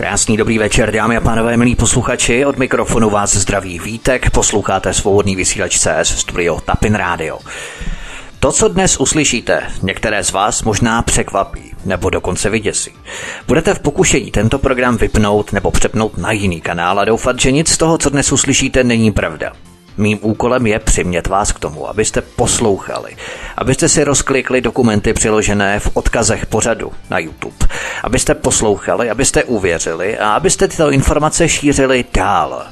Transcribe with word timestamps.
Krásný 0.00 0.36
dobrý 0.36 0.58
večer, 0.58 0.92
dámy 0.92 1.16
a 1.16 1.20
pánové, 1.20 1.56
milí 1.56 1.76
posluchači. 1.76 2.44
Od 2.44 2.58
mikrofonu 2.58 3.10
vás 3.10 3.36
zdraví 3.36 3.78
Vítek, 3.78 4.30
posloucháte 4.30 4.94
svobodný 4.94 5.36
vysílač 5.36 5.78
CS 5.78 6.18
Studio 6.18 6.60
Tapin 6.60 6.94
Radio. 6.94 7.38
To, 8.38 8.52
co 8.52 8.68
dnes 8.68 9.00
uslyšíte, 9.00 9.62
některé 9.82 10.24
z 10.24 10.32
vás 10.32 10.62
možná 10.62 11.02
překvapí 11.02 11.72
nebo 11.84 12.10
dokonce 12.10 12.50
vyděsí. 12.50 12.90
Budete 13.46 13.74
v 13.74 13.80
pokušení 13.80 14.30
tento 14.30 14.58
program 14.58 14.96
vypnout 14.96 15.52
nebo 15.52 15.70
přepnout 15.70 16.18
na 16.18 16.32
jiný 16.32 16.60
kanál 16.60 16.98
a 16.98 17.04
doufat, 17.04 17.40
že 17.40 17.52
nic 17.52 17.68
z 17.68 17.78
toho, 17.78 17.98
co 17.98 18.10
dnes 18.10 18.32
uslyšíte, 18.32 18.84
není 18.84 19.12
pravda. 19.12 19.52
Mým 20.00 20.18
úkolem 20.22 20.66
je 20.66 20.78
přimět 20.78 21.26
vás 21.26 21.52
k 21.52 21.58
tomu, 21.58 21.88
abyste 21.88 22.20
poslouchali, 22.20 23.16
abyste 23.56 23.88
si 23.88 24.04
rozklikli 24.04 24.60
dokumenty 24.60 25.12
přiložené 25.12 25.80
v 25.80 25.90
odkazech 25.94 26.46
pořadu 26.46 26.92
na 27.10 27.18
YouTube, 27.18 27.56
abyste 28.04 28.34
poslouchali, 28.34 29.10
abyste 29.10 29.44
uvěřili 29.44 30.18
a 30.18 30.32
abyste 30.32 30.68
tyto 30.68 30.90
informace 30.90 31.48
šířili 31.48 32.04
dál. 32.14 32.66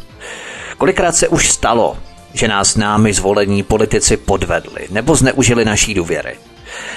Kolikrát 0.79 1.17
se 1.17 1.29
už 1.29 1.51
stalo, 1.51 1.99
že 2.35 2.49
nás 2.49 2.77
námi 2.77 3.13
zvolení 3.13 3.63
politici 3.63 4.17
podvedli 4.17 4.87
nebo 4.91 5.17
zneužili 5.17 5.65
naší 5.65 5.95
důvěry. 5.95 6.37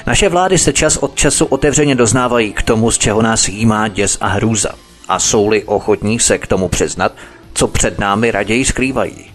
Naše 0.08 0.30
vlády 0.30 0.58
se 0.58 0.74
čas 0.74 0.98
od 0.98 1.16
času 1.16 1.46
otevřeně 1.46 1.96
doznávají 1.96 2.54
k 2.54 2.62
tomu, 2.62 2.92
z 2.92 2.98
čeho 2.98 3.22
nás 3.22 3.48
jímá 3.48 3.88
děs 3.88 4.18
a 4.22 4.28
hrůza. 4.28 4.72
A 5.08 5.20
jsou-li 5.20 5.64
ochotní 5.64 6.20
se 6.20 6.38
k 6.38 6.48
tomu 6.48 6.68
přiznat, 6.68 7.12
co 7.54 7.68
před 7.68 8.00
námi 8.00 8.32
raději 8.32 8.66
skrývají. 8.66 9.31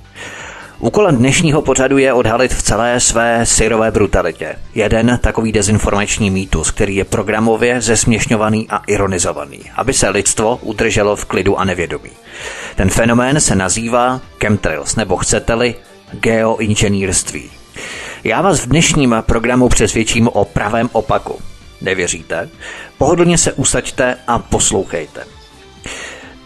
Úkolem 0.79 1.17
dnešního 1.17 1.63
pořadu 1.63 1.99
je 1.99 2.13
odhalit 2.13 2.55
v 2.55 2.63
celé 2.63 3.01
své 3.01 3.47
syrové 3.47 3.91
brutalitě. 3.91 4.57
Jeden 4.75 5.19
takový 5.23 5.53
dezinformační 5.53 6.31
mýtus, 6.31 6.71
který 6.71 6.97
je 6.97 7.05
programově 7.05 7.81
zesměšňovaný 7.81 8.67
a 8.71 8.83
ironizovaný, 8.87 9.61
aby 9.77 9.93
se 9.93 10.09
lidstvo 10.09 10.59
udrželo 10.63 11.17
v 11.17 11.25
klidu 11.25 11.59
a 11.59 11.65
nevědomí. 11.65 12.11
Ten 12.75 12.91
fenomén 12.91 13.41
se 13.41 13.55
nazývá 13.55 14.21
chemtrails, 14.41 14.97
nebo 14.97 15.17
chcete-li 15.17 15.75
geoinženýrství. 16.13 17.51
Já 18.25 18.43
vás 18.43 18.61
v 18.61 18.69
dnešním 18.69 19.17
programu 19.21 19.69
přesvědčím 19.69 20.29
o 20.29 20.45
pravém 20.45 20.89
opaku. 20.93 21.39
Nevěříte? 21.81 22.49
Pohodlně 22.99 23.39
se 23.39 23.53
usaďte 23.53 24.17
a 24.27 24.39
poslouchejte. 24.39 25.25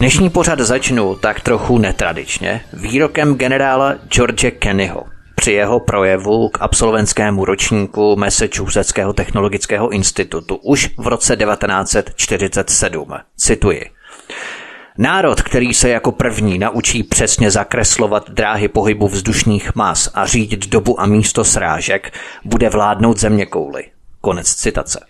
Dnešní 0.01 0.31
pořad 0.31 0.59
začnu 0.59 1.17
tak 1.17 1.41
trochu 1.41 1.79
netradičně 1.79 2.65
výrokem 2.73 3.35
generála 3.35 3.95
George 4.09 4.51
Kennyho 4.59 5.05
při 5.35 5.53
jeho 5.53 5.81
projevu 5.81 6.49
k 6.49 6.59
absolventskému 6.61 7.45
ročníku 7.45 8.17
Massachusettského 8.17 9.13
technologického 9.13 9.91
institutu 9.91 10.57
už 10.57 10.91
v 10.99 11.07
roce 11.07 11.37
1947. 11.37 13.09
Cituji. 13.37 13.91
Národ, 14.99 15.43
který 15.43 15.75
se 15.75 15.89
jako 15.89 16.13
první 16.13 16.59
naučí 16.59 17.03
přesně 17.03 17.51
zakreslovat 17.51 18.31
dráhy 18.31 18.69
pohybu 18.69 19.09
vzdušných 19.09 19.75
mas 19.75 20.11
a 20.15 20.27
řídit 20.27 20.69
dobu 20.69 21.01
a 21.01 21.07
místo 21.07 21.45
srážek, 21.45 22.13
bude 22.45 22.69
vládnout 22.69 23.19
země 23.19 23.47
kouly. 23.47 23.85
Konec 24.21 24.55
citace. 24.55 25.01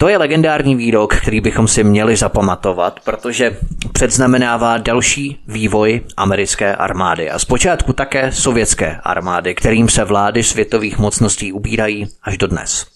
To 0.00 0.08
je 0.08 0.18
legendární 0.18 0.76
výrok, 0.76 1.16
který 1.16 1.40
bychom 1.40 1.68
si 1.68 1.84
měli 1.84 2.16
zapamatovat, 2.16 3.00
protože 3.04 3.56
předznamenává 3.92 4.78
další 4.78 5.40
vývoj 5.48 6.00
americké 6.16 6.76
armády 6.76 7.30
a 7.30 7.38
zpočátku 7.38 7.92
také 7.92 8.32
sovětské 8.32 9.00
armády, 9.02 9.54
kterým 9.54 9.88
se 9.88 10.04
vlády 10.04 10.42
světových 10.42 10.98
mocností 10.98 11.52
ubírají 11.52 12.08
až 12.22 12.38
do 12.38 12.46
dnes. 12.46 12.86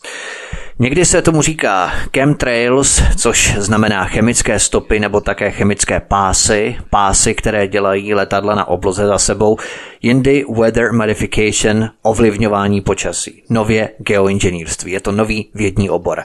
Někdy 0.78 1.04
se 1.04 1.22
tomu 1.22 1.42
říká 1.42 1.92
chemtrails, 2.14 3.02
což 3.16 3.54
znamená 3.56 4.04
chemické 4.04 4.58
stopy 4.58 5.00
nebo 5.00 5.20
také 5.20 5.50
chemické 5.50 6.00
pásy, 6.00 6.76
pásy, 6.90 7.34
které 7.34 7.68
dělají 7.68 8.14
letadla 8.14 8.54
na 8.54 8.68
obloze 8.68 9.06
za 9.06 9.18
sebou, 9.18 9.56
jindy 10.02 10.44
weather 10.58 10.92
modification, 10.92 11.90
ovlivňování 12.02 12.80
počasí, 12.80 13.42
nově 13.50 13.88
geoinženýrství, 13.98 14.92
je 14.92 15.00
to 15.00 15.12
nový 15.12 15.50
vědní 15.54 15.90
obor. 15.90 16.24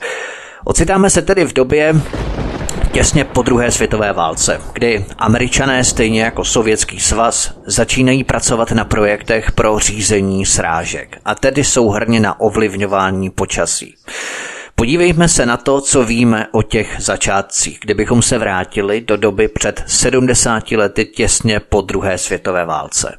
Ocitáme 0.70 1.10
se 1.10 1.22
tedy 1.22 1.46
v 1.46 1.54
době 1.54 1.96
těsně 2.92 3.24
po 3.24 3.42
druhé 3.42 3.72
světové 3.72 4.14
válce, 4.14 4.62
kdy 4.74 5.06
američané 5.18 5.84
stejně 5.84 6.22
jako 6.22 6.44
sovětský 6.46 7.00
svaz 7.00 7.54
začínají 7.66 8.24
pracovat 8.24 8.72
na 8.72 8.86
projektech 8.86 9.52
pro 9.52 9.80
řízení 9.80 10.46
srážek 10.46 11.18
a 11.26 11.36
tedy 11.36 11.64
souhrně 11.64 12.20
na 12.20 12.40
ovlivňování 12.40 13.30
počasí. 13.30 13.96
Podívejme 14.76 15.28
se 15.28 15.46
na 15.46 15.58
to, 15.58 15.82
co 15.82 16.04
víme 16.04 16.48
o 16.52 16.62
těch 16.62 16.96
začátcích, 17.00 17.80
kdybychom 17.82 18.22
se 18.22 18.38
vrátili 18.38 19.02
do 19.02 19.18
doby 19.18 19.48
před 19.48 19.84
70 19.88 20.72
lety 20.72 21.06
těsně 21.06 21.60
po 21.60 21.82
druhé 21.82 22.18
světové 22.18 22.66
válce. 22.66 23.18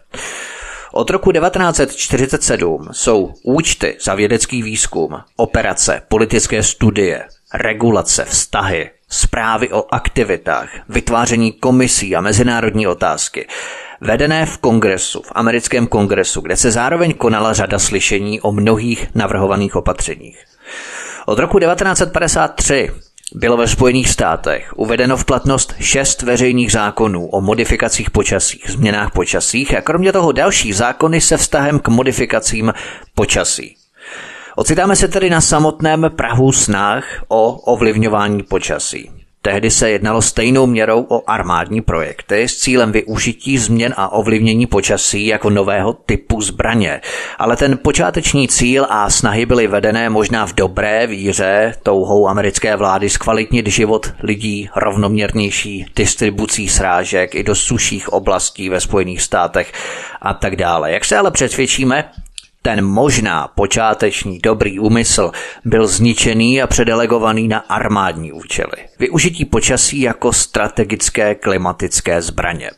Od 0.93 1.11
roku 1.11 1.33
1947 1.33 2.89
jsou 2.93 3.35
účty 3.43 3.97
za 4.01 4.15
vědecký 4.15 4.63
výzkum, 4.63 5.17
operace, 5.37 6.03
politické 6.09 6.63
studie, 6.63 7.25
regulace, 7.55 8.25
vztahy, 8.25 8.91
zprávy 9.09 9.73
o 9.73 9.95
aktivitách, 9.95 10.69
vytváření 10.89 11.53
komisí 11.53 12.17
a 12.17 12.21
mezinárodní 12.21 12.87
otázky, 12.87 13.47
vedené 14.01 14.47
v 14.47 14.59
kongresu, 14.59 15.23
v 15.23 15.33
americkém 15.35 15.87
kongresu, 15.87 16.41
kde 16.41 16.57
se 16.57 16.71
zároveň 16.71 17.15
konala 17.15 17.53
řada 17.53 17.79
slyšení 17.79 18.41
o 18.41 18.53
mnohých 18.53 19.15
navrhovaných 19.15 19.77
opatřeních. 19.77 20.45
Od 21.27 21.39
roku 21.39 21.59
1953 21.59 22.91
bylo 23.35 23.57
ve 23.57 23.69
Spojených 23.69 24.09
státech 24.09 24.73
uvedeno 24.77 25.17
v 25.17 25.25
platnost 25.25 25.75
šest 25.81 26.23
veřejných 26.23 26.73
zákonů 26.73 27.27
o 27.27 27.41
modifikacích 27.41 28.11
počasích, 28.11 28.71
změnách 28.71 29.11
počasích 29.11 29.75
a 29.75 29.81
kromě 29.81 30.13
toho 30.13 30.33
další 30.33 30.73
zákony 30.73 31.21
se 31.21 31.37
vztahem 31.37 31.79
k 31.79 31.89
modifikacím 31.89 32.73
počasí. 33.15 33.78
Ocitáme 34.59 34.97
se 34.97 35.09
tedy 35.09 35.31
na 35.31 35.41
samotném 35.41 36.07
Prahu 36.17 36.53
snah 36.53 37.05
o 37.29 37.53
ovlivňování 37.53 38.43
počasí. 38.43 39.11
Tehdy 39.43 39.71
se 39.71 39.91
jednalo 39.91 40.23
stejnou 40.23 40.67
měrou 40.67 41.07
o 41.09 41.31
armádní 41.31 41.81
projekty 41.81 42.49
s 42.49 42.57
cílem 42.57 42.93
využití 42.93 43.59
změn 43.59 43.95
a 43.97 44.13
ovlivnění 44.13 44.67
počasí 44.67 45.27
jako 45.27 45.51
nového 45.51 45.93
typu 45.93 46.41
zbraně. 46.41 47.01
Ale 47.39 47.57
ten 47.57 47.79
počáteční 47.79 48.49
cíl 48.49 48.87
a 48.91 49.11
snahy 49.11 49.47
byly 49.47 49.67
vedené 49.67 50.11
možná 50.11 50.47
v 50.47 50.55
dobré 50.55 51.07
víře 51.07 51.75
touhou 51.83 52.29
americké 52.29 52.77
vlády 52.77 53.11
zkvalitnit 53.11 53.67
život 53.67 54.13
lidí 54.23 54.71
rovnoměrnější 54.77 55.87
distribucí 55.97 56.69
srážek 56.69 57.35
i 57.35 57.43
do 57.43 57.55
suších 57.55 58.09
oblastí 58.09 58.69
ve 58.69 58.81
Spojených 58.81 59.23
státech 59.23 59.73
a 60.23 60.35
tak 60.35 60.57
dále. 60.57 60.93
Jak 60.93 61.05
se 61.05 61.17
ale 61.17 61.31
přesvědčíme, 61.31 62.11
ten 62.63 62.85
možná 62.85 63.49
počáteční 63.49 64.39
dobrý 64.39 64.79
úmysl 64.79 65.33
byl 65.65 65.87
zničený 65.87 66.63
a 66.63 66.67
předelegovaný 66.67 67.49
na 67.49 67.59
armádní 67.59 68.33
účely. 68.33 68.77
Využití 68.99 69.45
počasí 69.45 70.01
jako 70.01 70.33
strategické 70.33 71.35
klimatické 71.35 72.23
zbraně. 72.23 72.71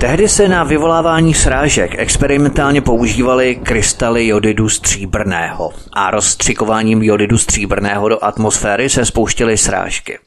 Tehdy 0.00 0.28
se 0.28 0.48
na 0.48 0.64
vyvolávání 0.64 1.34
srážek 1.34 1.94
experimentálně 1.98 2.80
používaly 2.80 3.56
krystaly 3.56 4.26
jodidu 4.26 4.68
stříbrného 4.68 5.72
a 5.92 6.10
rozstřikováním 6.10 7.02
jodidu 7.02 7.38
stříbrného 7.38 8.08
do 8.08 8.24
atmosféry 8.24 8.88
se 8.88 9.04
spouštěly 9.04 9.56
srážky. 9.56 10.18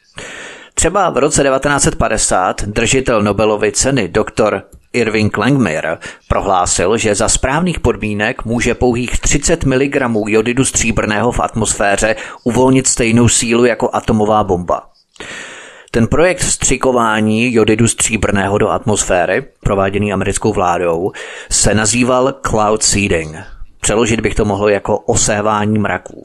Třeba 0.74 1.10
v 1.10 1.18
roce 1.18 1.44
1950 1.44 2.62
držitel 2.62 3.22
Nobelovy 3.24 3.72
ceny 3.72 4.08
doktor 4.08 4.64
Irving 4.94 5.38
Langmuir 5.38 5.98
prohlásil, 6.28 6.98
že 6.98 7.16
za 7.16 7.30
správných 7.30 7.80
podmínek 7.80 8.46
může 8.46 8.76
pouhých 8.76 9.20
30 9.20 9.64
mg 9.64 9.96
jodidu 10.28 10.66
stříbrného 10.66 11.32
v 11.32 11.40
atmosféře 11.40 12.16
uvolnit 12.44 12.88
stejnou 12.88 13.28
sílu 13.28 13.66
jako 13.66 13.90
atomová 13.94 14.44
bomba. 14.44 14.88
Ten 15.92 16.08
projekt 16.08 16.40
vstřikování 16.40 17.54
jodidu 17.54 17.88
stříbrného 17.88 18.58
do 18.58 18.70
atmosféry, 18.70 19.46
prováděný 19.64 20.14
americkou 20.14 20.54
vládou, 20.54 21.12
se 21.52 21.74
nazýval 21.74 22.34
cloud 22.50 22.84
seeding. 22.84 23.36
Přeložit 23.82 24.22
bych 24.22 24.36
to 24.36 24.46
mohlo 24.46 24.70
jako 24.70 25.00
osévání 25.00 25.80
mraků. 25.80 26.24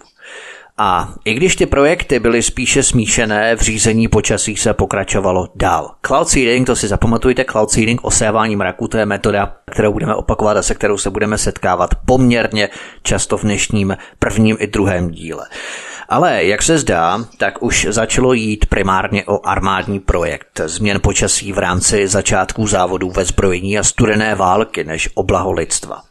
A 0.79 1.15
i 1.25 1.35
když 1.35 1.57
ty 1.57 1.67
projekty 1.67 2.19
byly 2.19 2.43
spíše 2.43 2.83
smíšené, 2.83 3.57
v 3.57 3.61
řízení 3.61 4.09
počasí 4.09 4.57
se 4.57 4.75
pokračovalo 4.75 5.49
dál. 5.55 5.95
Cloud 6.07 6.29
seeding, 6.29 6.67
to 6.67 6.77
si 6.77 6.89
zapamatujte, 6.89 7.45
cloud 7.45 7.71
seeding, 7.71 8.05
osévání 8.05 8.57
mraku, 8.57 8.89
to 8.89 8.99
je 8.99 9.07
metoda, 9.07 9.57
kterou 9.71 9.93
budeme 9.93 10.15
opakovat 10.15 10.57
a 10.57 10.63
se 10.63 10.75
kterou 10.75 10.99
se 10.99 11.11
budeme 11.11 11.39
setkávat 11.39 11.91
poměrně 12.07 12.69
často 13.03 13.39
v 13.39 13.43
dnešním 13.43 13.97
prvním 14.19 14.57
i 14.61 14.67
druhém 14.67 15.11
díle. 15.11 15.47
Ale 16.09 16.45
jak 16.45 16.63
se 16.63 16.79
zdá, 16.79 17.25
tak 17.39 17.63
už 17.63 17.87
začalo 17.91 18.33
jít 18.33 18.67
primárně 18.67 19.25
o 19.25 19.47
armádní 19.47 20.01
projekt 20.01 20.61
změn 20.65 21.01
počasí 21.01 21.53
v 21.53 21.59
rámci 21.59 22.09
začátků 22.09 22.67
závodů 22.67 23.11
ve 23.11 23.25
zbrojení 23.25 23.79
a 23.79 23.83
studené 23.83 24.35
války 24.35 24.85
než 24.85 25.09
o 25.15 25.23
blaho 25.23 25.53
lidstva. 25.53 26.03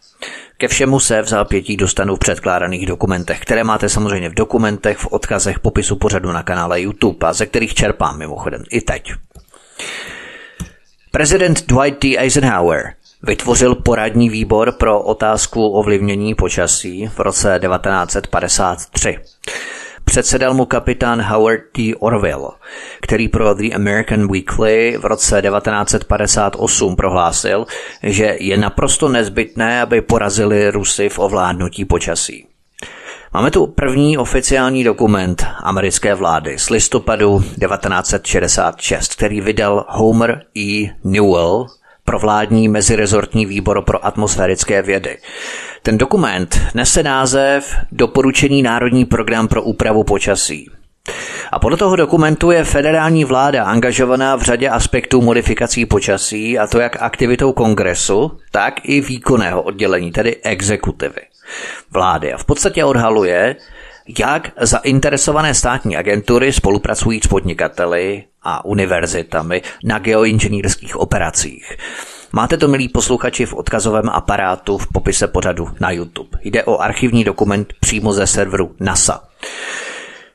Ke 0.66 0.70
všemu 0.70 1.00
se 1.00 1.22
v 1.22 1.28
zápětí 1.28 1.78
dostanu 1.78 2.16
v 2.16 2.20
předkládaných 2.20 2.86
dokumentech, 2.86 3.40
které 3.40 3.64
máte 3.64 3.90
samozřejmě 3.90 4.30
v 4.30 4.34
dokumentech, 4.34 4.98
v 4.98 5.08
odkazech 5.12 5.60
popisu 5.60 5.96
pořadu 5.96 6.32
na 6.32 6.44
kanále 6.44 6.82
YouTube 6.82 7.28
a 7.28 7.34
ze 7.34 7.46
kterých 7.46 7.74
čerpám 7.74 8.18
mimochodem 8.18 8.64
i 8.72 8.82
teď. 8.82 9.14
Prezident 11.12 11.66
Dwight 11.68 12.02
D. 12.02 12.18
Eisenhower 12.18 12.94
vytvořil 13.24 13.76
poradní 13.76 14.30
výbor 14.30 14.72
pro 14.72 15.02
otázku 15.02 15.68
ovlivnění 15.68 16.36
počasí 16.36 17.08
v 17.08 17.20
roce 17.20 17.60
1953. 17.64 19.18
Předsedal 20.06 20.54
mu 20.54 20.66
kapitán 20.66 21.22
Howard 21.22 21.62
T. 21.72 21.96
Orwell, 21.96 22.52
který 23.02 23.28
pro 23.28 23.54
The 23.54 23.76
American 23.76 24.32
Weekly 24.32 24.98
v 24.98 25.06
roce 25.06 25.42
1958 25.42 26.96
prohlásil, 26.96 27.66
že 28.04 28.38
je 28.40 28.58
naprosto 28.58 29.10
nezbytné, 29.10 29.82
aby 29.82 30.02
porazili 30.02 30.72
Rusy 30.72 31.10
v 31.10 31.20
ovládnutí 31.20 31.86
počasí. 31.86 32.48
Máme 33.34 33.52
tu 33.52 33.68
první 33.68 34.18
oficiální 34.18 34.84
dokument 34.84 35.46
americké 35.64 36.16
vlády 36.16 36.60
z 36.60 36.70
listopadu 36.70 37.40
1966, 37.40 39.16
který 39.16 39.42
vydal 39.42 39.86
Homer 39.90 40.42
E. 40.58 40.96
Newell 41.04 41.68
pro 42.06 42.20
vládní 42.20 42.68
mezirezortní 42.68 43.46
výbor 43.46 43.82
pro 43.82 44.06
atmosférické 44.06 44.82
vědy. 44.82 45.18
Ten 45.82 45.98
dokument 45.98 46.60
nese 46.74 47.04
název 47.04 47.76
Doporučení 47.92 48.64
Národní 48.64 49.06
program 49.06 49.48
pro 49.48 49.64
úpravu 49.64 50.04
počasí. 50.04 50.70
A 51.52 51.60
podle 51.60 51.78
toho 51.78 51.96
dokumentu 51.96 52.52
je 52.52 52.64
federální 52.64 53.26
vláda 53.26 53.64
angažovaná 53.64 54.36
v 54.36 54.42
řadě 54.42 54.70
aspektů 54.70 55.22
modifikací 55.22 55.86
počasí, 55.86 56.60
a 56.60 56.68
to 56.68 56.80
jak 56.80 57.02
aktivitou 57.02 57.52
kongresu, 57.54 58.32
tak 58.52 58.74
i 58.84 59.02
výkonného 59.02 59.62
oddělení, 59.62 60.12
tedy 60.12 60.36
exekutivy 60.44 61.22
vlády. 61.92 62.34
A 62.34 62.38
v 62.38 62.46
podstatě 62.46 62.86
odhaluje, 62.86 63.56
jak 64.20 64.52
zainteresované 64.62 65.54
státní 65.54 65.98
agentury 65.98 66.54
spolupracují 66.54 67.22
s 67.24 67.28
podnikateli 67.28 68.24
a 68.44 68.66
univerzitami 68.66 69.62
na 69.84 70.00
geoinženýrských 70.00 70.96
operacích. 70.96 71.78
Máte 72.32 72.58
to, 72.58 72.68
milí 72.68 72.90
posluchači, 72.90 73.46
v 73.46 73.54
odkazovém 73.54 74.10
aparátu 74.10 74.78
v 74.78 74.88
popise 74.94 75.28
pořadu 75.28 75.68
na 75.80 75.92
YouTube. 75.92 76.40
Jde 76.44 76.64
o 76.64 76.78
archivní 76.78 77.24
dokument 77.24 77.74
přímo 77.80 78.14
ze 78.14 78.28
serveru 78.28 78.76
NASA. 78.80 79.24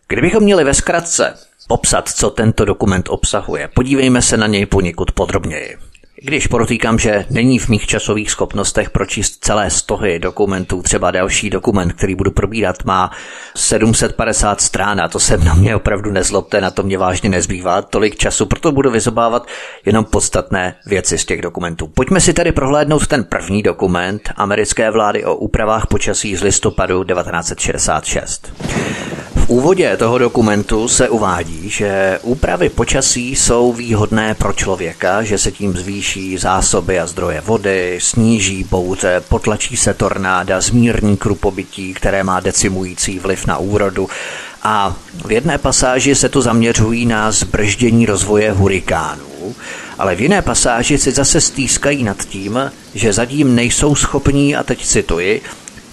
Kdybychom 0.08 0.42
měli 0.42 0.64
ve 0.64 0.74
zkratce 0.74 1.34
popsat, 1.68 2.08
co 2.08 2.30
tento 2.30 2.64
dokument 2.64 3.08
obsahuje, 3.08 3.68
podívejme 3.74 4.22
se 4.22 4.36
na 4.36 4.46
něj 4.46 4.66
poněkud 4.66 5.12
podrobněji. 5.12 5.89
Když 6.22 6.46
porotýkám, 6.46 6.98
že 6.98 7.24
není 7.30 7.58
v 7.58 7.68
mých 7.68 7.86
časových 7.86 8.30
schopnostech 8.30 8.90
pročíst 8.90 9.44
celé 9.44 9.70
stohy 9.70 10.18
dokumentů, 10.18 10.82
třeba 10.82 11.10
další 11.10 11.50
dokument, 11.50 11.92
který 11.92 12.14
budu 12.14 12.30
probírat, 12.30 12.84
má 12.84 13.10
750 13.56 14.60
strán 14.60 15.00
a 15.00 15.08
to 15.08 15.20
se 15.20 15.36
na 15.36 15.54
mě 15.54 15.76
opravdu 15.76 16.10
nezlobte, 16.10 16.60
na 16.60 16.70
to 16.70 16.82
mě 16.82 16.98
vážně 16.98 17.30
nezbývá 17.30 17.82
tolik 17.82 18.16
času, 18.16 18.46
proto 18.46 18.72
budu 18.72 18.90
vyzobávat 18.90 19.46
jenom 19.86 20.04
podstatné 20.04 20.74
věci 20.86 21.18
z 21.18 21.24
těch 21.24 21.42
dokumentů. 21.42 21.86
Pojďme 21.86 22.20
si 22.20 22.32
tedy 22.32 22.52
prohlédnout 22.52 23.06
ten 23.06 23.24
první 23.24 23.62
dokument 23.62 24.32
americké 24.36 24.90
vlády 24.90 25.24
o 25.24 25.34
úpravách 25.34 25.86
počasí 25.86 26.36
z 26.36 26.42
listopadu 26.42 27.04
1966 27.04 28.52
úvodě 29.50 29.96
toho 29.96 30.18
dokumentu 30.18 30.88
se 30.88 31.08
uvádí, 31.08 31.70
že 31.70 32.18
úpravy 32.22 32.68
počasí 32.68 33.36
jsou 33.36 33.72
výhodné 33.72 34.34
pro 34.34 34.52
člověka, 34.52 35.22
že 35.22 35.38
se 35.38 35.52
tím 35.52 35.72
zvýší 35.72 36.09
zásoby 36.38 37.00
a 37.00 37.06
zdroje 37.06 37.40
vody, 37.40 37.98
sníží 38.02 38.64
bouře, 38.64 39.22
potlačí 39.28 39.76
se 39.76 39.94
tornáda, 39.94 40.60
zmírní 40.60 41.16
krupobytí, 41.16 41.94
které 41.94 42.24
má 42.24 42.40
decimující 42.40 43.18
vliv 43.18 43.46
na 43.46 43.58
úrodu 43.58 44.08
a 44.62 44.96
v 45.26 45.32
jedné 45.32 45.58
pasáži 45.58 46.14
se 46.14 46.28
tu 46.28 46.40
zaměřují 46.40 47.06
na 47.06 47.32
zbrždění 47.32 48.06
rozvoje 48.06 48.52
hurikánů, 48.52 49.54
ale 49.98 50.14
v 50.14 50.20
jiné 50.20 50.42
pasáži 50.42 50.98
si 50.98 51.12
zase 51.12 51.40
stýskají 51.40 52.04
nad 52.04 52.24
tím, 52.24 52.72
že 52.94 53.12
zatím 53.12 53.54
nejsou 53.54 53.94
schopní, 53.94 54.56
a 54.56 54.62
teď 54.62 54.86
cituji, 54.86 55.42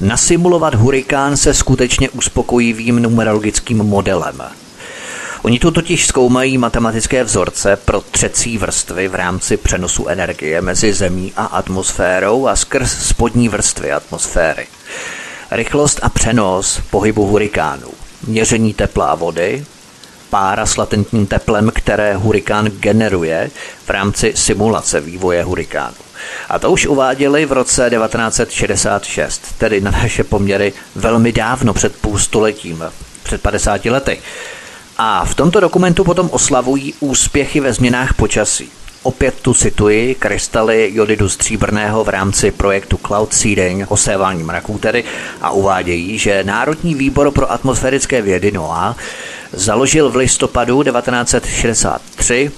nasimulovat 0.02 0.76
hurikán 0.76 1.38
se 1.38 1.54
skutečně 1.54 2.10
uspokojivým 2.10 2.96
numerologickým 2.96 3.78
modelem. 3.78 4.42
Oni 5.42 5.60
tu 5.60 5.72
totiž 5.72 6.08
zkoumají 6.08 6.58
matematické 6.58 7.24
vzorce 7.24 7.76
pro 7.76 8.02
třecí 8.02 8.58
vrstvy 8.58 9.08
v 9.08 9.16
rámci 9.16 9.58
přenosu 9.58 10.08
energie 10.08 10.62
mezi 10.62 10.94
Zemí 10.94 11.34
a 11.36 11.46
atmosférou 11.46 12.48
a 12.48 12.56
skrz 12.56 13.08
spodní 13.08 13.50
vrstvy 13.50 13.92
atmosféry. 13.92 14.68
Rychlost 15.52 16.00
a 16.04 16.10
přenos 16.10 16.82
pohybu 16.90 17.26
hurikánů, 17.28 17.92
měření 18.28 18.74
tepla 18.74 19.06
a 19.06 19.16
vody, 19.16 19.66
pára 20.30 20.66
s 20.66 20.78
latentním 20.78 21.28
teplem, 21.28 21.72
které 21.76 22.16
hurikán 22.16 22.66
generuje 22.66 23.52
v 23.86 23.90
rámci 23.90 24.34
simulace 24.36 25.02
vývoje 25.02 25.44
hurikánu. 25.44 25.96
A 26.50 26.60
to 26.60 26.72
už 26.72 26.86
uváděli 26.86 27.46
v 27.46 27.52
roce 27.52 27.90
1966, 27.90 29.56
tedy 29.58 29.82
na 29.82 29.92
naše 29.92 30.24
poměry 30.24 30.74
velmi 30.96 31.32
dávno 31.32 31.74
před 31.74 31.96
půl 31.96 32.20
stoletím, 32.20 32.84
před 33.24 33.42
50 33.42 33.86
lety. 33.86 34.20
A 34.98 35.26
v 35.26 35.36
tomto 35.36 35.60
dokumentu 35.60 36.04
potom 36.04 36.30
oslavují 36.32 36.94
úspěchy 37.00 37.60
ve 37.60 37.74
změnách 37.74 38.14
počasí. 38.14 38.70
Opět 39.04 39.36
tu 39.42 39.54
cituji 39.54 40.16
krystaly 40.16 40.90
jodidu 40.94 41.30
stříbrného 41.30 42.04
v 42.04 42.10
rámci 42.10 42.52
projektu 42.52 43.00
Cloud 43.08 43.34
Seeding, 43.34 43.92
osévání 43.92 44.44
mraků 44.44 44.78
tedy, 44.78 45.04
a 45.42 45.52
uvádějí, 45.52 46.18
že 46.18 46.44
Národní 46.44 46.96
výbor 46.96 47.32
pro 47.32 47.52
atmosférické 47.52 48.22
vědy 48.22 48.52
NOAA 48.52 48.96
založil 49.52 50.10
v 50.10 50.16
listopadu 50.16 50.84
1963 50.84 52.52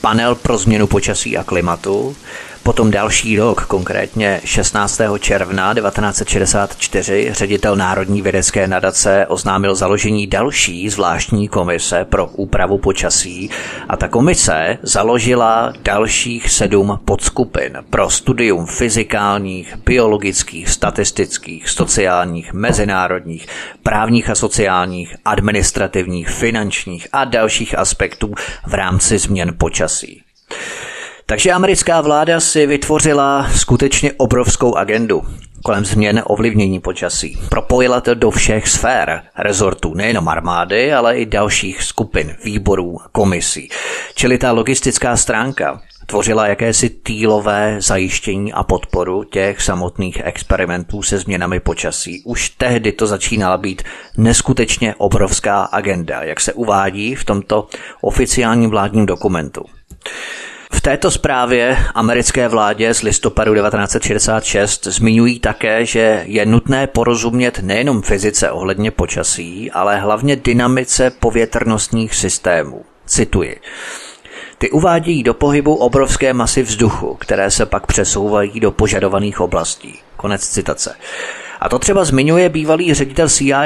panel 0.00 0.34
pro 0.34 0.58
změnu 0.58 0.86
počasí 0.86 1.38
a 1.38 1.44
klimatu, 1.44 2.16
Potom 2.64 2.90
další 2.90 3.38
rok, 3.38 3.64
konkrétně 3.64 4.40
16. 4.44 5.00
června 5.18 5.74
1964, 5.74 7.28
ředitel 7.32 7.76
Národní 7.76 8.22
vědecké 8.22 8.66
nadace 8.66 9.26
oznámil 9.28 9.74
založení 9.74 10.26
další 10.26 10.88
zvláštní 10.88 11.48
komise 11.48 12.04
pro 12.04 12.26
úpravu 12.26 12.78
počasí 12.78 13.50
a 13.88 13.96
ta 13.96 14.08
komise 14.08 14.78
založila 14.82 15.72
dalších 15.82 16.50
sedm 16.50 17.00
podskupin 17.04 17.78
pro 17.90 18.10
studium 18.10 18.66
fyzikálních, 18.66 19.76
biologických, 19.76 20.68
statistických, 20.68 21.68
sociálních, 21.68 22.52
mezinárodních, 22.52 23.46
právních 23.82 24.30
a 24.30 24.34
sociálních, 24.34 25.16
administrativních, 25.24 26.28
finančních 26.28 27.08
a 27.12 27.24
dalších 27.24 27.78
aspektů 27.78 28.34
v 28.66 28.74
rámci 28.74 29.18
změn 29.18 29.54
počasí. 29.58 30.22
Takže 31.34 31.52
americká 31.52 32.00
vláda 32.00 32.40
si 32.40 32.66
vytvořila 32.66 33.50
skutečně 33.54 34.12
obrovskou 34.12 34.74
agendu 34.74 35.22
kolem 35.64 35.84
změn 35.84 36.22
ovlivnění 36.26 36.80
počasí. 36.80 37.38
Propojila 37.48 38.00
to 38.00 38.14
do 38.14 38.30
všech 38.30 38.68
sfér 38.68 39.22
rezortů, 39.38 39.94
nejenom 39.94 40.28
armády, 40.28 40.92
ale 40.92 41.16
i 41.16 41.26
dalších 41.26 41.82
skupin, 41.82 42.36
výborů, 42.44 42.98
komisí. 43.12 43.68
Čili 44.14 44.38
ta 44.38 44.52
logistická 44.52 45.16
stránka 45.16 45.80
tvořila 46.06 46.46
jakési 46.46 46.90
týlové 46.90 47.76
zajištění 47.78 48.52
a 48.52 48.62
podporu 48.62 49.24
těch 49.24 49.62
samotných 49.62 50.20
experimentů 50.24 51.02
se 51.02 51.18
změnami 51.18 51.60
počasí. 51.60 52.22
Už 52.24 52.50
tehdy 52.50 52.92
to 52.92 53.06
začínala 53.06 53.56
být 53.56 53.82
neskutečně 54.16 54.94
obrovská 54.98 55.62
agenda, 55.62 56.22
jak 56.22 56.40
se 56.40 56.52
uvádí 56.52 57.14
v 57.14 57.24
tomto 57.24 57.68
oficiálním 58.00 58.70
vládním 58.70 59.06
dokumentu. 59.06 59.64
Této 60.84 61.10
zprávě 61.10 61.76
americké 61.94 62.48
vládě 62.48 62.94
z 62.94 63.02
listopadu 63.02 63.54
1966 63.54 64.86
zmiňují 64.86 65.40
také, 65.40 65.86
že 65.86 66.22
je 66.26 66.46
nutné 66.46 66.86
porozumět 66.86 67.58
nejenom 67.58 68.02
fyzice 68.02 68.50
ohledně 68.50 68.90
počasí, 68.90 69.70
ale 69.70 70.00
hlavně 70.00 70.36
dynamice 70.36 71.10
povětrnostních 71.10 72.14
systémů. 72.14 72.84
Cituji. 73.06 73.60
Ty 74.58 74.70
uvádějí 74.70 75.22
do 75.22 75.34
pohybu 75.34 75.74
obrovské 75.74 76.32
masy 76.32 76.62
vzduchu, 76.62 77.14
které 77.14 77.50
se 77.50 77.66
pak 77.66 77.86
přesouvají 77.86 78.60
do 78.60 78.70
požadovaných 78.70 79.40
oblastí. 79.40 79.98
Konec 80.16 80.48
citace. 80.48 80.94
A 81.60 81.68
to 81.68 81.78
třeba 81.78 82.04
zmiňuje 82.04 82.48
bývalý 82.48 82.94
ředitel 82.94 83.28
CIA 83.28 83.64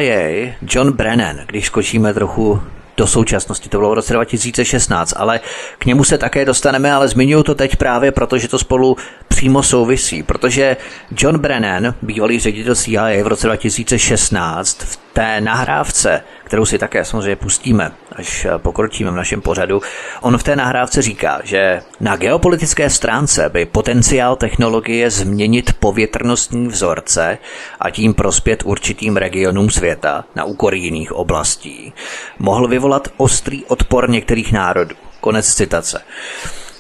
John 0.63 0.93
Brennan, 0.93 1.37
když 1.47 1.67
skočíme 1.67 2.15
trochu 2.15 2.61
do 2.99 3.07
současnosti, 3.07 3.69
to 3.69 3.79
bylo 3.79 3.91
v 3.91 3.95
roce 3.95 4.13
2016, 4.13 5.15
ale 5.17 5.41
k 5.79 5.87
němu 5.87 6.05
se 6.05 6.19
také 6.19 6.45
dostaneme, 6.45 6.93
ale 6.93 7.09
zmiňuji 7.09 7.43
to 7.43 7.55
teď 7.55 7.77
právě 7.77 8.13
proto, 8.13 8.39
že 8.39 8.49
to 8.49 8.59
spolu 8.59 8.97
přímo 9.29 9.63
souvisí, 9.63 10.23
protože 10.23 10.77
John 11.19 11.39
Brennan, 11.39 11.95
bývalý 12.03 12.39
ředitel 12.39 12.75
CIA 12.75 13.25
v 13.25 13.27
roce 13.27 13.47
2016, 13.47 14.79
v 14.83 15.08
té 15.19 15.41
nahrávce, 15.41 16.23
kterou 16.45 16.65
si 16.65 16.79
také 16.79 17.05
samozřejmě 17.05 17.37
pustíme, 17.37 17.93
až 18.13 18.47
pokročíme 18.57 19.11
v 19.11 19.15
našem 19.15 19.41
pořadu, 19.41 19.83
on 20.21 20.39
v 20.39 20.43
té 20.43 20.57
nahrávce 20.57 21.03
říká, 21.03 21.41
že 21.45 21.83
na 22.01 22.17
geopolitické 22.17 22.91
stránce 22.91 23.49
by 23.49 23.67
potenciál 23.67 24.37
technologie 24.37 25.11
změnit 25.11 25.73
povětrnostní 25.81 26.69
vzorce 26.69 27.39
a 27.81 27.91
tím 27.91 28.15
prospět 28.15 28.63
určitým 28.65 29.17
regionům 29.17 29.71
světa 29.71 30.25
na 30.35 30.45
úkor 30.45 30.75
jiných 30.75 31.13
oblastí 31.13 31.93
mohl 32.39 32.69
vyvolat 32.69 33.09
ostrý 33.17 33.65
odpor 33.65 34.11
některých 34.11 34.53
národů. 34.53 34.97
Konec 35.21 35.55
citace. 35.55 36.03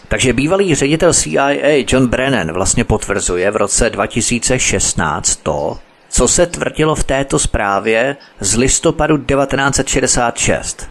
Takže 0.09 0.33
bývalý 0.33 0.75
ředitel 0.75 1.15
CIA 1.15 1.85
John 1.89 2.07
Brennan 2.07 2.53
vlastně 2.53 2.85
potvrzuje 2.85 3.51
v 3.51 3.57
roce 3.57 3.91
2016 3.91 5.37
to, 5.37 5.79
co 6.09 6.29
se 6.29 6.47
tvrdilo 6.47 6.95
v 6.95 7.05
této 7.05 7.39
zprávě 7.39 8.17
z 8.41 8.57
listopadu 8.57 9.19
1966. 9.19 10.89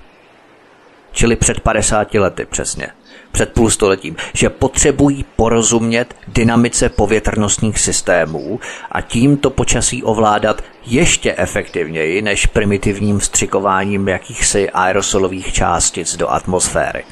Čili 1.11 1.35
před 1.35 1.59
50 1.59 2.13
lety 2.13 2.45
přesně, 2.45 2.87
před 3.31 3.53
půl 3.53 3.69
stoletím, 3.69 4.15
že 4.33 4.49
potřebují 4.49 5.25
porozumět 5.35 6.15
dynamice 6.27 6.89
povětrnostních 6.89 7.79
systémů 7.79 8.59
a 8.91 9.01
tímto 9.01 9.49
počasí 9.49 10.03
ovládat 10.03 10.63
ještě 10.85 11.35
efektivněji 11.37 12.21
než 12.21 12.45
primitivním 12.45 13.19
vstřikováním 13.19 14.07
jakýchsi 14.07 14.69
aerosolových 14.69 15.53
částic 15.53 16.17
do 16.17 16.29
atmosféry. 16.29 17.03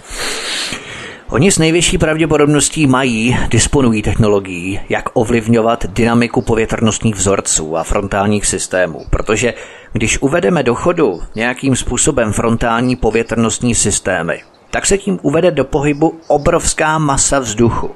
Oni 1.29 1.51
s 1.51 1.57
největší 1.57 1.97
pravděpodobností 1.97 2.87
mají, 2.87 3.37
disponují 3.49 4.01
technologií, 4.01 4.79
jak 4.89 5.09
ovlivňovat 5.13 5.85
dynamiku 5.85 6.41
povětrnostních 6.41 7.15
vzorců 7.15 7.77
a 7.77 7.83
frontálních 7.83 8.45
systémů, 8.45 9.05
protože 9.09 9.53
když 9.93 10.21
uvedeme 10.21 10.63
do 10.63 10.75
chodu 10.75 11.21
nějakým 11.35 11.75
způsobem 11.75 12.33
frontální 12.33 12.95
povětrnostní 12.95 13.75
systémy, 13.75 14.41
tak 14.71 14.85
se 14.85 14.97
tím 14.97 15.19
uvede 15.21 15.51
do 15.51 15.65
pohybu 15.65 16.19
obrovská 16.27 16.97
masa 16.97 17.39
vzduchu. 17.39 17.91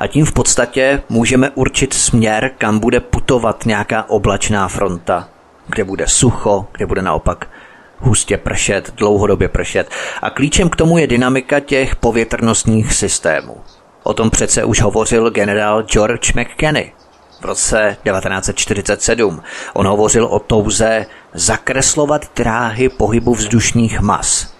A 0.00 0.06
tím 0.06 0.24
v 0.24 0.32
podstatě 0.32 1.02
můžeme 1.08 1.50
určit 1.50 1.94
směr, 1.94 2.50
kam 2.58 2.78
bude 2.78 3.00
putovat 3.00 3.66
nějaká 3.66 4.10
oblačná 4.10 4.68
fronta, 4.68 5.28
kde 5.66 5.84
bude 5.84 6.08
sucho, 6.08 6.66
kde 6.72 6.86
bude 6.86 7.02
naopak 7.02 7.48
hustě 7.98 8.36
pršet, 8.36 8.94
dlouhodobě 8.96 9.48
pršet. 9.48 9.88
A 10.22 10.30
klíčem 10.30 10.70
k 10.70 10.76
tomu 10.76 10.98
je 10.98 11.06
dynamika 11.06 11.60
těch 11.60 11.96
povětrnostních 11.96 12.92
systémů. 12.92 13.56
O 14.02 14.14
tom 14.14 14.30
přece 14.30 14.64
už 14.64 14.80
hovořil 14.80 15.30
generál 15.30 15.82
George 15.82 16.32
McKenny 16.34 16.92
v 17.40 17.44
roce 17.44 17.96
1947. 18.04 19.42
On 19.72 19.86
hovořil 19.86 20.24
o 20.24 20.38
touze 20.38 21.06
zakreslovat 21.34 22.22
dráhy 22.36 22.88
pohybu 22.88 23.34
vzdušních 23.34 24.00
mas. 24.00 24.54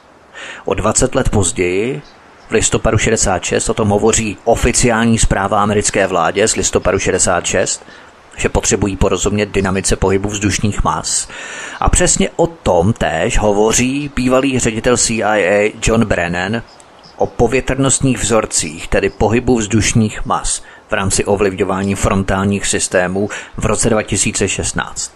O 0.65 0.75
20 0.75 1.15
let 1.15 1.29
později 1.29 2.03
v 2.49 2.51
listopadu 2.51 2.99
66 2.99 3.69
o 3.69 3.75
tom 3.75 3.89
hovoří 3.89 4.37
oficiální 4.45 5.19
zpráva 5.19 5.63
americké 5.63 6.07
vládě 6.07 6.49
z 6.49 6.57
listopadu 6.57 6.99
66 6.99 7.85
že 8.37 8.49
potřebují 8.49 8.97
porozumět 8.97 9.49
dynamice 9.49 9.97
pohybu 9.97 10.29
vzdušních 10.29 10.85
mas. 10.85 11.29
A 11.81 11.89
přesně 11.89 12.31
o 12.37 12.47
tom 12.47 12.93
též 12.93 13.39
hovoří 13.39 14.11
bývalý 14.17 14.59
ředitel 14.59 14.97
CIA 14.97 15.71
John 15.87 16.05
Brennan 16.05 16.63
o 17.17 17.27
povětrnostních 17.27 18.19
vzorcích, 18.19 18.89
tedy 18.89 19.11
pohybu 19.11 19.59
vzdušních 19.59 20.25
mas 20.25 20.63
v 20.89 20.93
rámci 20.93 21.25
ovlivňování 21.25 21.95
frontálních 21.95 22.67
systémů 22.67 23.29
v 23.57 23.67
roce 23.67 23.91
2016. 23.91 25.13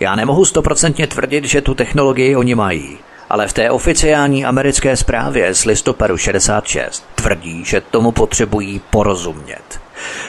Já 0.00 0.14
nemohu 0.14 0.44
stoprocentně 0.44 1.06
tvrdit, 1.06 1.44
že 1.44 1.60
tu 1.60 1.74
technologii 1.74 2.36
oni 2.36 2.54
mají, 2.54 2.98
ale 3.30 3.48
v 3.48 3.52
té 3.52 3.70
oficiální 3.70 4.44
americké 4.44 4.96
zprávě 4.96 5.54
z 5.54 5.64
listopadu 5.64 6.16
66 6.16 7.04
tvrdí, 7.14 7.64
že 7.64 7.80
tomu 7.80 8.12
potřebují 8.12 8.80
porozumět. 8.90 9.80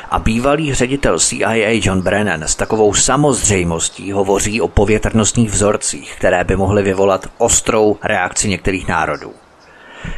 A 0.10 0.20
bývalý 0.20 0.74
ředitel 0.74 1.20
CIA 1.20 1.80
John 1.84 2.02
Brennan 2.02 2.44
s 2.44 2.56
takovou 2.56 2.94
samozřejmostí 2.94 4.12
hovoří 4.12 4.62
o 4.62 4.68
povětrnostních 4.68 5.52
vzorcích, 5.52 6.16
které 6.18 6.44
by 6.44 6.56
mohly 6.56 6.84
vyvolat 6.84 7.28
ostrou 7.38 7.98
reakci 8.04 8.50
některých 8.50 8.88
národů. 8.88 9.34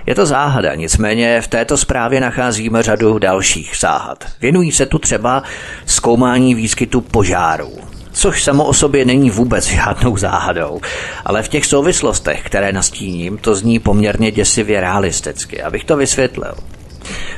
Je 0.06 0.16
to 0.16 0.26
záhada, 0.26 0.76
nicméně 0.76 1.42
v 1.42 1.48
této 1.48 1.78
zprávě 1.78 2.22
nacházíme 2.22 2.84
řadu 2.84 3.20
dalších 3.20 3.76
záhad. 3.80 4.26
Věnují 4.42 4.72
se 4.72 4.86
tu 4.86 5.00
třeba 5.00 5.44
zkoumání 5.86 6.56
výskytu 6.56 7.02
požárů, 7.02 7.72
což 8.12 8.44
samo 8.44 8.66
o 8.66 8.74
sobě 8.74 9.06
není 9.06 9.30
vůbec 9.30 9.66
žádnou 9.66 10.18
záhadou, 10.18 10.82
ale 11.26 11.44
v 11.44 11.48
těch 11.48 11.66
souvislostech, 11.66 12.44
které 12.44 12.72
nastíním, 12.72 13.38
to 13.38 13.56
zní 13.56 13.80
poměrně 13.80 14.32
děsivě 14.32 14.82
realisticky, 14.82 15.62
abych 15.62 15.84
to 15.84 15.98
vysvětlil. 15.98 16.54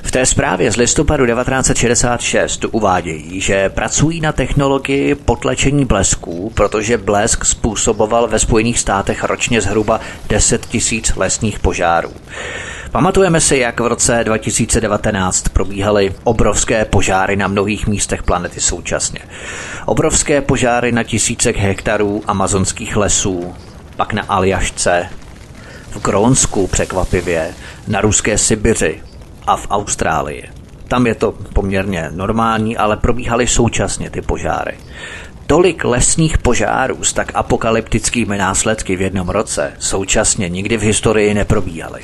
V 0.03 0.12
té 0.12 0.25
zprávě 0.25 0.72
z 0.72 0.75
listopadu 0.77 1.25
1966 1.25 2.65
uvádějí, 2.72 3.41
že 3.41 3.69
pracují 3.69 4.22
na 4.22 4.31
technologii 4.31 5.15
potlačení 5.15 5.86
blesků, 5.86 6.51
protože 6.55 6.98
blesk 6.98 7.45
způsoboval 7.45 8.27
ve 8.27 8.39
Spojených 8.39 8.79
státech 8.79 9.24
ročně 9.24 9.62
zhruba 9.62 10.00
10 10.29 10.65
tisíc 10.65 11.15
lesních 11.15 11.60
požárů. 11.60 12.12
Pamatujeme 12.91 13.41
si, 13.41 13.57
jak 13.57 13.79
v 13.79 13.88
roce 13.88 14.24
2019 14.24 15.50
probíhaly 15.50 16.15
obrovské 16.24 16.86
požáry 16.86 17.36
na 17.36 17.48
mnohých 17.48 17.88
místech 17.88 18.24
planety 18.24 18.62
současně. 18.62 19.19
Obrovské 19.86 20.41
požáry 20.41 20.91
na 20.91 21.03
tisícech 21.03 21.57
hektarů 21.57 22.24
amazonských 22.27 22.95
lesů, 22.95 23.53
pak 23.95 24.13
na 24.13 24.24
Aljašce, 24.24 25.10
v 25.91 26.01
Grónsku 26.01 26.67
překvapivě, 26.67 27.53
na 27.88 28.01
ruské 28.01 28.38
Sibiři, 28.38 29.01
a 29.47 29.57
v 29.57 29.67
Austrálii. 29.69 30.43
Tam 30.88 31.07
je 31.07 31.15
to 31.15 31.31
poměrně 31.53 32.09
normální, 32.12 32.77
ale 32.77 32.97
probíhaly 32.97 33.47
současně 33.47 34.09
ty 34.09 34.21
požáry. 34.21 34.77
Tolik 35.47 35.83
lesních 35.83 36.38
požárů 36.38 37.03
s 37.03 37.13
tak 37.13 37.31
apokalyptickými 37.35 38.38
následky 38.38 38.95
v 38.95 39.01
jednom 39.01 39.29
roce 39.29 39.73
současně 39.79 40.50
nikdy 40.50 40.77
v 40.77 40.81
historii 40.81 41.33
neprobíhaly. 41.33 42.01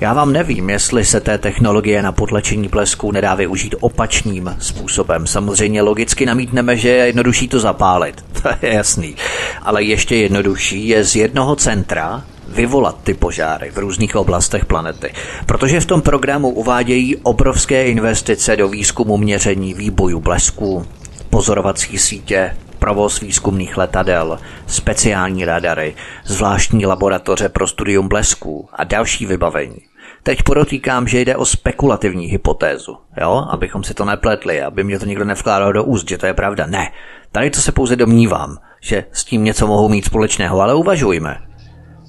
Já 0.00 0.12
vám 0.12 0.32
nevím, 0.32 0.70
jestli 0.70 1.04
se 1.04 1.20
té 1.20 1.38
technologie 1.38 2.02
na 2.02 2.12
potlačení 2.12 2.68
blesku 2.68 3.12
nedá 3.12 3.34
využít 3.34 3.74
opačným 3.80 4.56
způsobem. 4.58 5.26
Samozřejmě 5.26 5.82
logicky 5.82 6.26
namítneme, 6.26 6.76
že 6.76 6.88
je 6.88 7.06
jednodušší 7.06 7.48
to 7.48 7.60
zapálit. 7.60 8.24
To 8.44 8.66
je 8.66 8.74
jasný. 8.74 9.16
Ale 9.62 9.82
ještě 9.82 10.16
jednodušší 10.16 10.88
je 10.88 11.04
z 11.04 11.16
jednoho 11.16 11.56
centra 11.56 12.24
vyvolat 12.48 12.96
ty 13.04 13.14
požáry 13.14 13.70
v 13.70 13.78
různých 13.78 14.16
oblastech 14.16 14.64
planety. 14.64 15.12
Protože 15.46 15.80
v 15.80 15.86
tom 15.86 16.02
programu 16.02 16.50
uvádějí 16.50 17.16
obrovské 17.16 17.86
investice 17.86 18.56
do 18.56 18.68
výzkumu 18.68 19.16
měření 19.16 19.74
výboju 19.74 20.20
blesků, 20.20 20.86
pozorovací 21.30 21.98
sítě, 21.98 22.56
provoz 22.78 23.20
výzkumných 23.20 23.76
letadel, 23.76 24.38
speciální 24.66 25.44
radary, 25.44 25.94
zvláštní 26.24 26.86
laboratoře 26.86 27.48
pro 27.48 27.66
studium 27.66 28.08
blesků 28.08 28.68
a 28.72 28.84
další 28.84 29.26
vybavení. 29.26 29.76
Teď 30.22 30.42
podotýkám, 30.42 31.08
že 31.08 31.20
jde 31.20 31.36
o 31.36 31.44
spekulativní 31.44 32.26
hypotézu, 32.26 32.96
jo, 33.20 33.46
abychom 33.50 33.84
si 33.84 33.94
to 33.94 34.04
nepletli, 34.04 34.62
aby 34.62 34.84
mě 34.84 34.98
to 34.98 35.06
nikdo 35.06 35.24
nevkládal 35.24 35.72
do 35.72 35.84
úst, 35.84 36.08
že 36.08 36.18
to 36.18 36.26
je 36.26 36.34
pravda. 36.34 36.66
Ne, 36.66 36.92
tady 37.32 37.50
to 37.50 37.60
se 37.60 37.72
pouze 37.72 37.96
domnívám, 37.96 38.56
že 38.80 39.04
s 39.12 39.24
tím 39.24 39.44
něco 39.44 39.66
mohou 39.66 39.88
mít 39.88 40.04
společného, 40.04 40.60
ale 40.60 40.74
uvažujme 40.74 41.36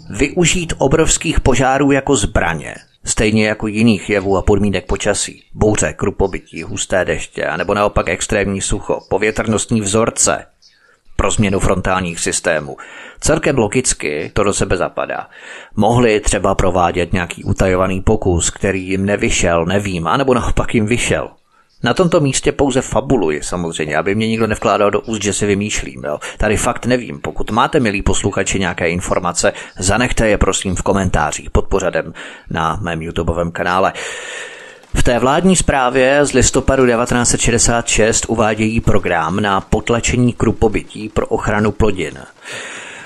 využít 0.09 0.73
obrovských 0.77 1.39
požárů 1.39 1.91
jako 1.91 2.15
zbraně, 2.15 2.75
stejně 3.03 3.47
jako 3.47 3.67
jiných 3.67 4.09
jevů 4.09 4.37
a 4.37 4.41
podmínek 4.41 4.85
počasí, 4.85 5.43
bouře, 5.53 5.93
krupobytí, 5.93 6.63
husté 6.63 7.05
deště, 7.05 7.47
nebo 7.57 7.73
naopak 7.73 8.09
extrémní 8.09 8.61
sucho, 8.61 8.99
povětrnostní 9.09 9.81
vzorce, 9.81 10.45
pro 11.15 11.31
změnu 11.31 11.59
frontálních 11.59 12.19
systémů. 12.19 12.77
Celkem 13.19 13.57
logicky 13.57 14.31
to 14.33 14.43
do 14.43 14.53
sebe 14.53 14.77
zapadá. 14.77 15.29
Mohli 15.75 16.19
třeba 16.19 16.55
provádět 16.55 17.13
nějaký 17.13 17.43
utajovaný 17.43 18.01
pokus, 18.01 18.49
který 18.49 18.87
jim 18.87 19.05
nevyšel, 19.05 19.65
nevím, 19.65 20.07
anebo 20.07 20.33
naopak 20.33 20.75
jim 20.75 20.85
vyšel. 20.85 21.29
Na 21.85 21.93
tomto 21.93 22.19
místě 22.19 22.51
pouze 22.51 22.81
fabuluji 22.81 23.43
samozřejmě, 23.43 23.97
aby 23.97 24.15
mě 24.15 24.27
nikdo 24.27 24.47
nevkládal 24.47 24.91
do 24.91 25.01
úst, 25.01 25.21
že 25.23 25.33
si 25.33 25.45
vymýšlím. 25.45 26.03
Jo. 26.03 26.19
Tady 26.37 26.57
fakt 26.57 26.85
nevím. 26.85 27.19
Pokud 27.19 27.51
máte, 27.51 27.79
milí 27.79 28.01
posluchači, 28.01 28.59
nějaké 28.59 28.89
informace, 28.89 29.53
zanechte 29.79 30.27
je 30.27 30.37
prosím 30.37 30.75
v 30.75 30.81
komentářích 30.81 31.49
pod 31.49 31.67
pořadem 31.67 32.13
na 32.49 32.79
mém 32.81 33.01
YouTubeovém 33.01 33.51
kanále. 33.51 33.93
V 34.95 35.03
té 35.03 35.19
vládní 35.19 35.55
zprávě 35.55 36.25
z 36.25 36.33
listopadu 36.33 36.85
1966 36.85 38.25
uvádějí 38.27 38.81
program 38.81 39.39
na 39.39 39.61
potlačení 39.61 40.33
krupobytí 40.33 41.09
pro 41.09 41.27
ochranu 41.27 41.71
plodin. 41.71 42.17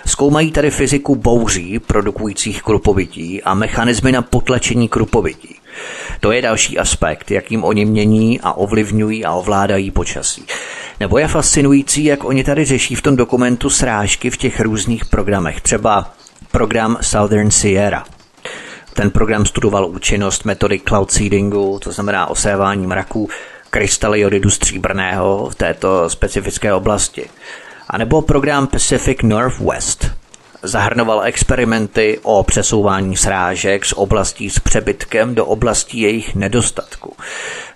Zkoumají 0.05 0.51
tady 0.51 0.71
fyziku 0.71 1.15
bouří 1.15 1.79
produkujících 1.79 2.63
krupobytí 2.63 3.43
a 3.43 3.53
mechanismy 3.53 4.11
na 4.11 4.21
potlačení 4.21 4.89
krupobytí. 4.89 5.58
To 6.19 6.31
je 6.31 6.41
další 6.41 6.79
aspekt, 6.79 7.31
jakým 7.31 7.63
oni 7.63 7.85
mění 7.85 8.39
a 8.41 8.53
ovlivňují 8.53 9.25
a 9.25 9.33
ovládají 9.33 9.91
počasí. 9.91 10.45
Nebo 10.99 11.17
je 11.17 11.27
fascinující, 11.27 12.05
jak 12.05 12.23
oni 12.23 12.43
tady 12.43 12.65
řeší 12.65 12.95
v 12.95 13.01
tom 13.01 13.15
dokumentu 13.15 13.69
srážky 13.69 14.29
v 14.29 14.37
těch 14.37 14.59
různých 14.59 15.05
programech. 15.05 15.61
Třeba 15.61 16.13
program 16.51 16.97
Southern 17.01 17.51
Sierra. 17.51 18.03
Ten 18.93 19.11
program 19.11 19.45
studoval 19.45 19.85
účinnost 19.85 20.45
metody 20.45 20.81
cloud 20.87 21.11
seedingu, 21.11 21.79
to 21.83 21.91
znamená 21.91 22.29
osévání 22.29 22.87
mraků, 22.87 23.29
krystaly 23.69 24.19
jodidu 24.19 24.49
stříbrného 24.49 25.49
v 25.49 25.55
této 25.55 26.09
specifické 26.09 26.73
oblasti. 26.73 27.29
A 27.89 27.97
nebo 27.97 28.21
program 28.21 28.67
Pacific 28.67 29.17
Northwest, 29.23 30.11
zahrnoval 30.63 31.23
experimenty 31.23 32.19
o 32.23 32.43
přesouvání 32.43 33.17
srážek 33.17 33.85
z 33.85 33.93
oblastí 33.93 34.49
s 34.49 34.59
přebytkem 34.59 35.35
do 35.35 35.45
oblastí 35.45 35.99
jejich 35.99 36.35
nedostatku. 36.35 37.15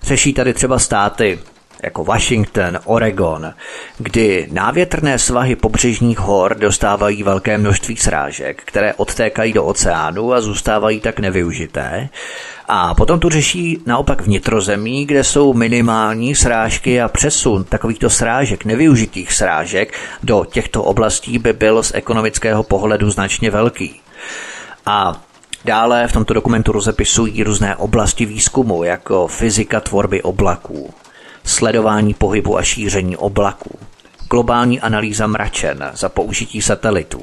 Řeší 0.02 0.32
tady 0.32 0.54
třeba 0.54 0.78
státy 0.78 1.38
jako 1.84 2.04
Washington, 2.04 2.78
Oregon, 2.84 3.52
kdy 3.98 4.48
návětrné 4.52 5.18
svahy 5.18 5.56
pobřežních 5.56 6.18
hor 6.18 6.56
dostávají 6.58 7.22
velké 7.22 7.58
množství 7.58 7.96
srážek, 7.96 8.62
které 8.64 8.94
odtékají 8.94 9.52
do 9.52 9.64
oceánu 9.64 10.32
a 10.32 10.40
zůstávají 10.40 11.00
tak 11.00 11.20
nevyužité. 11.20 12.08
A 12.68 12.94
potom 12.94 13.20
tu 13.20 13.28
řeší 13.28 13.82
naopak 13.86 14.22
vnitrozemí, 14.22 15.06
kde 15.06 15.24
jsou 15.24 15.54
minimální 15.54 16.34
srážky 16.34 17.00
a 17.00 17.08
přesun 17.08 17.64
takovýchto 17.64 18.10
srážek, 18.10 18.64
nevyužitých 18.64 19.32
srážek, 19.32 19.94
do 20.22 20.44
těchto 20.44 20.82
oblastí 20.82 21.38
by 21.38 21.52
byl 21.52 21.82
z 21.82 21.92
ekonomického 21.94 22.62
pohledu 22.62 23.10
značně 23.10 23.50
velký. 23.50 24.00
A 24.86 25.20
Dále 25.64 26.08
v 26.08 26.12
tomto 26.12 26.34
dokumentu 26.34 26.72
rozepisují 26.72 27.42
různé 27.42 27.76
oblasti 27.76 28.26
výzkumu, 28.26 28.84
jako 28.84 29.26
fyzika 29.26 29.80
tvorby 29.80 30.22
oblaků, 30.22 30.94
sledování 31.44 32.14
pohybu 32.14 32.58
a 32.58 32.62
šíření 32.62 33.16
oblaků, 33.16 33.78
globální 34.30 34.80
analýza 34.80 35.26
mračen 35.26 35.90
za 35.94 36.08
použití 36.08 36.62
satelitů, 36.62 37.22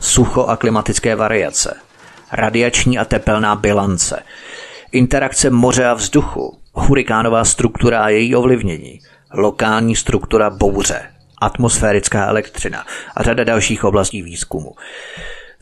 sucho 0.00 0.44
a 0.44 0.56
klimatické 0.56 1.16
variace, 1.16 1.76
radiační 2.32 2.98
a 2.98 3.04
tepelná 3.04 3.54
bilance, 3.56 4.22
interakce 4.92 5.50
moře 5.50 5.86
a 5.86 5.94
vzduchu, 5.94 6.58
hurikánová 6.72 7.44
struktura 7.44 8.02
a 8.02 8.08
její 8.08 8.36
ovlivnění, 8.36 9.00
lokální 9.32 9.96
struktura 9.96 10.50
bouře, 10.50 11.02
atmosférická 11.40 12.26
elektřina. 12.26 12.86
A 13.16 13.22
řada 13.22 13.44
dalších 13.44 13.84
oblastí 13.84 14.22
výzkumu. 14.22 14.74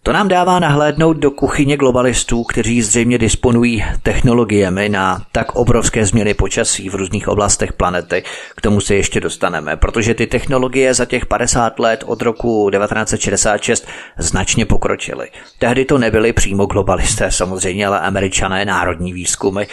To 0.08 0.12
nám 0.12 0.28
dává 0.28 0.58
nahlédnout 0.58 1.16
do 1.16 1.30
kuchyně 1.30 1.76
globalistů, 1.76 2.44
kteří 2.44 2.82
zřejmě 2.82 3.18
disponují 3.18 3.84
technologiemi 4.02 4.88
na 4.88 5.22
tak 5.32 5.56
obrovské 5.56 6.06
změny 6.06 6.34
počasí 6.34 6.88
v 6.88 6.94
různých 6.94 7.28
oblastech 7.28 7.72
planety. 7.72 8.22
K 8.56 8.60
tomu 8.60 8.80
se 8.80 8.94
ještě 8.94 9.20
dostaneme, 9.20 9.76
protože 9.76 10.14
ty 10.14 10.26
technologie 10.26 10.94
za 10.94 11.04
těch 11.04 11.26
50 11.26 11.78
let 11.78 12.04
od 12.06 12.22
roku 12.22 12.70
1966 12.70 13.86
značně 14.18 14.66
pokročily. 14.66 15.28
Tehdy 15.58 15.84
to 15.84 15.98
nebyly 15.98 16.32
přímo 16.32 16.66
globalisté 16.66 17.30
samozřejmě, 17.30 17.86
ale 17.86 18.00
američané 18.00 18.64
národní 18.64 19.12
výzkumy. 19.12 19.64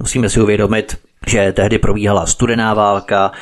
Musíme 0.00 0.28
si 0.28 0.40
uvědomit, 0.40 0.96
že 1.26 1.52
tehdy 1.52 1.78
probíhala 1.78 2.26
studená 2.26 2.74
válka, 2.74 3.32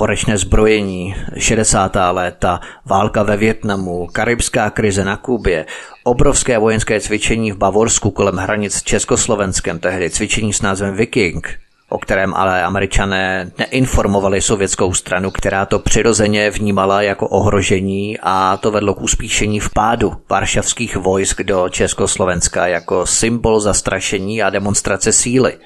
horečné 0.00 0.38
zbrojení, 0.38 1.14
60. 1.36 1.96
léta, 2.12 2.60
válka 2.84 3.22
ve 3.22 3.36
Větnamu, 3.36 4.06
karibská 4.12 4.70
krize 4.70 5.04
na 5.04 5.16
Kubě, 5.16 5.66
obrovské 6.04 6.58
vojenské 6.58 7.00
cvičení 7.00 7.52
v 7.52 7.56
Bavorsku 7.56 8.10
kolem 8.10 8.36
hranic 8.36 8.82
Československem, 8.82 9.78
tehdy 9.78 10.10
cvičení 10.10 10.52
s 10.52 10.62
názvem 10.62 10.94
Viking, 10.94 11.58
o 11.88 11.98
kterém 11.98 12.34
ale 12.34 12.62
američané 12.62 13.50
neinformovali 13.58 14.40
sovětskou 14.40 14.94
stranu, 14.94 15.30
která 15.30 15.66
to 15.66 15.78
přirozeně 15.78 16.50
vnímala 16.50 17.02
jako 17.02 17.28
ohrožení 17.28 18.18
a 18.22 18.56
to 18.56 18.70
vedlo 18.70 18.94
k 18.94 19.02
uspíšení 19.02 19.60
vpádu 19.60 20.12
varšavských 20.30 20.96
vojsk 20.96 21.42
do 21.42 21.68
Československa 21.68 22.66
jako 22.66 23.06
symbol 23.06 23.60
zastrašení 23.60 24.42
a 24.42 24.50
demonstrace 24.50 25.12
síly. 25.12 25.58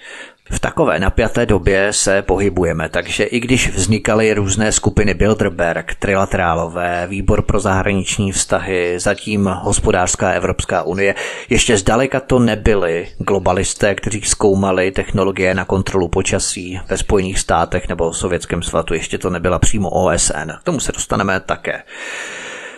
V 0.50 0.58
takové 0.58 1.00
napjaté 1.00 1.46
době 1.46 1.92
se 1.92 2.22
pohybujeme, 2.22 2.88
takže 2.88 3.24
i 3.24 3.40
když 3.40 3.68
vznikaly 3.68 4.34
různé 4.34 4.72
skupiny 4.72 5.14
Bilderberg, 5.14 5.94
trilaterálové, 5.94 7.06
výbor 7.06 7.42
pro 7.42 7.60
zahraniční 7.60 8.32
vztahy, 8.32 9.00
zatím 9.00 9.46
hospodářská 9.46 10.30
Evropská 10.30 10.82
unie, 10.82 11.14
ještě 11.50 11.78
zdaleka 11.78 12.20
to 12.20 12.38
nebyli 12.38 13.08
globalisté, 13.18 13.94
kteří 13.94 14.22
zkoumali 14.22 14.90
technologie 14.90 15.54
na 15.54 15.64
kontrolu 15.64 16.08
počasí 16.08 16.80
ve 16.88 16.96
Spojených 16.96 17.38
státech 17.38 17.88
nebo 17.88 18.12
Sovětském 18.12 18.62
svatu, 18.62 18.94
ještě 18.94 19.18
to 19.18 19.30
nebyla 19.30 19.58
přímo 19.58 19.90
OSN. 19.90 20.50
K 20.60 20.64
tomu 20.64 20.80
se 20.80 20.92
dostaneme 20.92 21.40
také. 21.40 21.82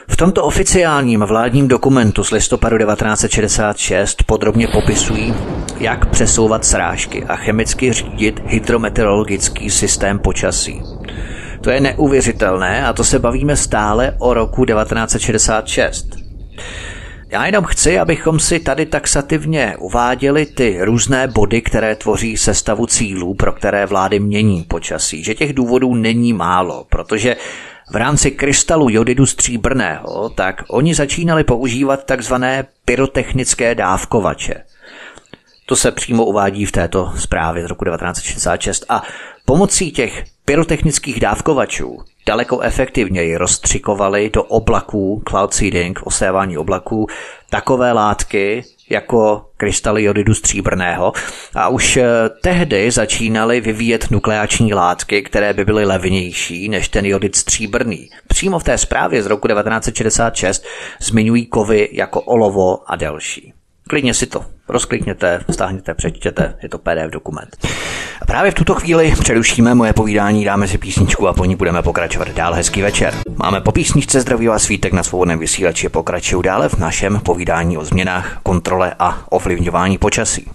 V 0.09 0.17
tomto 0.17 0.45
oficiálním 0.45 1.21
vládním 1.21 1.69
dokumentu 1.69 2.25
z 2.25 2.31
listopadu 2.31 2.79
1966 2.79 4.23
podrobně 4.23 4.69
popisují, 4.69 5.35
jak 5.79 6.07
přesouvat 6.07 6.65
srážky 6.65 7.25
a 7.25 7.37
chemicky 7.37 7.93
řídit 7.93 8.41
hydrometeorologický 8.47 9.71
systém 9.71 10.19
počasí. 10.19 10.83
To 11.61 11.71
je 11.71 11.81
neuvěřitelné 11.81 12.87
a 12.87 12.93
to 12.93 13.05
se 13.05 13.19
bavíme 13.19 13.57
stále 13.57 14.15
o 14.19 14.35
roku 14.35 14.65
1966. 14.65 16.07
Já 17.31 17.47
jenom 17.47 17.65
chci, 17.65 17.99
abychom 17.99 18.41
si 18.41 18.61
tady 18.61 18.87
taxativně 18.87 19.77
uváděli 19.79 20.47
ty 20.47 20.79
různé 20.81 21.29
body, 21.29 21.63
které 21.63 21.95
tvoří 21.95 22.37
sestavu 22.37 22.87
cílů, 22.87 23.35
pro 23.35 23.53
které 23.53 23.87
vlády 23.87 24.21
mění 24.21 24.63
počasí. 24.63 25.25
Že 25.25 25.35
těch 25.35 25.53
důvodů 25.53 25.95
není 25.95 26.33
málo, 26.33 26.87
protože 26.89 27.37
v 27.91 27.97
rámci 27.97 28.31
krystalu 28.31 28.89
jodidu 28.89 29.27
stříbrného, 29.27 30.29
tak 30.29 30.63
oni 30.69 30.95
začínali 30.95 31.45
používat 31.45 32.05
takzvané 32.05 32.65
pyrotechnické 32.85 33.75
dávkovače. 33.75 34.55
To 35.67 35.77
se 35.77 35.93
přímo 35.93 36.25
uvádí 36.25 36.65
v 36.65 36.73
této 36.73 37.13
zprávě 37.17 37.63
z 37.63 37.67
roku 37.67 37.85
1966 37.85 38.85
a 38.89 39.03
pomocí 39.45 39.93
těch 39.93 40.25
pyrotechnických 40.45 41.21
dávkovačů 41.21 41.99
daleko 42.27 42.61
efektivněji 42.61 43.37
rozstřikovali 43.37 44.31
do 44.31 44.43
oblaků, 44.43 45.23
cloud 45.29 45.55
seeding, 45.55 46.01
osévání 46.07 46.59
oblaků, 46.59 47.07
takové 47.51 47.93
látky, 47.93 48.65
jako 48.91 49.47
krystaly 49.57 50.03
jodidu 50.03 50.35
stříbrného 50.35 51.13
a 51.55 51.69
už 51.69 51.97
eh, 51.97 52.05
tehdy 52.43 52.91
začínaly 52.91 53.61
vyvíjet 53.61 54.11
nukleáční 54.11 54.75
látky, 54.75 55.23
které 55.23 55.53
by 55.53 55.65
byly 55.65 55.85
levnější 55.85 56.69
než 56.69 56.89
ten 56.89 57.07
jodid 57.07 57.37
stříbrný. 57.37 58.11
Přímo 58.29 58.59
v 58.59 58.65
té 58.65 58.79
zprávě 58.79 59.23
z 59.23 59.27
roku 59.27 59.49
1966 59.49 60.65
zmiňují 61.01 61.47
kovy 61.47 61.89
jako 61.93 62.21
olovo 62.21 62.91
a 62.91 62.97
další. 62.97 63.56
Klidně 63.89 64.15
si 64.15 64.27
to 64.27 64.45
rozklikněte, 64.69 65.41
stáhněte, 65.51 65.95
přečtěte, 65.95 66.55
je 66.63 66.69
to 66.69 66.79
PDF 66.79 67.11
dokument. 67.11 67.57
A 68.23 68.27
právě 68.27 68.51
v 68.51 68.55
tuto 68.55 68.75
chvíli 68.75 69.15
přerušíme 69.21 69.75
moje 69.75 69.93
povídání, 69.93 70.45
dáme 70.45 70.69
si 70.69 70.79
písničku 70.79 71.29
a 71.29 71.33
po 71.33 71.45
ní 71.45 71.57
budeme 71.57 71.83
pokračovat 71.83 72.29
dál. 72.29 72.55
Hezký 72.55 72.83
večer. 72.83 73.15
Máme 73.37 73.61
po 73.61 73.73
písničce 73.73 74.21
zdraví 74.21 74.47
vás 74.47 74.63
svítek 74.63 74.93
na 74.93 75.03
svobodném 75.03 75.39
vysílači 75.39 75.89
pokračují 75.89 76.43
dále 76.43 76.69
v 76.69 76.79
našem 76.79 77.21
povídání 77.21 77.79
o 77.79 77.85
změnách, 77.85 78.41
kontrole 78.43 78.95
a 78.99 79.25
ovlivňování 79.31 79.99
počasí. 79.99 80.51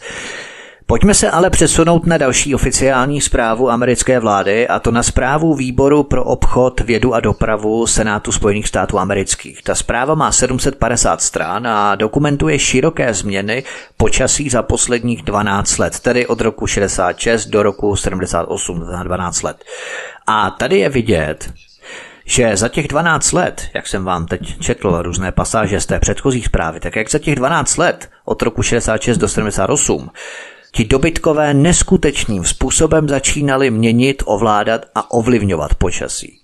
Pojďme 0.91 1.13
se 1.13 1.31
ale 1.31 1.49
přesunout 1.49 2.05
na 2.05 2.17
další 2.17 2.55
oficiální 2.55 3.21
zprávu 3.21 3.69
americké 3.69 4.19
vlády, 4.19 4.67
a 4.67 4.79
to 4.79 4.91
na 4.91 5.03
zprávu 5.03 5.55
Výboru 5.55 6.03
pro 6.03 6.23
obchod, 6.23 6.79
vědu 6.79 7.13
a 7.13 7.19
dopravu 7.19 7.87
Senátu 7.87 8.31
Spojených 8.31 8.67
států 8.67 8.99
amerických. 8.99 9.63
Ta 9.63 9.75
zpráva 9.75 10.15
má 10.15 10.31
750 10.31 11.21
stran 11.21 11.67
a 11.67 11.95
dokumentuje 11.95 12.59
široké 12.59 13.13
změny 13.13 13.63
počasí 13.97 14.49
za 14.49 14.61
posledních 14.63 15.23
12 15.23 15.77
let, 15.77 15.99
tedy 15.99 16.27
od 16.27 16.41
roku 16.41 16.67
66 16.67 17.45
do 17.45 17.63
roku 17.63 17.95
78, 17.95 18.85
za 18.85 19.03
12 19.03 19.41
let. 19.41 19.63
A 20.27 20.49
tady 20.49 20.79
je 20.79 20.89
vidět, 20.89 21.53
že 22.25 22.57
za 22.57 22.67
těch 22.67 22.87
12 22.87 23.31
let, 23.31 23.61
jak 23.73 23.87
jsem 23.87 24.05
vám 24.05 24.25
teď 24.25 24.59
četl 24.59 25.01
různé 25.01 25.31
pasáže 25.31 25.79
z 25.79 25.85
té 25.85 25.99
předchozí 25.99 26.41
zprávy, 26.41 26.79
tak 26.79 26.95
jak 26.95 27.11
za 27.11 27.19
těch 27.19 27.35
12 27.35 27.77
let 27.77 28.09
od 28.25 28.41
roku 28.41 28.63
66 28.63 29.17
do 29.17 29.27
78 29.27 30.09
Ti 30.71 30.85
dobytkové 30.85 31.53
neskutečným 31.53 32.45
způsobem 32.45 33.09
začínali 33.09 33.71
měnit, 33.71 34.23
ovládat 34.25 34.85
a 34.95 35.11
ovlivňovat 35.11 35.75
počasí. 35.75 36.39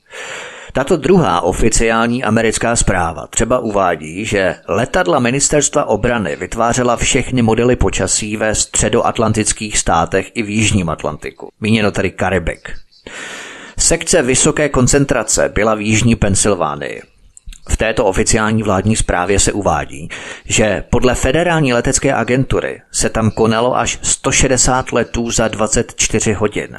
Tato 0.73 0.97
druhá 0.97 1.41
oficiální 1.41 2.23
americká 2.23 2.75
zpráva 2.75 3.27
třeba 3.27 3.59
uvádí, 3.59 4.25
že 4.25 4.55
letadla 4.67 5.19
ministerstva 5.19 5.85
obrany 5.85 6.35
vytvářela 6.35 6.95
všechny 6.95 7.41
modely 7.41 7.75
počasí 7.75 8.37
ve 8.37 8.55
středoatlantických 8.55 9.77
státech 9.77 10.31
i 10.33 10.43
v 10.43 10.49
Jižním 10.49 10.89
Atlantiku. 10.89 11.49
Míněno 11.61 11.91
tedy 11.91 12.11
Karibik. 12.11 12.71
Sekce 13.79 14.21
vysoké 14.21 14.69
koncentrace 14.69 15.51
byla 15.55 15.75
v 15.75 15.81
Jižní 15.81 16.15
Pensylvánii. 16.15 17.01
V 17.69 17.77
této 17.77 18.05
oficiální 18.05 18.63
vládní 18.63 18.95
zprávě 18.95 19.39
se 19.39 19.51
uvádí, 19.51 20.09
že 20.45 20.83
podle 20.89 21.15
federální 21.15 21.73
letecké 21.73 22.13
agentury 22.13 22.81
se 22.91 23.09
tam 23.09 23.31
konalo 23.31 23.77
až 23.77 23.99
160 24.01 24.91
letů 24.91 25.31
za 25.31 25.47
24 25.47 26.33
hodin. 26.33 26.77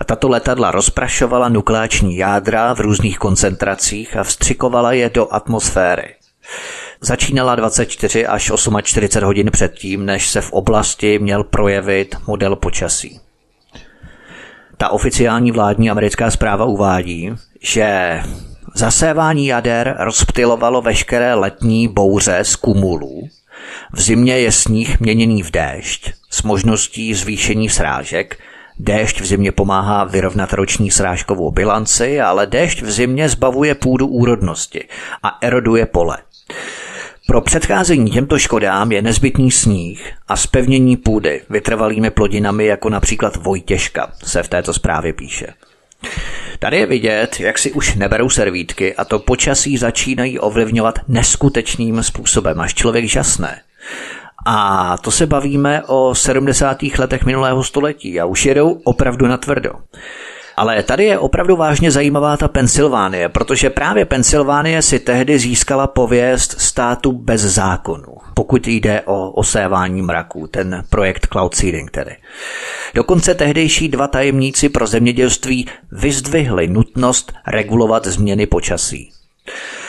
A 0.00 0.04
tato 0.04 0.28
letadla 0.28 0.70
rozprašovala 0.70 1.48
nukleáční 1.48 2.16
jádra 2.16 2.74
v 2.74 2.80
různých 2.80 3.18
koncentracích 3.18 4.16
a 4.16 4.24
vstřikovala 4.24 4.92
je 4.92 5.10
do 5.10 5.32
atmosféry. 5.34 6.14
Začínala 7.00 7.54
24 7.54 8.26
až 8.26 8.52
48 8.82 9.26
hodin 9.26 9.50
předtím, 9.50 10.06
než 10.06 10.28
se 10.28 10.40
v 10.40 10.52
oblasti 10.52 11.18
měl 11.18 11.44
projevit 11.44 12.16
model 12.26 12.56
počasí. 12.56 13.20
Ta 14.76 14.88
oficiální 14.88 15.52
vládní 15.52 15.90
americká 15.90 16.30
zpráva 16.30 16.64
uvádí, 16.64 17.34
že 17.60 18.20
zasévání 18.78 19.46
jader 19.46 19.96
rozptylovalo 19.98 20.82
veškeré 20.82 21.34
letní 21.34 21.88
bouře 21.88 22.38
z 22.42 22.56
kumulů. 22.56 23.28
V 23.92 24.00
zimě 24.00 24.38
je 24.38 24.52
sníh 24.52 25.00
měněný 25.00 25.42
v 25.42 25.50
déšť 25.50 26.12
s 26.30 26.42
možností 26.42 27.14
zvýšení 27.14 27.68
srážek 27.68 28.38
Déšť 28.78 29.20
v 29.20 29.26
zimě 29.26 29.52
pomáhá 29.52 30.04
vyrovnat 30.04 30.52
roční 30.52 30.90
srážkovou 30.90 31.50
bilanci, 31.50 32.20
ale 32.20 32.46
déšť 32.46 32.82
v 32.82 32.90
zimě 32.90 33.28
zbavuje 33.28 33.74
půdu 33.74 34.06
úrodnosti 34.06 34.88
a 35.22 35.38
eroduje 35.42 35.86
pole. 35.86 36.18
Pro 37.26 37.40
předcházení 37.40 38.10
těmto 38.10 38.38
škodám 38.38 38.92
je 38.92 39.02
nezbytný 39.02 39.50
sníh 39.50 40.12
a 40.28 40.36
spevnění 40.36 40.96
půdy 40.96 41.42
vytrvalými 41.50 42.10
plodinami 42.10 42.66
jako 42.66 42.90
například 42.90 43.36
Vojtěžka, 43.36 44.12
se 44.24 44.42
v 44.42 44.48
této 44.48 44.72
zprávě 44.72 45.12
píše. 45.12 45.46
Tady 46.58 46.76
je 46.76 46.86
vidět, 46.86 47.40
jak 47.40 47.58
si 47.58 47.72
už 47.72 47.94
neberou 47.94 48.30
servítky 48.30 48.94
a 48.94 49.04
to 49.04 49.18
počasí 49.18 49.76
začínají 49.76 50.38
ovlivňovat 50.38 50.98
neskutečným 51.08 52.02
způsobem, 52.02 52.60
až 52.60 52.74
člověk 52.74 53.04
žasne. 53.04 53.60
A 54.46 54.96
to 54.98 55.10
se 55.10 55.26
bavíme 55.26 55.82
o 55.86 56.14
70. 56.14 56.78
letech 56.98 57.24
minulého 57.24 57.64
století 57.64 58.20
a 58.20 58.24
už 58.24 58.46
jedou 58.46 58.70
opravdu 58.84 59.26
na 59.26 59.36
tvrdo. 59.36 59.70
Ale 60.56 60.82
tady 60.82 61.04
je 61.04 61.18
opravdu 61.18 61.56
vážně 61.56 61.90
zajímavá 61.90 62.36
ta 62.36 62.48
Pensylvánie, 62.48 63.28
protože 63.28 63.70
právě 63.70 64.04
Pensylvánie 64.04 64.82
si 64.82 64.98
tehdy 64.98 65.38
získala 65.38 65.86
pověst 65.86 66.60
státu 66.60 67.12
bez 67.12 67.40
zákonu, 67.40 68.15
pokud 68.38 68.66
jde 68.66 69.02
o 69.04 69.30
osévání 69.30 70.02
mraků, 70.02 70.46
ten 70.46 70.84
projekt 70.90 71.26
Cloud 71.32 71.54
Seeding 71.54 71.90
tedy. 71.90 72.16
Dokonce 72.94 73.34
tehdejší 73.34 73.88
dva 73.88 74.08
tajemníci 74.08 74.68
pro 74.68 74.86
zemědělství 74.86 75.66
vyzdvihli 75.92 76.68
nutnost 76.68 77.32
regulovat 77.46 78.06
změny 78.06 78.46
počasí. 78.46 79.12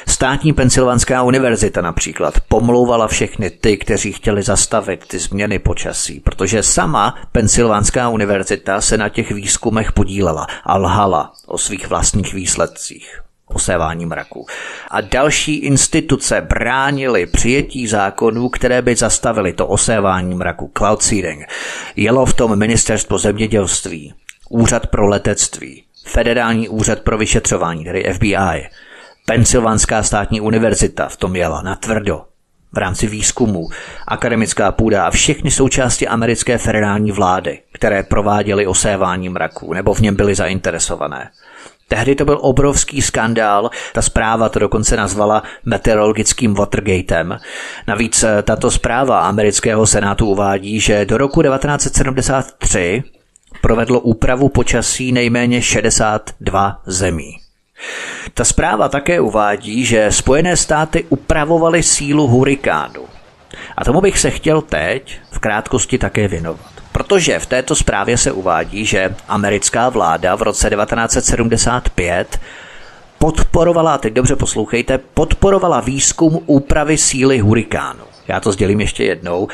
Státní 0.08 0.54
Pensylvánská 0.54 1.24
univerzita 1.24 1.82
například 1.82 2.40
pomlouvala 2.40 3.08
všechny 3.08 3.50
ty, 3.50 3.78
kteří 3.78 4.14
chtěli 4.14 4.44
zastavit 4.44 5.08
ty 5.08 5.20
změny 5.20 5.60
počasí, 5.60 6.20
protože 6.20 6.64
sama 6.64 7.16
Pensylvánská 7.32 8.10
univerzita 8.10 8.82
se 8.82 8.98
na 8.98 9.10
těch 9.10 9.32
výzkumech 9.32 9.92
podílela 9.92 10.48
a 10.64 10.78
lhala 10.78 11.34
o 11.48 11.58
svých 11.58 11.88
vlastních 11.88 12.34
výsledcích 12.34 13.27
osévání 13.48 14.06
mraku. 14.06 14.46
A 14.92 15.02
další 15.02 15.56
instituce 15.56 16.42
bránily 16.42 17.26
přijetí 17.26 17.88
zákonů, 17.88 18.50
které 18.50 18.82
by 18.82 18.96
zastavily 18.96 19.54
to 19.54 19.68
osévání 19.68 20.36
mraku, 20.36 20.72
cloud 20.78 21.04
seeding. 21.04 21.46
Jelo 21.96 22.26
v 22.26 22.34
tom 22.34 22.60
ministerstvo 22.60 23.18
zemědělství, 23.18 24.14
úřad 24.50 24.88
pro 24.88 25.08
letectví, 25.08 25.84
federální 26.06 26.70
úřad 26.70 27.00
pro 27.00 27.18
vyšetřování, 27.18 27.86
tedy 27.86 28.14
FBI, 28.14 28.68
Pensylvánská 29.30 30.04
státní 30.04 30.42
univerzita 30.42 31.10
v 31.10 31.18
tom 31.18 31.36
jela 31.36 31.62
na 31.62 31.76
tvrdo. 31.76 32.26
V 32.74 32.78
rámci 32.78 33.08
výzkumu, 33.08 33.70
akademická 34.08 34.72
půda 34.72 35.06
a 35.06 35.12
všechny 35.12 35.52
součásti 35.52 36.08
americké 36.08 36.58
federální 36.58 37.12
vlády, 37.12 37.62
které 37.74 38.04
prováděly 38.04 38.68
osévání 38.68 39.30
mraků 39.30 39.74
nebo 39.74 39.94
v 39.94 40.00
něm 40.00 40.16
byly 40.16 40.36
zainteresované. 40.36 41.30
Tehdy 41.88 42.16
to 42.16 42.26
byl 42.26 42.38
obrovský 42.42 43.02
skandál, 43.02 43.70
ta 43.94 44.02
zpráva 44.02 44.50
to 44.50 44.60
dokonce 44.60 44.98
nazvala 44.98 45.44
meteorologickým 45.66 46.54
Watergatem. 46.54 47.40
Navíc 47.88 48.24
eh, 48.24 48.42
tato 48.44 48.72
zpráva 48.72 49.20
amerického 49.20 49.88
senátu 49.88 50.26
uvádí, 50.26 50.80
že 50.80 51.06
do 51.06 51.18
roku 51.18 51.42
1973 51.42 53.04
provedlo 53.62 54.00
úpravu 54.00 54.50
počasí 54.50 55.12
nejméně 55.12 55.62
62 55.62 56.82
zemí. 56.86 57.38
Ta 58.34 58.44
zpráva 58.44 58.90
také 58.90 59.20
uvádí, 59.20 59.86
že 59.86 60.12
Spojené 60.12 60.58
státy 60.58 61.06
upravovaly 61.10 61.84
sílu 61.84 62.28
hurikánu. 62.28 63.06
A 63.78 63.86
tomu 63.86 64.02
bych 64.02 64.20
se 64.20 64.32
chtěl 64.32 64.62
teď 64.62 65.20
v 65.32 65.40
krátkosti 65.40 65.98
také 65.98 66.28
věnovat. 66.28 66.77
Protože 66.98 67.40
v 67.40 67.46
této 67.46 67.76
zprávě 67.76 68.18
se 68.18 68.32
uvádí, 68.32 68.86
že 68.86 69.16
americká 69.28 69.90
vláda 69.90 70.36
v 70.36 70.42
roce 70.42 70.70
1975 70.70 72.40
podporovala, 73.18 73.98
teď 73.98 74.14
dobře 74.14 74.36
poslouchejte, 74.36 74.98
podporovala 74.98 75.80
výzkum 75.80 76.40
úpravy 76.46 76.98
síly 76.98 77.40
hurikánu. 77.40 78.04
Já 78.28 78.40
to 78.40 78.52
sdělím 78.52 78.82
ještě 78.82 79.04
jednou. 79.04 79.48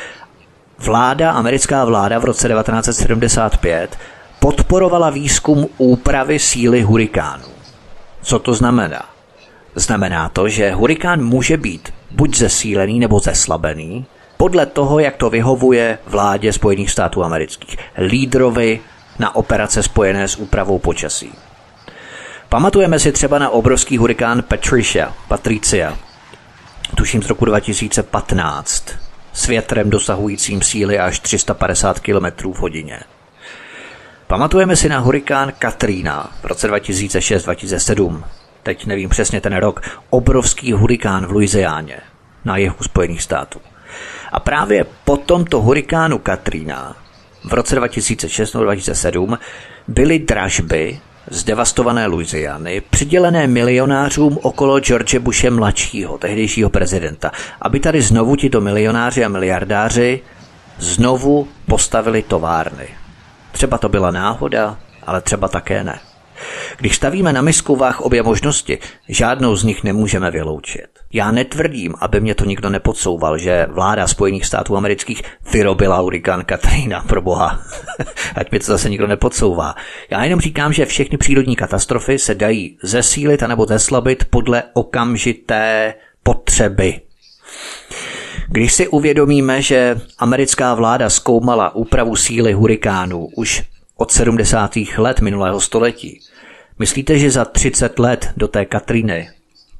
Vláda, 0.78 1.30
americká 1.30 1.84
vláda 1.84 2.18
v 2.18 2.24
roce 2.24 2.48
1975 2.48 3.98
podporovala 4.38 5.10
výzkum 5.10 5.66
úpravy 5.78 6.38
síly 6.38 6.82
hurikánu. 6.82 7.48
Co 8.22 8.38
to 8.38 8.54
znamená? 8.54 9.04
Znamená 9.74 10.28
to, 10.28 10.48
že 10.48 10.74
hurikán 10.74 11.24
může 11.24 11.56
být 11.56 11.92
buď 12.10 12.36
zesílený 12.36 13.00
nebo 13.00 13.20
zeslabený, 13.20 14.06
podle 14.36 14.66
toho, 14.66 14.98
jak 14.98 15.16
to 15.16 15.30
vyhovuje 15.30 15.98
vládě 16.06 16.52
Spojených 16.52 16.90
států 16.90 17.24
amerických, 17.24 17.76
lídrovi 17.98 18.80
na 19.18 19.36
operace 19.36 19.82
spojené 19.82 20.28
s 20.28 20.36
úpravou 20.36 20.78
počasí. 20.78 21.32
Pamatujeme 22.48 22.98
si 22.98 23.12
třeba 23.12 23.38
na 23.38 23.50
obrovský 23.50 23.98
hurikán 23.98 24.42
Patricia, 24.42 25.14
Patricia, 25.28 25.96
tuším 26.96 27.22
z 27.22 27.28
roku 27.28 27.44
2015, 27.44 28.84
s 29.32 29.46
větrem 29.46 29.90
dosahujícím 29.90 30.62
síly 30.62 30.98
až 30.98 31.20
350 31.20 32.00
km 32.00 32.52
v 32.52 32.58
hodině. 32.58 33.00
Pamatujeme 34.26 34.76
si 34.76 34.88
na 34.88 34.98
hurikán 34.98 35.52
Katrina 35.58 36.32
v 36.42 36.44
roce 36.44 36.70
2006-2007. 36.70 38.24
Teď 38.62 38.86
nevím 38.86 39.08
přesně 39.08 39.40
ten 39.40 39.56
rok. 39.56 39.80
Obrovský 40.10 40.72
hurikán 40.72 41.26
v 41.26 41.30
Louisianě 41.30 41.98
na 42.44 42.56
jihu 42.56 42.76
Spojených 42.82 43.22
států. 43.22 43.60
A 44.32 44.40
právě 44.40 44.86
po 45.04 45.16
tomto 45.16 45.60
hurikánu 45.60 46.18
Katrina 46.18 46.96
v 47.44 47.52
roce 47.52 47.80
2006-2007 47.80 49.38
byly 49.88 50.18
dražby 50.18 51.00
z 51.30 51.44
devastované 51.44 52.06
Louisiany 52.06 52.82
přidělené 52.90 53.46
milionářům 53.46 54.38
okolo 54.42 54.80
George 54.80 55.18
Bushe 55.18 55.50
mladšího, 55.50 56.18
tehdejšího 56.18 56.70
prezidenta, 56.70 57.30
aby 57.62 57.80
tady 57.80 58.02
znovu 58.02 58.36
tito 58.36 58.60
milionáři 58.60 59.24
a 59.24 59.28
miliardáři 59.28 60.20
znovu 60.78 61.48
postavili 61.66 62.22
továrny. 62.22 62.88
Třeba 63.52 63.78
to 63.78 63.88
byla 63.88 64.10
náhoda, 64.10 64.78
ale 65.06 65.20
třeba 65.20 65.48
také 65.48 65.84
ne. 65.84 66.00
Když 66.76 66.96
stavíme 66.96 67.32
na 67.32 67.42
misku 67.42 67.76
váh 67.76 68.00
obě 68.00 68.22
možnosti, 68.22 68.78
žádnou 69.08 69.56
z 69.56 69.64
nich 69.64 69.84
nemůžeme 69.84 70.30
vyloučit. 70.30 70.93
Já 71.14 71.30
netvrdím, 71.30 71.94
aby 72.00 72.20
mě 72.20 72.34
to 72.34 72.44
nikdo 72.44 72.70
nepodsouval, 72.70 73.38
že 73.38 73.66
vláda 73.70 74.06
Spojených 74.06 74.46
států 74.46 74.76
amerických 74.76 75.22
vyrobila 75.52 75.98
hurikán 75.98 76.44
Katrina, 76.44 77.00
pro 77.00 77.22
boha. 77.22 77.60
Ať 78.34 78.52
mi 78.52 78.58
to 78.58 78.64
zase 78.64 78.90
nikdo 78.90 79.06
nepodsouvá. 79.06 79.74
Já 80.10 80.24
jenom 80.24 80.40
říkám, 80.40 80.72
že 80.72 80.86
všechny 80.86 81.18
přírodní 81.18 81.56
katastrofy 81.56 82.18
se 82.18 82.34
dají 82.34 82.78
zesílit 82.82 83.42
anebo 83.42 83.66
zeslabit 83.66 84.24
podle 84.30 84.62
okamžité 84.72 85.94
potřeby. 86.22 87.00
Když 88.48 88.72
si 88.72 88.88
uvědomíme, 88.88 89.62
že 89.62 90.00
americká 90.18 90.74
vláda 90.74 91.10
zkoumala 91.10 91.74
úpravu 91.74 92.16
síly 92.16 92.52
hurikánů 92.52 93.28
už 93.36 93.62
od 93.96 94.12
70. 94.12 94.72
let 94.98 95.20
minulého 95.20 95.60
století, 95.60 96.20
myslíte, 96.78 97.18
že 97.18 97.30
za 97.30 97.44
30 97.44 97.98
let 97.98 98.32
do 98.36 98.48
té 98.48 98.64
Katriny 98.64 99.28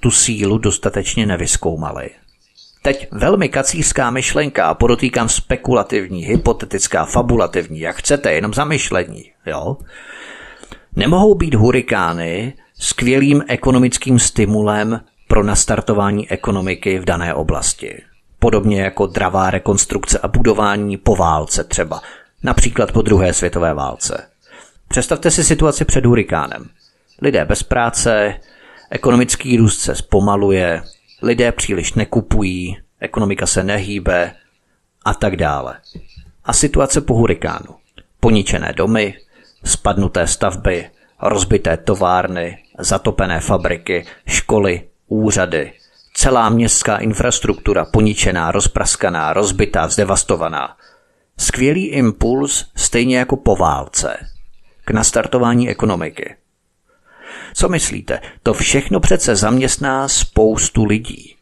tu 0.04 0.10
sílu 0.10 0.58
dostatečně 0.58 1.26
nevyskoumali? 1.26 2.10
Teď 2.82 3.08
velmi 3.12 3.48
kacířská 3.48 4.10
myšlenka, 4.10 4.74
podotýkám 4.74 5.28
spekulativní, 5.28 6.24
hypotetická, 6.24 7.04
fabulativní, 7.04 7.80
jak 7.80 7.96
chcete, 7.96 8.32
jenom 8.32 8.54
zamyšlení, 8.54 9.32
jo? 9.46 9.76
Nemohou 10.96 11.34
být 11.34 11.54
hurikány 11.54 12.52
skvělým 12.78 13.44
ekonomickým 13.48 14.18
stimulem 14.18 15.00
pro 15.28 15.42
nastartování 15.42 16.30
ekonomiky 16.30 16.98
v 16.98 17.04
dané 17.04 17.34
oblasti. 17.34 18.02
Podobně 18.38 18.82
jako 18.82 19.06
dravá 19.06 19.50
rekonstrukce 19.50 20.18
a 20.18 20.28
budování 20.28 20.96
po 20.96 21.16
válce 21.16 21.64
třeba, 21.64 22.02
například 22.42 22.92
po 22.92 23.02
druhé 23.02 23.32
světové 23.32 23.74
válce. 23.74 24.26
Představte 24.88 25.30
si 25.30 25.44
situaci 25.44 25.84
před 25.84 26.06
hurikánem. 26.06 26.68
Lidé 27.22 27.44
bez 27.44 27.62
práce, 27.62 28.34
ekonomický 28.90 29.56
růst 29.56 29.80
se 29.80 29.94
zpomaluje, 29.94 30.82
lidé 31.22 31.52
příliš 31.52 31.94
nekupují, 31.94 32.78
ekonomika 33.00 33.46
se 33.46 33.62
nehýbe 33.62 34.34
a 35.04 35.14
tak 35.14 35.36
dále. 35.36 35.76
A 36.44 36.52
situace 36.52 37.00
po 37.00 37.14
hurikánu. 37.14 37.76
Poničené 38.20 38.72
domy, 38.72 39.14
spadnuté 39.64 40.26
stavby, 40.26 40.90
rozbité 41.22 41.76
továrny, 41.76 42.58
zatopené 42.78 43.40
fabriky, 43.40 44.04
školy, 44.26 44.88
úřady, 45.08 45.72
celá 46.14 46.48
městská 46.48 46.96
infrastruktura 46.96 47.84
poničená, 47.84 48.52
rozpraskaná, 48.52 49.32
rozbitá, 49.32 49.88
zdevastovaná. 49.88 50.76
Skvělý 51.38 51.86
impuls, 51.86 52.66
stejně 52.76 53.18
jako 53.18 53.36
po 53.36 53.56
válce, 53.56 54.16
k 54.84 54.90
nastartování 54.90 55.68
ekonomiky. 55.70 56.36
Co 57.54 57.68
myslíte? 57.68 58.20
To 58.42 58.54
všechno 58.54 59.00
přece 59.00 59.36
zaměstná 59.36 60.08
spoustu 60.08 60.84
lidí. 60.84 61.34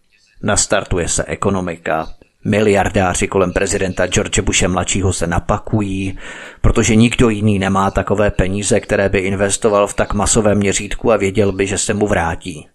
Nastartuje 0.42 1.08
se 1.08 1.24
ekonomika, 1.24 2.14
miliardáři 2.44 3.28
kolem 3.28 3.52
prezidenta 3.52 4.06
George 4.06 4.40
Bushe 4.40 4.68
mladšího 4.68 5.12
se 5.12 5.26
napakují, 5.26 6.18
protože 6.60 6.96
nikdo 6.96 7.28
jiný 7.28 7.58
nemá 7.58 7.90
takové 7.90 8.30
peníze, 8.30 8.80
které 8.80 9.08
by 9.08 9.18
investoval 9.18 9.86
v 9.86 9.94
tak 9.94 10.14
masovém 10.14 10.58
měřítku 10.58 11.12
a 11.12 11.16
věděl 11.16 11.52
by, 11.52 11.66
že 11.66 11.78
se 11.78 11.94
mu 11.94 12.06
vrátí. 12.06 12.68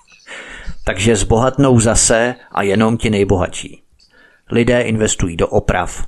Takže 0.84 1.16
zbohatnou 1.16 1.80
zase 1.80 2.34
a 2.52 2.62
jenom 2.62 2.96
ti 2.96 3.10
nejbohatší. 3.10 3.82
Lidé 4.50 4.80
investují 4.80 5.36
do 5.36 5.48
oprav, 5.48 6.06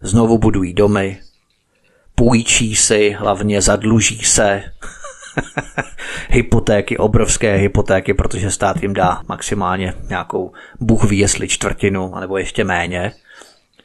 znovu 0.00 0.38
budují 0.38 0.74
domy, 0.74 1.20
půjčí 2.14 2.76
si, 2.76 3.10
hlavně 3.10 3.62
zadluží 3.62 4.24
se, 4.24 4.62
hypotéky, 6.28 6.98
obrovské 6.98 7.56
hypotéky, 7.56 8.14
protože 8.14 8.50
stát 8.50 8.82
jim 8.82 8.94
dá 8.94 9.22
maximálně 9.28 9.94
nějakou 10.08 10.52
bůh 10.80 11.04
ví 11.04 11.18
jestli 11.18 11.48
čtvrtinu, 11.48 12.12
nebo 12.20 12.38
ještě 12.38 12.64
méně. 12.64 13.12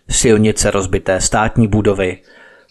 Silnice 0.09 0.71
rozbité, 0.71 1.21
státní 1.21 1.67
budovy, 1.67 2.17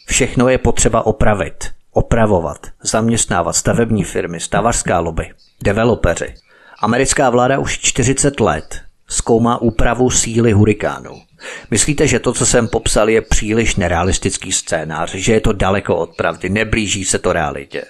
všechno 0.07 0.49
je 0.49 0.59
potřeba 0.59 1.07
opravit, 1.07 1.71
opravovat, 1.93 2.67
zaměstnávat 2.83 3.53
stavební 3.53 4.05
firmy, 4.05 4.41
stavařská 4.41 5.01
lobby, 5.01 5.31
developeři. 5.63 6.35
Americká 6.79 7.31
vláda 7.31 7.59
už 7.59 7.79
40 7.79 8.41
let 8.41 8.81
zkoumá 9.09 9.63
úpravu 9.63 10.11
síly 10.11 10.53
hurikánu. 10.53 11.23
Myslíte, 11.71 12.07
že 12.07 12.19
to, 12.19 12.33
co 12.33 12.47
jsem 12.47 12.69
popsal, 12.69 13.09
je 13.09 13.21
příliš 13.21 13.77
nerealistický 13.77 14.53
scénář, 14.53 15.15
že 15.15 15.33
je 15.33 15.41
to 15.41 15.53
daleko 15.53 15.97
od 15.97 16.17
pravdy, 16.17 16.49
neblíží 16.49 17.05
se 17.05 17.19
to 17.19 17.33
realitě? 17.33 17.85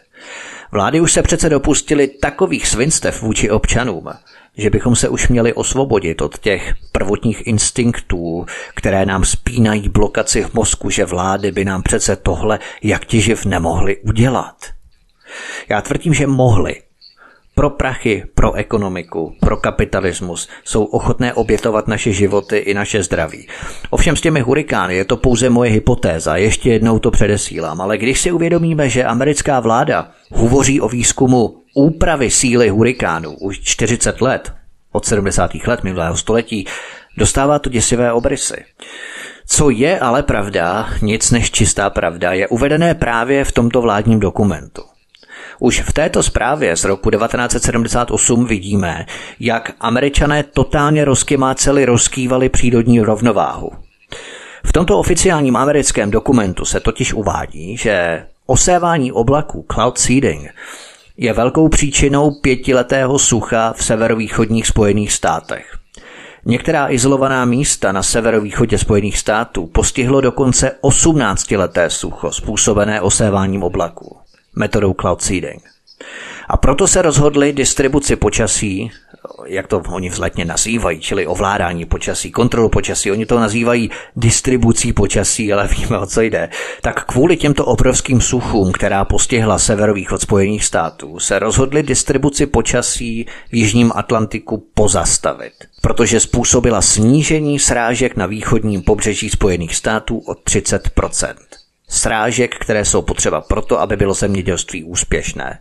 Vlády 0.75 1.01
už 1.01 1.13
se 1.13 1.23
přece 1.23 1.49
dopustily 1.49 2.09
takových 2.09 2.69
svinstev 2.69 3.23
vůči 3.23 3.51
občanům, 3.51 4.11
že 4.57 4.71
bychom 4.71 4.97
se 4.97 5.09
už 5.09 5.29
měli 5.29 5.53
osvobodit 5.53 6.23
od 6.23 6.39
těch 6.39 6.75
prvotních 6.93 7.47
instinktů, 7.47 8.47
které 8.75 9.07
nám 9.07 9.25
spínají 9.25 9.89
blokaci 9.89 10.43
v 10.43 10.55
mozku, 10.55 10.91
že 10.91 11.05
vlády 11.05 11.53
by 11.53 11.65
nám 11.65 11.83
přece 11.83 12.17
tohle 12.17 12.59
jak 12.83 13.05
těživ 13.05 13.45
nemohly 13.45 13.97
udělat. 13.97 14.57
Já 15.69 15.81
tvrdím, 15.81 16.15
že 16.15 16.27
mohli, 16.27 16.83
pro 17.55 17.71
prachy, 17.71 18.25
pro 18.35 18.53
ekonomiku, 18.53 19.37
pro 19.41 19.57
kapitalismus 19.57 20.49
jsou 20.65 20.85
ochotné 20.85 21.35
obětovat 21.35 21.89
naše 21.89 22.13
životy 22.13 22.57
i 22.57 22.75
naše 22.75 23.03
zdraví. 23.03 23.49
Ovšem 23.91 24.17
s 24.17 24.21
těmi 24.21 24.41
hurikány 24.41 24.95
je 24.95 25.05
to 25.05 25.17
pouze 25.17 25.51
moje 25.51 25.71
hypotéza, 25.71 26.37
ještě 26.37 26.71
jednou 26.73 26.99
to 26.99 27.11
předesílám, 27.11 27.81
ale 27.81 27.99
když 27.99 28.21
si 28.21 28.33
uvědomíme, 28.33 28.89
že 28.89 29.05
americká 29.05 29.61
vláda 29.61 30.11
hovoří 30.33 30.81
o 30.81 30.89
výzkumu 30.89 31.57
úpravy 31.75 32.31
síly 32.31 32.69
hurikánu 32.69 33.37
už 33.37 33.61
40 33.61 34.21
let, 34.21 34.53
od 34.93 35.05
70. 35.05 35.51
let 35.67 35.85
minulého 35.85 36.17
století, 36.17 36.67
dostává 37.17 37.59
to 37.59 37.71
děsivé 37.71 38.13
obrysy. 38.13 38.65
Co 39.47 39.71
je 39.71 40.01
ale 40.01 40.23
pravda, 40.23 40.89
nic 41.03 41.31
než 41.31 41.51
čistá 41.51 41.91
pravda, 41.91 42.33
je 42.33 42.49
uvedené 42.49 42.95
právě 42.95 43.45
v 43.45 43.53
tomto 43.53 43.83
vládním 43.83 44.21
dokumentu. 44.21 44.83
Už 45.59 45.81
v 45.81 45.93
této 45.93 46.23
zprávě 46.23 46.77
z 46.77 46.85
roku 46.85 47.11
1978 47.11 48.47
vidíme, 48.47 49.07
jak 49.41 49.73
američané 49.81 50.43
totálně 50.43 51.05
rozkymáceli, 51.05 51.85
rozkývali 51.85 52.49
přírodní 52.49 53.01
rovnováhu. 53.01 53.71
V 54.65 54.73
tomto 54.73 54.99
oficiálním 54.99 55.57
americkém 55.57 56.11
dokumentu 56.11 56.65
se 56.65 56.81
totiž 56.81 57.13
uvádí, 57.13 57.77
že 57.77 58.27
osévání 58.47 59.13
oblaků, 59.13 59.67
cloud 59.73 59.99
seeding, 59.99 60.51
je 61.17 61.33
velkou 61.33 61.69
příčinou 61.69 62.31
pětiletého 62.31 63.19
sucha 63.19 63.73
v 63.73 63.85
severovýchodních 63.85 64.67
Spojených 64.67 65.13
státech. 65.13 65.79
Některá 66.45 66.91
izolovaná 66.91 67.45
místa 67.45 67.93
na 67.93 68.03
severovýchodě 68.03 68.79
Spojených 68.79 69.19
států 69.19 69.67
postihlo 69.67 70.21
dokonce 70.21 70.73
18-leté 70.83 71.87
sucho 71.87 72.33
způsobené 72.33 73.01
oséváním 73.01 73.63
oblaků 73.63 74.14
metodou 74.57 74.95
cloud 75.01 75.23
seeding. 75.23 75.63
A 76.49 76.57
proto 76.57 76.87
se 76.87 77.03
rozhodli 77.03 77.53
distribuci 77.53 78.17
počasí, 78.17 78.91
jak 79.47 79.67
to 79.67 79.83
oni 79.89 80.09
vzletně 80.09 80.45
nazývají, 80.45 81.01
čili 81.01 81.27
ovládání 81.27 81.85
počasí, 81.85 82.31
kontrolu 82.31 82.69
počasí, 82.69 83.13
oni 83.13 83.27
to 83.27 83.41
nazývají 83.41 83.91
distribucí 84.17 84.93
počasí, 84.93 85.53
ale 85.53 85.69
víme, 85.69 85.99
o 85.99 86.07
co 86.07 86.21
jde. 86.21 86.49
Tak 86.83 87.05
kvůli 87.05 87.37
těmto 87.37 87.65
obrovským 87.65 88.21
suchům, 88.21 88.73
která 88.73 89.05
postihla 89.05 89.59
severovýchod 89.59 90.21
Spojených 90.21 90.65
států, 90.65 91.19
se 91.19 91.39
rozhodli 91.39 91.83
distribuci 91.83 92.47
počasí 92.47 93.27
v 93.51 93.55
Jižním 93.55 93.93
Atlantiku 93.95 94.69
pozastavit, 94.75 95.53
protože 95.83 96.21
způsobila 96.21 96.83
snížení 96.83 97.59
srážek 97.59 98.17
na 98.17 98.27
východním 98.27 98.83
pobřeží 98.83 99.31
Spojených 99.31 99.77
států 99.77 100.19
o 100.19 100.35
30 100.35 100.91
srážek, 101.89 102.57
které 102.59 102.85
jsou 102.85 103.03
potřeba 103.03 103.41
proto, 103.41 103.81
aby 103.81 103.97
bylo 103.97 104.15
zemědělství 104.15 104.85
úspěšné. 104.85 105.59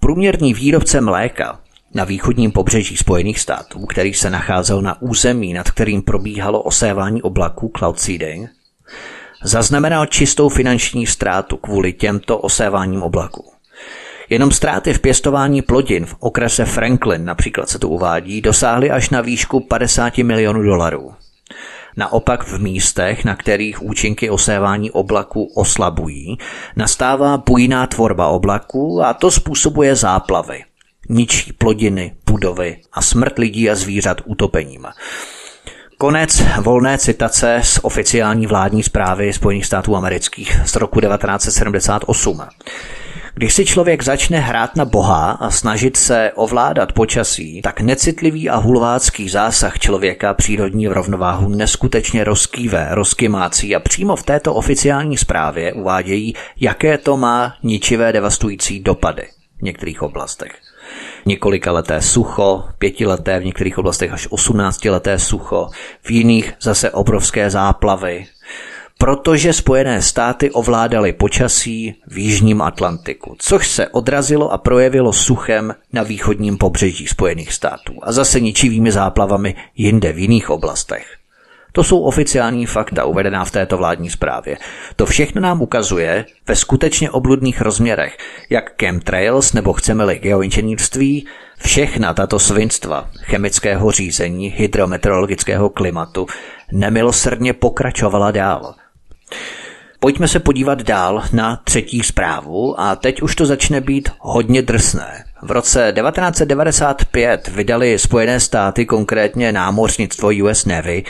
Průměrný 0.00 0.54
výrobce 0.54 1.00
mléka 1.00 1.60
na 1.94 2.04
východním 2.04 2.52
pobřeží 2.52 2.96
Spojených 2.96 3.40
států, 3.40 3.86
který 3.86 4.14
se 4.14 4.30
nacházel 4.30 4.82
na 4.82 5.02
území, 5.02 5.52
nad 5.52 5.70
kterým 5.70 6.02
probíhalo 6.02 6.62
osévání 6.62 7.22
oblaků 7.22 7.72
cloud 7.78 8.00
seeding, 8.00 8.50
zaznamenal 9.42 10.06
čistou 10.06 10.48
finanční 10.48 11.06
ztrátu 11.06 11.56
kvůli 11.56 11.92
těmto 11.92 12.38
oséváním 12.38 13.02
oblaků. 13.02 13.52
Jenom 14.30 14.50
ztráty 14.50 14.94
v 14.94 15.00
pěstování 15.00 15.62
plodin 15.62 16.06
v 16.06 16.16
okrese 16.18 16.64
Franklin, 16.64 17.24
například 17.24 17.68
se 17.68 17.78
to 17.78 17.88
uvádí, 17.88 18.40
dosáhly 18.40 18.90
až 18.90 19.10
na 19.10 19.20
výšku 19.20 19.60
50 19.60 20.18
milionů 20.18 20.62
dolarů. 20.62 21.14
Naopak 21.96 22.44
v 22.44 22.58
místech, 22.58 23.24
na 23.24 23.36
kterých 23.36 23.82
účinky 23.82 24.30
osévání 24.30 24.90
oblaků 24.90 25.52
oslabují, 25.54 26.38
nastává 26.76 27.36
bujná 27.36 27.86
tvorba 27.86 28.28
oblaků 28.28 29.02
a 29.04 29.14
to 29.14 29.30
způsobuje 29.30 29.96
záplavy. 29.96 30.64
Ničí 31.08 31.52
plodiny, 31.52 32.12
budovy 32.26 32.76
a 32.92 33.02
smrt 33.02 33.38
lidí 33.38 33.70
a 33.70 33.74
zvířat 33.74 34.20
utopením. 34.24 34.86
Konec 35.98 36.42
volné 36.60 36.98
citace 36.98 37.60
z 37.64 37.78
oficiální 37.82 38.46
vládní 38.46 38.82
zprávy 38.82 39.32
Spojených 39.32 39.66
států 39.66 39.96
amerických 39.96 40.60
z 40.64 40.76
roku 40.76 41.00
1978. 41.00 42.42
Když 43.40 43.54
si 43.54 43.64
člověk 43.64 44.02
začne 44.02 44.40
hrát 44.40 44.76
na 44.76 44.84
Boha 44.84 45.30
a 45.30 45.50
snažit 45.50 45.96
se 45.96 46.32
ovládat 46.34 46.92
počasí, 46.92 47.62
tak 47.62 47.80
necitlivý 47.80 48.50
a 48.50 48.56
hulvácký 48.56 49.28
zásah 49.28 49.78
člověka 49.78 50.34
přírodní 50.34 50.88
rovnováhu 50.88 51.48
neskutečně 51.48 52.24
rozkýve, 52.24 52.88
rozkymácí 52.90 53.76
a 53.76 53.80
přímo 53.80 54.16
v 54.16 54.22
této 54.22 54.54
oficiální 54.54 55.16
zprávě 55.16 55.72
uvádějí, 55.72 56.34
jaké 56.60 56.98
to 56.98 57.16
má 57.16 57.54
ničivé 57.62 58.12
devastující 58.12 58.80
dopady 58.80 59.28
v 59.58 59.62
některých 59.62 60.02
oblastech. 60.02 60.52
Několika 61.26 61.72
leté 61.72 62.02
sucho, 62.02 62.64
pětileté, 62.78 63.40
v 63.40 63.44
některých 63.44 63.78
oblastech 63.78 64.12
až 64.12 64.26
18 64.30 64.84
leté 64.84 65.18
sucho, 65.18 65.68
v 66.02 66.10
jiných 66.10 66.52
zase 66.60 66.90
obrovské 66.90 67.50
záplavy, 67.50 68.26
protože 69.00 69.52
Spojené 69.52 70.02
státy 70.02 70.50
ovládaly 70.50 71.12
počasí 71.12 71.94
v 72.06 72.18
Jižním 72.18 72.62
Atlantiku, 72.62 73.36
což 73.38 73.68
se 73.68 73.88
odrazilo 73.88 74.52
a 74.52 74.58
projevilo 74.58 75.12
suchem 75.12 75.74
na 75.92 76.02
východním 76.02 76.58
pobřeží 76.58 77.06
Spojených 77.06 77.52
států 77.52 77.94
a 78.02 78.12
zase 78.12 78.40
ničivými 78.40 78.92
záplavami 78.92 79.54
jinde 79.76 80.12
v 80.12 80.18
jiných 80.18 80.50
oblastech. 80.50 81.06
To 81.72 81.84
jsou 81.84 82.00
oficiální 82.00 82.66
fakta 82.66 83.04
uvedená 83.04 83.44
v 83.44 83.50
této 83.50 83.76
vládní 83.76 84.10
zprávě. 84.10 84.56
To 84.96 85.06
všechno 85.06 85.40
nám 85.40 85.62
ukazuje 85.62 86.24
ve 86.46 86.56
skutečně 86.56 87.10
obludných 87.10 87.60
rozměrech, 87.60 88.16
jak 88.50 88.80
chemtrails 88.80 89.52
nebo 89.52 89.72
chceme-li 89.72 90.18
geoinženýrství, 90.18 91.26
všechna 91.58 92.14
tato 92.14 92.38
svinstva 92.38 93.08
chemického 93.20 93.90
řízení, 93.90 94.48
hydrometeorologického 94.48 95.68
klimatu 95.68 96.26
nemilosrdně 96.72 97.52
pokračovala 97.52 98.30
dál. 98.30 98.74
Pojďme 100.00 100.28
se 100.28 100.40
podívat 100.40 100.82
dál 100.82 101.22
na 101.32 101.60
třetí 101.64 102.02
zprávu 102.02 102.80
a 102.80 102.96
teď 102.96 103.22
už 103.22 103.36
to 103.36 103.46
začne 103.46 103.80
být 103.80 104.08
hodně 104.18 104.62
drsné. 104.62 105.24
V 105.42 105.50
roce 105.50 105.92
1995 105.96 107.48
vydali 107.48 107.98
Spojené 107.98 108.40
státy, 108.40 108.86
konkrétně 108.86 109.52
námořnictvo 109.52 110.30
US 110.44 110.64
Navy, 110.64 111.04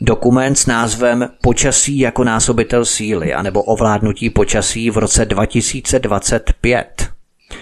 dokument 0.00 0.54
s 0.54 0.66
názvem 0.66 1.28
Počasí 1.42 1.98
jako 1.98 2.24
násobitel 2.24 2.84
síly 2.84 3.34
anebo 3.34 3.62
ovládnutí 3.62 4.30
počasí 4.30 4.90
v 4.90 4.98
roce 4.98 5.24
2025. 5.24 7.08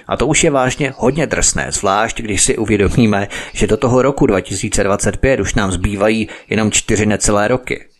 A 0.08 0.16
to 0.16 0.26
už 0.26 0.44
je 0.44 0.50
vážně 0.50 0.94
hodně 0.96 1.26
drsné, 1.26 1.72
zvlášť 1.72 2.20
když 2.20 2.42
si 2.42 2.58
uvědomíme, 2.58 3.28
že 3.52 3.66
do 3.66 3.76
toho 3.76 4.02
roku 4.02 4.26
2025 4.26 5.40
už 5.40 5.54
nám 5.54 5.72
zbývají 5.72 6.28
jenom 6.50 6.70
čtyři 6.70 7.06
necelé 7.06 7.48
roky. 7.48 7.93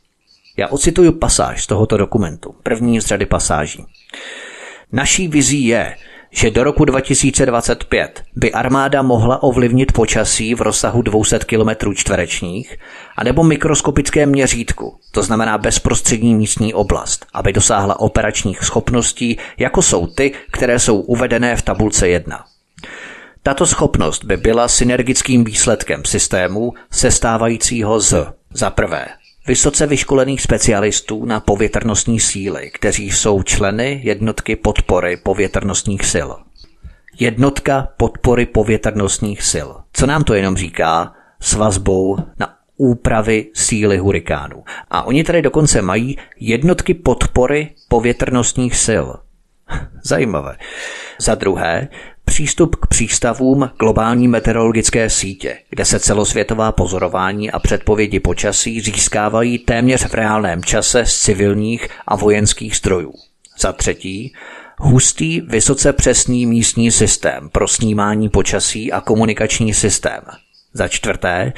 Já 0.57 0.69
ocituju 0.69 1.13
pasáž 1.13 1.65
z 1.65 1.67
tohoto 1.67 1.97
dokumentu, 1.97 2.55
první 2.63 3.01
z 3.01 3.07
řady 3.07 3.27
pasáží. 3.27 3.85
Naší 4.93 5.29
vizí 5.29 5.67
je, 5.67 5.97
že 6.31 6.51
do 6.51 6.65
roku 6.65 6.85
2025 6.85 8.23
by 8.37 8.53
armáda 8.53 9.03
mohla 9.03 9.43
ovlivnit 9.43 9.93
počasí 9.93 10.55
v 10.55 10.61
rozsahu 10.61 11.03
200 11.03 11.39
km 11.39 11.95
čtverečních 11.95 12.77
anebo 13.17 13.45
mikroskopické 13.45 14.27
měřítku, 14.27 14.99
to 15.11 15.23
znamená 15.23 15.59
bezprostřední 15.59 16.35
místní 16.35 16.75
oblast, 16.75 17.27
aby 17.33 17.53
dosáhla 17.53 18.01
operačních 18.01 18.65
schopností, 18.65 19.39
jako 19.59 19.83
jsou 19.83 20.07
ty, 20.07 20.33
které 20.51 20.79
jsou 20.79 21.01
uvedené 21.01 21.57
v 21.57 21.63
tabulce 21.63 22.09
1. 22.09 22.45
Tato 23.43 23.67
schopnost 23.67 24.25
by 24.25 24.37
byla 24.37 24.69
synergickým 24.69 25.45
výsledkem 25.45 26.05
systému 26.05 26.73
sestávajícího 26.91 28.01
z 28.01 28.27
za 28.55 28.71
prvé 28.71 29.07
vysoce 29.47 29.87
vyškolených 29.87 30.43
specialistů 30.43 31.25
na 31.25 31.41
povětrnostní 31.41 32.21
síly, 32.21 32.71
kteří 32.71 33.11
jsou 33.11 33.43
členy 33.43 34.01
jednotky 34.05 34.57
podpory 34.57 35.17
povětrnostních 35.17 36.05
sil. 36.15 36.29
Jednotka 37.21 37.89
podpory 37.97 38.47
povětrnostních 38.47 39.43
sil. 39.53 39.69
Co 39.93 40.07
nám 40.07 40.25
to 40.25 40.35
jenom 40.35 40.57
říká? 40.57 41.15
S 41.41 41.53
vazbou 41.53 42.17
na 42.39 42.55
úpravy 42.77 43.51
síly 43.55 43.99
hurikánů. 43.99 44.65
A 44.91 45.03
oni 45.03 45.25
tady 45.25 45.43
dokonce 45.43 45.83
mají 45.83 46.19
jednotky 46.41 46.95
podpory 46.95 47.71
povětrnostních 47.89 48.77
sil. 48.87 49.07
Zajímavé. 50.03 50.57
Za 51.21 51.35
druhé, 51.35 51.89
Přístup 52.25 52.77
k 52.77 52.87
přístavům 52.87 53.71
globální 53.79 54.29
meteorologické 54.29 55.11
sítě, 55.11 55.59
kde 55.71 55.85
se 55.85 56.01
celosvětová 56.01 56.73
pozorování 56.73 57.51
a 57.51 57.59
předpovědi 57.59 58.21
počasí 58.21 58.81
získávají 58.81 59.59
téměř 59.59 60.07
v 60.07 60.15
reálném 60.15 60.65
čase 60.65 61.07
z 61.07 61.21
civilních 61.21 61.89
a 62.07 62.17
vojenských 62.17 62.77
strojů. 62.77 63.13
Za 63.59 63.73
třetí, 63.73 64.33
hustý, 64.79 65.41
vysoce 65.41 65.93
přesný 65.93 66.47
místní 66.47 66.91
systém 66.91 67.49
pro 67.53 67.69
snímání 67.69 68.29
počasí 68.29 68.93
a 68.93 69.01
komunikační 69.01 69.75
systém. 69.75 70.21
Za 70.73 70.89
čtvrté, 70.89 71.53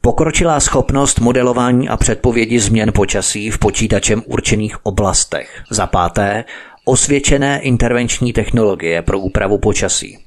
pokročilá 0.00 0.60
schopnost 0.60 1.20
modelování 1.20 1.88
a 1.88 1.96
předpovědi 1.96 2.60
změn 2.60 2.92
počasí 2.92 3.50
v 3.50 3.58
počítačem 3.58 4.22
určených 4.26 4.86
oblastech. 4.86 5.62
Za 5.70 5.86
páté, 5.86 6.44
osvědčené 6.84 7.60
intervenční 7.60 8.32
technologie 8.32 9.02
pro 9.02 9.18
úpravu 9.18 9.58
počasí. 9.58 10.18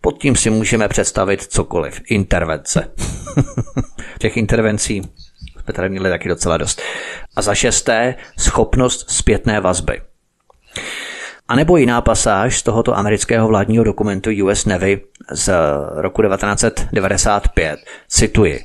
Pod 0.00 0.18
tím 0.18 0.36
si 0.36 0.50
můžeme 0.50 0.88
představit 0.88 1.42
cokoliv. 1.42 2.00
Intervence. 2.08 2.92
Těch 4.18 4.36
intervencí 4.36 5.02
jsme 5.64 5.72
tady 5.72 5.88
měli 5.88 6.10
taky 6.10 6.28
docela 6.28 6.56
dost. 6.56 6.82
A 7.36 7.42
za 7.42 7.54
šesté, 7.54 8.14
schopnost 8.38 9.10
zpětné 9.10 9.60
vazby. 9.60 10.00
A 11.48 11.56
nebo 11.56 11.76
jiná 11.76 12.00
pasáž 12.00 12.58
z 12.58 12.62
tohoto 12.62 12.98
amerického 12.98 13.48
vládního 13.48 13.84
dokumentu 13.84 14.30
US 14.44 14.64
Navy 14.66 15.00
z 15.30 15.52
roku 15.94 16.22
1995. 16.22 17.80
Cituji. 18.08 18.64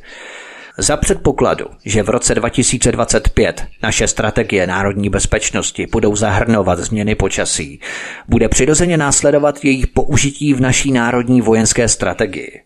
Za 0.77 0.97
předpokladu, 0.97 1.65
že 1.85 2.03
v 2.03 2.09
roce 2.09 2.35
2025 2.35 3.63
naše 3.83 4.07
strategie 4.07 4.67
národní 4.67 5.09
bezpečnosti 5.09 5.87
budou 5.91 6.15
zahrnovat 6.15 6.79
změny 6.79 7.15
počasí, 7.15 7.79
bude 8.27 8.49
přirozeně 8.49 8.97
následovat 8.97 9.65
jejich 9.65 9.87
použití 9.87 10.53
v 10.53 10.61
naší 10.61 10.91
národní 10.91 11.41
vojenské 11.41 11.87
strategii. 11.87 12.61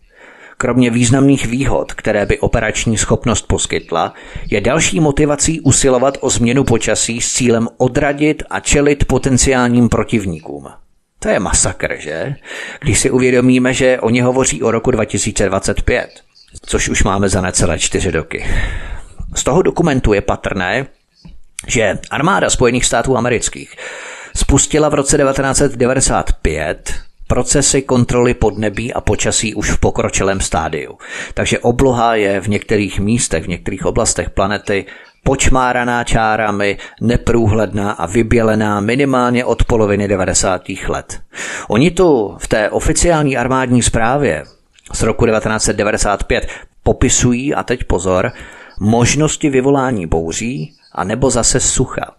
Kromě 0.58 0.90
významných 0.90 1.46
výhod, 1.46 1.92
které 1.92 2.26
by 2.26 2.38
operační 2.38 2.98
schopnost 2.98 3.46
poskytla, 3.46 4.14
je 4.50 4.60
další 4.60 5.00
motivací 5.00 5.60
usilovat 5.60 6.18
o 6.20 6.30
změnu 6.30 6.64
počasí 6.64 7.20
s 7.20 7.32
cílem 7.32 7.68
odradit 7.76 8.42
a 8.50 8.60
čelit 8.60 9.04
potenciálním 9.04 9.88
protivníkům. 9.88 10.68
To 11.18 11.28
je 11.28 11.40
masakr, 11.40 11.96
že? 11.98 12.34
Když 12.80 12.98
si 12.98 13.10
uvědomíme, 13.10 13.74
že 13.74 14.00
oni 14.00 14.20
hovoří 14.20 14.62
o 14.62 14.70
roku 14.70 14.90
2025 14.90 16.10
což 16.66 16.88
už 16.88 17.02
máme 17.02 17.28
za 17.28 17.40
necelé 17.40 17.78
čtyři 17.78 18.10
roky. 18.10 18.46
Z 19.34 19.44
toho 19.44 19.62
dokumentu 19.62 20.12
je 20.12 20.20
patrné, 20.20 20.86
že 21.66 21.98
armáda 22.10 22.50
Spojených 22.50 22.84
států 22.84 23.16
amerických 23.16 23.76
spustila 24.36 24.88
v 24.88 24.94
roce 24.94 25.18
1995 25.18 26.94
procesy 27.26 27.82
kontroly 27.82 28.34
podnebí 28.34 28.94
a 28.94 29.00
počasí 29.00 29.54
už 29.54 29.70
v 29.70 29.78
pokročilém 29.78 30.40
stádiu. 30.40 30.98
Takže 31.34 31.58
obloha 31.58 32.14
je 32.14 32.40
v 32.40 32.48
některých 32.48 33.00
místech, 33.00 33.44
v 33.44 33.48
některých 33.48 33.86
oblastech 33.86 34.30
planety 34.30 34.86
počmáraná 35.24 36.04
čárami, 36.04 36.78
neprůhledná 37.00 37.92
a 37.92 38.06
vybělená 38.06 38.80
minimálně 38.80 39.44
od 39.44 39.64
poloviny 39.64 40.08
90. 40.08 40.62
let. 40.88 41.20
Oni 41.68 41.90
tu 41.90 42.36
v 42.38 42.48
té 42.48 42.70
oficiální 42.70 43.36
armádní 43.36 43.82
zprávě 43.82 44.44
z 44.92 45.02
roku 45.02 45.26
1995 45.26 46.48
popisují, 46.82 47.54
a 47.54 47.62
teď 47.62 47.84
pozor, 47.84 48.32
možnosti 48.80 49.50
vyvolání 49.50 50.06
bouří 50.06 50.74
a 50.92 51.04
nebo 51.04 51.30
zase 51.30 51.60
sucha. 51.60 52.14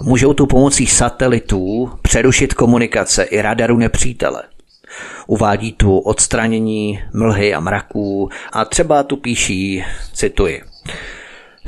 Můžou 0.00 0.34
tu 0.34 0.46
pomocí 0.46 0.86
satelitů 0.86 1.92
přerušit 2.02 2.54
komunikace 2.54 3.22
i 3.22 3.42
radaru 3.42 3.76
nepřítele. 3.76 4.42
Uvádí 5.26 5.72
tu 5.72 5.98
odstranění 5.98 7.02
mlhy 7.14 7.54
a 7.54 7.60
mraků 7.60 8.30
a 8.52 8.64
třeba 8.64 9.02
tu 9.02 9.16
píší, 9.16 9.84
cituji, 10.12 10.62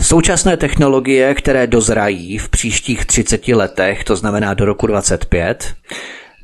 Současné 0.01 0.57
technologie, 0.57 1.35
které 1.35 1.67
dozrají 1.67 2.39
v 2.39 2.49
příštích 2.49 3.05
30 3.05 3.49
letech, 3.49 4.05
to 4.05 4.17
znamená 4.17 4.55
do 4.55 4.65
roku 4.65 4.87
25, 4.87 5.75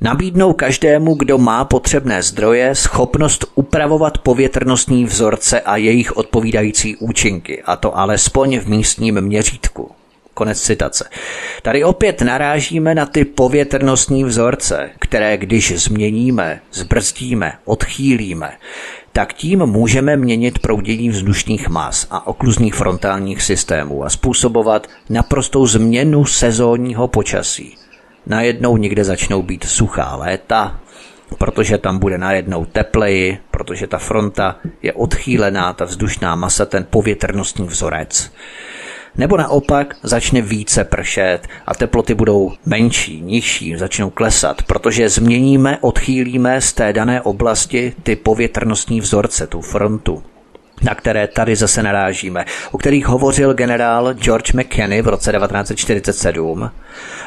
Nabídnou 0.00 0.52
každému, 0.52 1.14
kdo 1.14 1.38
má 1.38 1.64
potřebné 1.64 2.22
zdroje, 2.22 2.74
schopnost 2.74 3.44
upravovat 3.54 4.18
povětrnostní 4.18 5.04
vzorce 5.04 5.60
a 5.60 5.76
jejich 5.76 6.16
odpovídající 6.16 6.96
účinky, 6.96 7.62
a 7.62 7.76
to 7.76 7.98
alespoň 7.98 8.58
v 8.58 8.66
místním 8.66 9.20
měřítku. 9.20 9.90
Konec 10.34 10.62
citace. 10.62 11.08
Tady 11.62 11.84
opět 11.84 12.22
narážíme 12.22 12.94
na 12.94 13.06
ty 13.06 13.24
povětrnostní 13.24 14.24
vzorce, 14.24 14.90
které 14.98 15.36
když 15.36 15.72
změníme, 15.78 16.60
zbrzdíme, 16.72 17.52
odchýlíme, 17.64 18.52
tak 19.12 19.32
tím 19.32 19.66
můžeme 19.66 20.16
měnit 20.16 20.58
proudění 20.58 21.10
vzdušných 21.10 21.68
mas 21.68 22.06
a 22.10 22.26
okluzních 22.26 22.74
frontálních 22.74 23.42
systémů 23.42 24.04
a 24.04 24.10
způsobovat 24.10 24.86
naprostou 25.10 25.66
změnu 25.66 26.24
sezónního 26.24 27.08
počasí 27.08 27.76
najednou 28.26 28.76
někde 28.76 29.04
začnou 29.04 29.42
být 29.42 29.64
suchá 29.64 30.16
léta, 30.16 30.80
protože 31.38 31.78
tam 31.78 31.98
bude 31.98 32.18
najednou 32.18 32.64
tepleji, 32.64 33.38
protože 33.50 33.86
ta 33.86 33.98
fronta 33.98 34.56
je 34.82 34.92
odchýlená, 34.92 35.72
ta 35.72 35.84
vzdušná 35.84 36.34
masa, 36.34 36.64
ten 36.64 36.86
povětrnostní 36.90 37.66
vzorec. 37.66 38.32
Nebo 39.16 39.36
naopak 39.36 39.96
začne 40.02 40.40
více 40.42 40.84
pršet 40.84 41.48
a 41.66 41.74
teploty 41.74 42.14
budou 42.14 42.52
menší, 42.66 43.20
nižší, 43.20 43.76
začnou 43.76 44.10
klesat, 44.10 44.62
protože 44.62 45.08
změníme, 45.08 45.78
odchýlíme 45.80 46.60
z 46.60 46.72
té 46.72 46.92
dané 46.92 47.22
oblasti 47.22 47.92
ty 48.02 48.16
povětrnostní 48.16 49.00
vzorce, 49.00 49.46
tu 49.46 49.60
frontu 49.60 50.22
na 50.82 50.94
které 50.94 51.26
tady 51.26 51.56
zase 51.56 51.82
narážíme, 51.82 52.44
o 52.70 52.78
kterých 52.78 53.06
hovořil 53.06 53.54
generál 53.54 54.14
George 54.14 54.52
McKinney 54.52 55.02
v 55.02 55.08
roce 55.08 55.32
1947, 55.32 56.70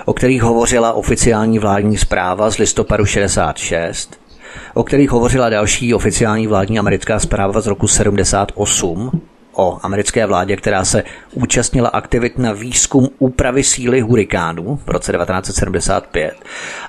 o 0.06 0.14
kterých 0.14 0.42
hovořila 0.42 0.94
oficiální 0.94 1.60
vládní 1.60 1.98
zpráva 1.98 2.50
z 2.50 2.58
listopadu 2.58 3.06
66, 3.06 4.20
o 4.74 4.84
kterých 4.84 5.10
hovořila 5.10 5.50
další 5.50 5.94
oficiální 5.94 6.48
vládní 6.48 6.80
americká 6.80 7.20
zpráva 7.20 7.62
z 7.62 7.68
roku 7.68 7.88
78, 7.88 9.22
o 9.54 9.80
americké 9.82 10.26
vládě, 10.26 10.56
která 10.56 10.86
se 10.86 11.04
účastnila 11.34 11.90
aktivit 11.90 12.38
na 12.38 12.54
výzkum 12.54 13.08
úpravy 13.20 13.64
síly 13.64 14.02
hurikánů 14.02 14.80
v 14.86 14.90
roce 14.90 15.12
1975 15.12 16.34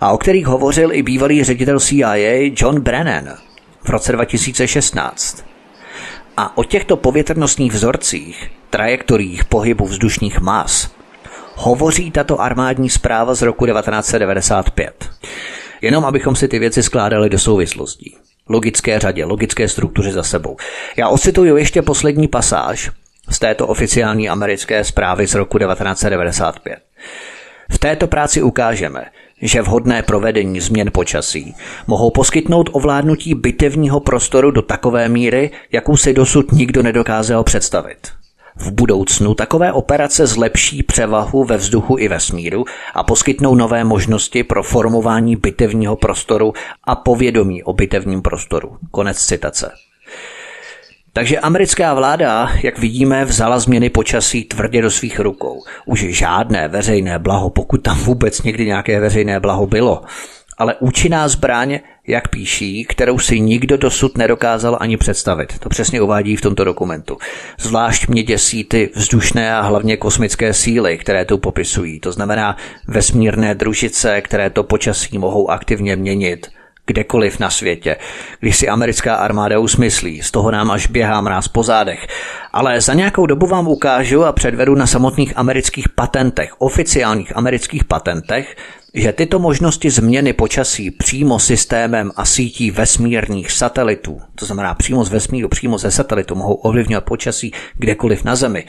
a 0.01 0.11
o 0.11 0.19
kterých 0.19 0.47
hovořil 0.47 0.93
i 0.93 1.03
bývalý 1.03 1.45
ředitel 1.45 1.81
CIA 1.81 2.53
John 2.57 2.81
Brennan 2.81 3.29
v 3.83 3.89
roce 3.89 4.13
2016. 4.13 5.50
A 6.41 6.57
o 6.57 6.65
těchto 6.65 6.97
povětrnostních 6.97 7.73
vzorcích, 7.73 8.51
trajektoriích 8.71 9.45
pohybu 9.45 9.87
vzdušních 9.87 10.41
mas, 10.41 10.91
hovoří 11.55 12.11
tato 12.11 12.41
armádní 12.41 12.91
zpráva 12.91 13.35
z 13.35 13.43
roku 13.43 13.67
1995. 13.67 15.11
Jenom 15.81 16.05
abychom 16.05 16.37
si 16.37 16.49
ty 16.49 16.59
věci 16.59 16.83
skládali 16.83 17.31
do 17.31 17.39
souvislostí. 17.39 18.17
Logické 18.49 18.99
řadě, 18.99 19.25
logické 19.25 19.69
struktuře 19.69 20.13
za 20.13 20.23
sebou. 20.23 20.57
Já 20.97 21.09
ocituju 21.09 21.57
ještě 21.57 21.83
poslední 21.83 22.29
pasáž 22.29 22.91
z 23.29 23.39
této 23.39 23.67
oficiální 23.67 24.29
americké 24.29 24.85
zprávy 24.85 25.27
z 25.27 25.35
roku 25.35 25.59
1995. 25.59 26.79
V 27.71 27.79
této 27.79 28.07
práci 28.07 28.43
ukážeme, 28.43 29.05
že 29.43 29.63
vhodné 29.63 30.03
provedení 30.03 30.61
změn 30.61 30.91
počasí 30.93 31.55
mohou 31.87 32.11
poskytnout 32.11 32.71
ovládnutí 32.73 33.35
bitevního 33.35 34.01
prostoru 34.01 34.51
do 34.51 34.63
takové 34.63 35.09
míry, 35.09 35.51
jakou 35.73 35.97
si 35.97 36.13
dosud 36.13 36.53
nikdo 36.53 36.83
nedokázal 36.83 37.45
představit. 37.45 38.09
V 38.57 38.73
budoucnu 38.73 39.35
takové 39.35 39.73
operace 39.73 40.27
zlepší 40.27 40.83
převahu 40.83 41.45
ve 41.45 41.57
vzduchu 41.57 41.99
i 41.99 42.09
vesmíru 42.09 42.65
a 42.95 43.03
poskytnou 43.03 43.55
nové 43.55 43.85
možnosti 43.85 44.45
pro 44.45 44.63
formování 44.63 45.37
bitevního 45.37 45.97
prostoru 45.97 46.53
a 46.85 46.97
povědomí 46.97 47.63
o 47.63 47.73
bitevním 47.73 48.23
prostoru. 48.23 48.77
Konec 48.91 49.19
citace. 49.19 49.73
Takže 51.13 51.39
americká 51.39 51.95
vláda, 51.95 52.51
jak 52.63 52.79
vidíme, 52.79 53.25
vzala 53.25 53.59
změny 53.59 53.91
počasí 53.91 54.45
tvrdě 54.45 54.83
do 54.83 54.91
svých 54.91 55.21
rukou. 55.21 55.63
Už 55.87 56.01
žádné 56.01 56.69
veřejné 56.69 57.19
blaho, 57.19 57.51
pokud 57.51 57.83
tam 57.83 57.99
vůbec 57.99 58.43
někdy 58.43 58.67
nějaké 58.67 59.01
veřejné 59.01 59.41
blaho 59.41 59.67
bylo, 59.67 60.03
ale 60.59 60.75
účinná 60.81 61.29
zbraň, 61.29 61.79
jak 62.07 62.29
píší, 62.29 62.85
kterou 62.85 63.19
si 63.19 63.41
nikdo 63.41 63.77
dosud 63.77 64.19
nedokázal 64.19 64.79
ani 64.81 64.97
představit. 64.97 65.59
To 65.59 65.69
přesně 65.69 66.01
uvádí 66.01 66.37
v 66.37 66.41
tomto 66.41 66.65
dokumentu. 66.65 67.19
Zvlášť 67.61 68.09
mě 68.09 68.23
děsí 68.23 68.65
ty 68.65 68.91
vzdušné 68.95 69.55
a 69.55 69.61
hlavně 69.61 69.97
kosmické 69.97 70.55
síly, 70.55 70.99
které 70.99 71.25
tu 71.25 71.39
popisují. 71.39 72.01
To 72.01 72.13
znamená 72.13 72.57
vesmírné 72.89 73.55
družice, 73.55 74.21
které 74.21 74.51
to 74.51 74.63
počasí 74.63 75.19
mohou 75.19 75.51
aktivně 75.51 75.97
měnit 75.97 76.51
kdekoliv 76.91 77.39
na 77.39 77.51
světě, 77.51 77.97
když 78.41 78.57
si 78.57 78.69
americká 78.69 79.15
armáda 79.15 79.59
usmyslí, 79.59 80.23
z 80.23 80.31
toho 80.31 80.51
nám 80.51 80.71
až 80.71 80.87
běhá 80.87 81.21
mráz 81.21 81.49
po 81.49 81.63
zádech. 81.63 82.07
Ale 82.53 82.81
za 82.81 82.95
nějakou 82.95 83.27
dobu 83.27 83.47
vám 83.47 83.69
ukážu 83.69 84.25
a 84.25 84.33
předvedu 84.33 84.75
na 84.75 84.87
samotných 84.87 85.33
amerických 85.37 85.89
patentech, 85.89 86.61
oficiálních 86.61 87.37
amerických 87.37 87.85
patentech, 87.85 88.57
že 88.95 89.13
tyto 89.13 89.39
možnosti 89.39 89.91
změny 89.91 90.33
počasí 90.33 90.91
přímo 90.91 91.39
systémem 91.39 92.11
a 92.17 92.25
sítí 92.25 92.71
vesmírných 92.71 93.53
satelitů, 93.53 94.21
to 94.35 94.47
znamená 94.47 94.75
přímo 94.75 95.05
z 95.05 95.09
vesmíru, 95.09 95.49
přímo 95.49 95.79
ze 95.79 95.91
satelitu, 95.91 96.35
mohou 96.35 96.55
ovlivňovat 96.55 97.05
počasí 97.05 97.53
kdekoliv 97.79 98.25
na 98.25 98.37
Zemi, 98.37 98.65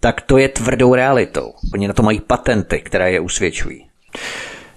tak 0.00 0.20
to 0.20 0.38
je 0.38 0.48
tvrdou 0.48 0.94
realitou. 0.94 1.52
Oni 1.74 1.88
na 1.88 1.94
to 1.94 2.02
mají 2.02 2.20
patenty, 2.20 2.78
které 2.78 3.12
je 3.12 3.20
usvědčují. 3.20 3.84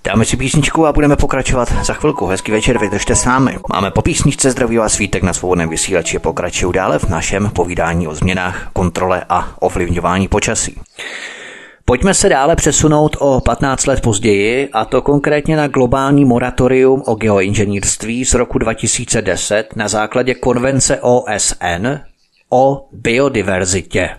Dáme 0.03 0.25
si 0.25 0.37
písničku 0.37 0.85
a 0.85 0.93
budeme 0.93 1.15
pokračovat 1.15 1.71
za 1.83 1.93
chvilku. 1.93 2.25
Hezký 2.25 2.51
večer, 2.51 2.77
vydržte 2.77 3.15
s 3.15 3.25
námi. 3.25 3.57
Máme 3.73 3.91
po 3.91 4.01
písničce 4.01 4.51
zdraví 4.51 4.79
a 4.79 4.89
svítek 4.89 5.23
na 5.23 5.33
svobodném 5.33 5.69
vysílači. 5.69 6.19
Pokračuju 6.19 6.71
dále 6.71 6.99
v 6.99 7.09
našem 7.09 7.49
povídání 7.49 8.07
o 8.07 8.15
změnách, 8.15 8.69
kontrole 8.73 9.25
a 9.29 9.55
ovlivňování 9.59 10.27
počasí. 10.27 10.79
Pojďme 11.85 12.13
se 12.13 12.29
dále 12.29 12.55
přesunout 12.55 13.17
o 13.19 13.41
15 13.41 13.85
let 13.85 14.01
později, 14.01 14.69
a 14.73 14.85
to 14.85 15.01
konkrétně 15.01 15.57
na 15.57 15.67
globální 15.67 16.25
moratorium 16.25 17.03
o 17.05 17.15
geoinženýrství 17.15 18.25
z 18.25 18.33
roku 18.33 18.57
2010 18.57 19.75
na 19.75 19.87
základě 19.87 20.33
konvence 20.33 20.99
OSN 21.01 21.87
o 22.49 22.87
biodiverzitě. 22.91 24.09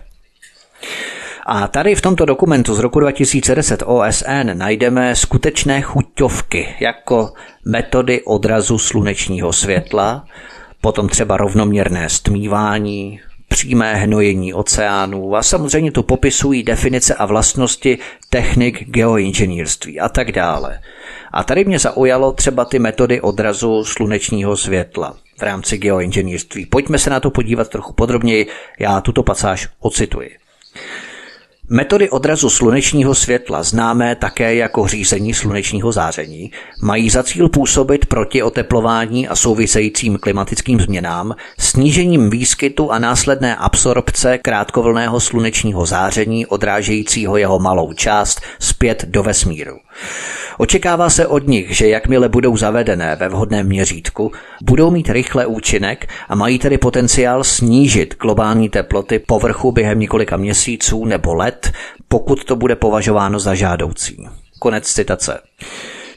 A 1.45 1.67
tady 1.67 1.95
v 1.95 2.01
tomto 2.01 2.25
dokumentu 2.25 2.75
z 2.75 2.79
roku 2.79 2.99
2010 2.99 3.83
OSN 3.85 4.49
najdeme 4.53 5.15
skutečné 5.15 5.81
chuťovky 5.81 6.75
jako 6.79 7.33
metody 7.65 8.21
odrazu 8.21 8.77
slunečního 8.77 9.53
světla, 9.53 10.25
potom 10.81 11.09
třeba 11.09 11.37
rovnoměrné 11.37 12.09
stmívání, 12.09 13.19
přímé 13.47 13.95
hnojení 13.95 14.53
oceánů 14.53 15.35
a 15.35 15.43
samozřejmě 15.43 15.91
tu 15.91 16.03
popisují 16.03 16.63
definice 16.63 17.15
a 17.15 17.25
vlastnosti 17.25 17.97
technik 18.29 18.89
geoinženýrství 18.89 19.99
a 19.99 20.09
tak 20.09 20.31
dále. 20.31 20.79
A 21.31 21.43
tady 21.43 21.65
mě 21.65 21.79
zaujalo 21.79 22.31
třeba 22.31 22.65
ty 22.65 22.79
metody 22.79 23.21
odrazu 23.21 23.85
slunečního 23.85 24.57
světla 24.57 25.15
v 25.37 25.41
rámci 25.41 25.77
geoinženýrství. 25.77 26.65
Pojďme 26.65 26.97
se 26.97 27.09
na 27.09 27.19
to 27.19 27.31
podívat 27.31 27.69
trochu 27.69 27.93
podrobněji, 27.93 28.47
já 28.79 29.01
tuto 29.01 29.23
pasáž 29.23 29.69
ocituji. 29.79 30.37
Metody 31.69 32.09
odrazu 32.09 32.49
slunečního 32.49 33.15
světla, 33.15 33.63
známé 33.63 34.15
také 34.15 34.55
jako 34.55 34.87
řízení 34.87 35.33
slunečního 35.33 35.91
záření, 35.91 36.51
mají 36.81 37.09
za 37.09 37.23
cíl 37.23 37.49
působit 37.49 38.05
proti 38.05 38.43
oteplování 38.43 39.27
a 39.27 39.35
souvisejícím 39.35 40.17
klimatickým 40.17 40.79
změnám, 40.79 41.35
snížením 41.59 42.29
výskytu 42.29 42.91
a 42.91 42.99
následné 42.99 43.55
absorpce 43.55 44.37
krátkovlného 44.37 45.19
slunečního 45.19 45.85
záření 45.85 46.45
odrážejícího 46.45 47.37
jeho 47.37 47.59
malou 47.59 47.93
část 47.93 48.41
zpět 48.59 49.05
do 49.07 49.23
vesmíru. 49.23 49.77
Očekává 50.57 51.09
se 51.09 51.27
od 51.27 51.47
nich, 51.47 51.77
že 51.77 51.87
jakmile 51.87 52.29
budou 52.29 52.57
zavedené 52.57 53.15
ve 53.15 53.29
vhodném 53.29 53.67
měřítku, 53.67 54.31
budou 54.63 54.91
mít 54.91 55.09
rychle 55.09 55.45
účinek 55.45 56.07
a 56.29 56.35
mají 56.35 56.59
tedy 56.59 56.77
potenciál 56.77 57.43
snížit 57.43 58.15
globální 58.21 58.69
teploty 58.69 59.19
povrchu 59.19 59.71
během 59.71 59.99
několika 59.99 60.37
měsíců 60.37 61.05
nebo 61.05 61.33
let, 61.33 61.71
pokud 62.07 62.43
to 62.43 62.55
bude 62.55 62.75
považováno 62.75 63.39
za 63.39 63.55
žádoucí. 63.55 64.27
Konec 64.59 64.93
citace. 64.93 65.39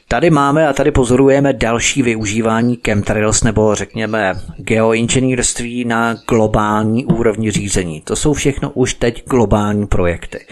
Tady 0.09 0.29
máme 0.29 0.67
a 0.67 0.73
tady 0.73 0.91
pozorujeme 0.91 1.53
další 1.53 2.01
využívání 2.01 2.79
chemtrails 2.85 3.43
nebo 3.43 3.75
řekněme 3.75 4.33
geoinženýrství 4.57 5.85
na 5.85 6.13
globální 6.29 7.05
úrovni 7.05 7.51
řízení. 7.51 8.01
To 8.01 8.15
jsou 8.15 8.33
všechno 8.33 8.71
už 8.71 8.93
teď 8.93 9.23
globální 9.25 9.87
projekty, 9.87 10.45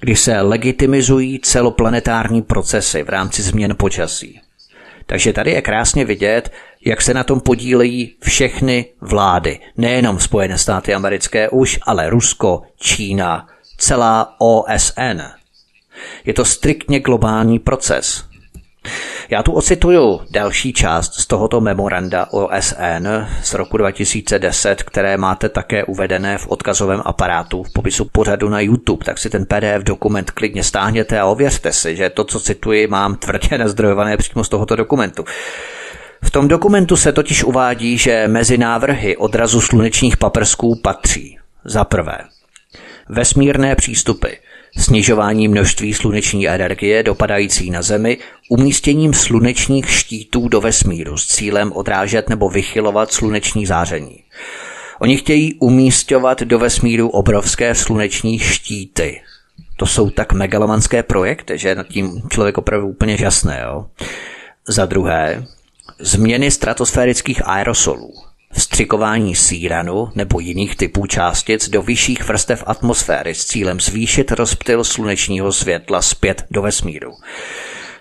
kdy 0.00 0.16
se 0.16 0.40
legitimizují 0.40 1.40
celoplanetární 1.40 2.42
procesy 2.42 3.02
v 3.02 3.08
rámci 3.08 3.42
změn 3.42 3.74
počasí. 3.76 4.40
Takže 5.06 5.32
tady 5.32 5.50
je 5.50 5.62
krásně 5.62 6.04
vidět, 6.04 6.52
jak 6.84 7.02
se 7.02 7.14
na 7.14 7.24
tom 7.24 7.40
podílejí 7.40 8.16
všechny 8.20 8.86
vlády, 9.00 9.60
nejenom 9.76 10.20
Spojené 10.20 10.58
státy 10.58 10.94
americké 10.94 11.48
už, 11.48 11.78
ale 11.82 12.10
Rusko, 12.10 12.62
Čína, 12.76 13.46
celá 13.78 14.34
OSN. 14.38 15.20
Je 16.24 16.34
to 16.34 16.44
striktně 16.44 17.00
globální 17.00 17.58
proces, 17.58 18.27
já 19.30 19.42
tu 19.42 19.52
ocituju 19.52 20.20
další 20.30 20.72
část 20.72 21.14
z 21.14 21.26
tohoto 21.26 21.60
memoranda 21.60 22.26
OSN 22.30 23.08
z 23.42 23.54
roku 23.54 23.76
2010, 23.76 24.82
které 24.82 25.16
máte 25.16 25.48
také 25.48 25.84
uvedené 25.84 26.38
v 26.38 26.48
odkazovém 26.48 27.02
aparátu 27.04 27.62
v 27.62 27.72
popisu 27.72 28.04
pořadu 28.04 28.48
na 28.48 28.60
YouTube, 28.60 29.04
tak 29.04 29.18
si 29.18 29.30
ten 29.30 29.46
PDF 29.46 29.82
dokument 29.82 30.30
klidně 30.30 30.64
stáhněte 30.64 31.20
a 31.20 31.26
ověřte 31.26 31.72
si, 31.72 31.96
že 31.96 32.10
to, 32.10 32.24
co 32.24 32.40
cituji, 32.40 32.86
mám 32.86 33.16
tvrdě 33.16 33.58
nazdrojované 33.58 34.16
přímo 34.16 34.44
z 34.44 34.48
tohoto 34.48 34.76
dokumentu. 34.76 35.24
V 36.22 36.30
tom 36.30 36.48
dokumentu 36.48 36.96
se 36.96 37.12
totiž 37.12 37.44
uvádí, 37.44 37.98
že 37.98 38.28
mezi 38.28 38.58
návrhy 38.58 39.16
odrazu 39.16 39.60
slunečních 39.60 40.16
paprsků 40.16 40.80
patří 40.82 41.38
za 41.64 41.84
prvé 41.84 42.18
vesmírné 43.08 43.74
přístupy– 43.74 44.28
snižování 44.76 45.48
množství 45.48 45.94
sluneční 45.94 46.48
energie 46.48 47.02
dopadající 47.02 47.70
na 47.70 47.82
Zemi 47.82 48.18
umístěním 48.48 49.14
slunečních 49.14 49.90
štítů 49.90 50.48
do 50.48 50.60
vesmíru 50.60 51.16
s 51.16 51.26
cílem 51.26 51.72
odrážet 51.72 52.28
nebo 52.28 52.48
vychylovat 52.48 53.12
sluneční 53.12 53.66
záření. 53.66 54.24
Oni 55.00 55.16
chtějí 55.16 55.54
umístěvat 55.54 56.42
do 56.42 56.58
vesmíru 56.58 57.08
obrovské 57.08 57.74
sluneční 57.74 58.38
štíty. 58.38 59.20
To 59.76 59.86
jsou 59.86 60.10
tak 60.10 60.32
megalomanské 60.32 61.02
projekty, 61.02 61.58
že 61.58 61.74
nad 61.74 61.86
tím 61.86 62.22
člověk 62.30 62.58
opravdu 62.58 62.88
úplně 62.88 63.16
žasné. 63.16 63.60
Jo? 63.64 63.86
Za 64.68 64.86
druhé, 64.86 65.44
změny 65.98 66.50
stratosférických 66.50 67.42
aerosolů 67.46 68.27
vstřikování 68.52 69.34
síranu 69.34 70.08
nebo 70.14 70.40
jiných 70.40 70.76
typů 70.76 71.06
částic 71.06 71.68
do 71.68 71.82
vyšších 71.82 72.28
vrstev 72.28 72.64
atmosféry 72.66 73.34
s 73.34 73.44
cílem 73.44 73.80
zvýšit 73.80 74.30
rozptyl 74.30 74.84
slunečního 74.84 75.52
světla 75.52 76.02
zpět 76.02 76.44
do 76.50 76.62
vesmíru. 76.62 77.12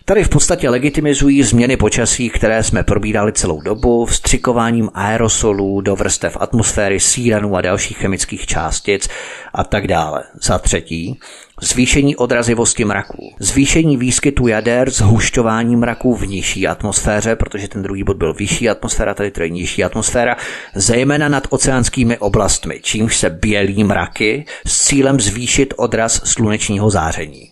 Tady 0.05 0.23
v 0.23 0.29
podstatě 0.29 0.69
legitimizují 0.69 1.43
změny 1.43 1.77
počasí, 1.77 2.29
které 2.29 2.63
jsme 2.63 2.83
probírali 2.83 3.33
celou 3.33 3.61
dobu, 3.61 4.05
vstřikováním 4.05 4.89
aerosolů 4.93 5.81
do 5.81 5.95
vrstev 5.95 6.37
atmosféry, 6.39 6.99
síranů 6.99 7.55
a 7.55 7.61
dalších 7.61 7.97
chemických 7.97 8.45
částic 8.45 9.09
a 9.53 9.63
tak 9.63 9.87
dále. 9.87 10.23
Za 10.41 10.59
třetí, 10.59 11.19
zvýšení 11.61 12.15
odrazivosti 12.15 12.85
mraků, 12.85 13.35
zvýšení 13.39 13.97
výskytu 13.97 14.47
jader, 14.47 14.89
zhušťování 14.89 15.75
mraků 15.75 16.15
v 16.15 16.27
nižší 16.27 16.67
atmosféře, 16.67 17.35
protože 17.35 17.67
ten 17.67 17.83
druhý 17.83 18.03
bod 18.03 18.17
byl 18.17 18.33
vyšší 18.33 18.69
atmosféra, 18.69 19.13
tady 19.13 19.31
to 19.31 19.41
je 19.41 19.49
nižší 19.49 19.83
atmosféra, 19.83 20.35
zejména 20.75 21.29
nad 21.29 21.47
oceánskými 21.49 22.17
oblastmi, 22.17 22.79
čímž 22.83 23.17
se 23.17 23.29
bělí 23.29 23.83
mraky 23.83 24.45
s 24.65 24.85
cílem 24.85 25.19
zvýšit 25.19 25.73
odraz 25.77 26.21
slunečního 26.25 26.89
záření. 26.89 27.51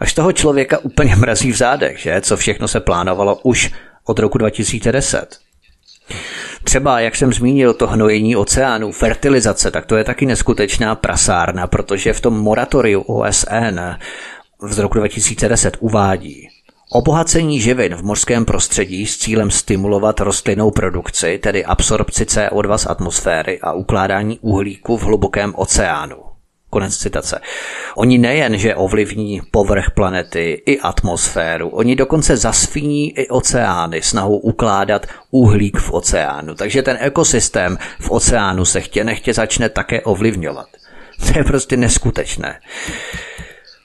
Až 0.00 0.12
toho 0.12 0.32
člověka 0.32 0.78
úplně 0.78 1.16
mrazí 1.16 1.52
v 1.52 1.56
zádech, 1.56 1.98
že? 1.98 2.20
Co 2.20 2.36
všechno 2.36 2.68
se 2.68 2.80
plánovalo 2.80 3.40
už 3.42 3.70
od 4.04 4.18
roku 4.18 4.38
2010. 4.38 5.38
Třeba, 6.64 7.00
jak 7.00 7.16
jsem 7.16 7.32
zmínil, 7.32 7.74
to 7.74 7.86
hnojení 7.86 8.36
oceánu, 8.36 8.92
fertilizace, 8.92 9.70
tak 9.70 9.86
to 9.86 9.96
je 9.96 10.04
taky 10.04 10.26
neskutečná 10.26 10.94
prasárna, 10.94 11.66
protože 11.66 12.12
v 12.12 12.20
tom 12.20 12.38
moratoriu 12.38 13.00
OSN 13.00 13.80
z 14.68 14.78
roku 14.78 14.98
2010 14.98 15.76
uvádí, 15.80 16.48
Obohacení 16.92 17.60
živin 17.60 17.94
v 17.94 18.02
mořském 18.02 18.44
prostředí 18.44 19.06
s 19.06 19.18
cílem 19.18 19.50
stimulovat 19.50 20.20
rostlinnou 20.20 20.70
produkci, 20.70 21.38
tedy 21.38 21.64
absorpci 21.64 22.24
CO2 22.24 22.78
z 22.78 22.86
atmosféry 22.86 23.60
a 23.60 23.72
ukládání 23.72 24.38
uhlíku 24.38 24.96
v 24.96 25.02
hlubokém 25.02 25.54
oceánu. 25.56 26.29
Konec 26.70 26.96
citace. 26.96 27.40
Oni 27.96 28.18
nejen, 28.18 28.58
že 28.58 28.74
ovlivní 28.74 29.40
povrch 29.50 29.90
planety 29.90 30.62
i 30.66 30.80
atmosféru, 30.80 31.68
oni 31.68 31.96
dokonce 31.96 32.36
zasvíní 32.36 33.18
i 33.18 33.28
oceány 33.28 34.02
snahou 34.02 34.38
ukládat 34.38 35.06
uhlík 35.30 35.78
v 35.78 35.92
oceánu. 35.92 36.54
Takže 36.54 36.82
ten 36.82 36.98
ekosystém 37.00 37.78
v 38.00 38.10
oceánu 38.10 38.64
se 38.64 38.80
chtě 38.80 39.04
nechtě 39.04 39.34
začne 39.34 39.68
také 39.68 40.00
ovlivňovat. 40.00 40.66
To 41.32 41.38
je 41.38 41.44
prostě 41.44 41.76
neskutečné. 41.76 42.60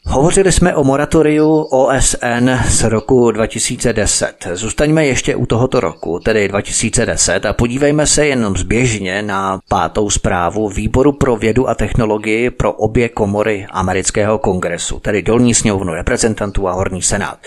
Hovořili 0.08 0.52
jsme 0.52 0.76
o 0.76 0.84
moratoriu 0.84 1.62
OSN 1.62 2.50
z 2.68 2.84
roku 2.84 3.32
2010. 3.32 4.48
Zůstaňme 4.54 5.06
ještě 5.06 5.36
u 5.36 5.46
tohoto 5.46 5.80
roku, 5.80 6.20
tedy 6.20 6.48
2010, 6.48 7.46
a 7.46 7.54
podívejme 7.54 8.08
se 8.08 8.28
jenom 8.28 8.58
zběžně 8.58 9.22
na 9.22 9.60
pátou 9.70 10.10
zprávu 10.10 10.70
Výboru 10.70 11.12
pro 11.12 11.36
vědu 11.36 11.70
a 11.70 11.76
technologii 11.76 12.50
pro 12.50 12.72
obě 12.74 13.10
komory 13.10 13.68
amerického 13.72 14.38
kongresu, 14.40 15.00
tedy 15.00 15.22
dolní 15.22 15.54
sněmovnu 15.54 15.94
reprezentantů 15.94 16.68
a 16.68 16.74
horní 16.74 17.02
senát. 17.02 17.38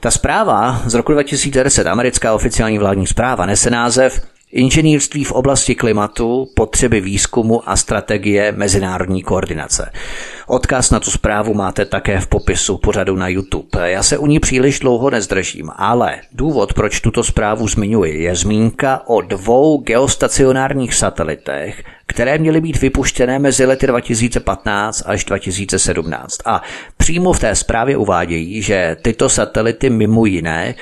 Ta 0.00 0.10
zpráva 0.10 0.82
z 0.86 0.94
roku 0.94 1.12
2010, 1.12 1.86
americká 1.86 2.34
oficiální 2.34 2.78
vládní 2.78 3.06
zpráva, 3.06 3.46
nese 3.46 3.70
název 3.70 4.31
Inženýrství 4.52 5.24
v 5.24 5.32
oblasti 5.32 5.74
klimatu, 5.74 6.48
potřeby 6.54 7.00
výzkumu 7.00 7.68
a 7.68 7.76
strategie 7.76 8.52
mezinárodní 8.52 9.22
koordinace. 9.22 9.90
Odkaz 10.46 10.90
na 10.90 11.00
tu 11.00 11.10
zprávu 11.10 11.54
máte 11.54 11.84
také 11.84 12.20
v 12.20 12.26
popisu 12.26 12.78
pořadu 12.78 13.16
na 13.16 13.28
YouTube. 13.28 13.90
Já 13.90 14.02
se 14.02 14.18
u 14.18 14.26
ní 14.26 14.40
příliš 14.40 14.80
dlouho 14.80 15.10
nezdržím, 15.10 15.70
ale 15.76 16.20
důvod, 16.32 16.74
proč 16.74 17.00
tuto 17.00 17.24
zprávu 17.24 17.68
zmiňuji, 17.68 18.22
je 18.22 18.36
zmínka 18.36 19.02
o 19.06 19.20
dvou 19.20 19.78
geostacionárních 19.78 20.94
satelitech, 20.94 21.84
které 22.06 22.38
měly 22.38 22.60
být 22.60 22.80
vypuštěné 22.80 23.38
mezi 23.38 23.66
lety 23.66 23.86
2015 23.86 25.02
až 25.06 25.24
2017. 25.24 26.38
A 26.44 26.62
přímo 26.96 27.32
v 27.32 27.40
té 27.40 27.54
zprávě 27.54 27.96
uvádějí, 27.96 28.62
že 28.62 28.96
tyto 29.02 29.28
satelity 29.28 29.90
mimo 29.90 30.26
jiné 30.26 30.74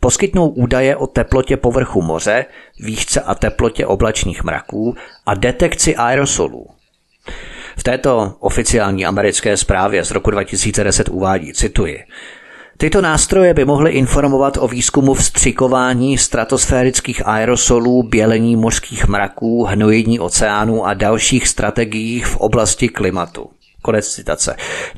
poskytnou 0.00 0.48
údaje 0.48 0.96
o 0.96 1.06
teplotě 1.06 1.56
povrchu 1.56 2.02
moře, 2.02 2.46
výšce 2.80 3.20
a 3.20 3.34
teplotě 3.34 3.86
oblačných 3.86 4.44
mraků 4.44 4.94
a 5.26 5.34
detekci 5.34 5.96
aerosolů. 5.96 6.66
V 7.76 7.82
této 7.82 8.36
oficiální 8.40 9.06
americké 9.06 9.56
zprávě 9.56 10.04
z 10.04 10.10
roku 10.10 10.30
2010 10.30 11.08
uvádí, 11.08 11.52
cituji, 11.52 11.98
Tyto 12.80 13.00
nástroje 13.00 13.54
by 13.54 13.64
mohly 13.64 13.90
informovat 13.90 14.56
o 14.60 14.68
výzkumu 14.68 15.14
vstřikování 15.14 16.18
stratosférických 16.18 17.26
aerosolů, 17.26 18.02
bělení 18.02 18.56
mořských 18.56 19.06
mraků, 19.06 19.64
hnojení 19.64 20.20
oceánů 20.20 20.86
a 20.86 20.94
dalších 20.94 21.48
strategiích 21.48 22.26
v 22.26 22.36
oblasti 22.36 22.88
klimatu. 22.88 23.50
Konec 23.82 24.08
citace. 24.08 24.56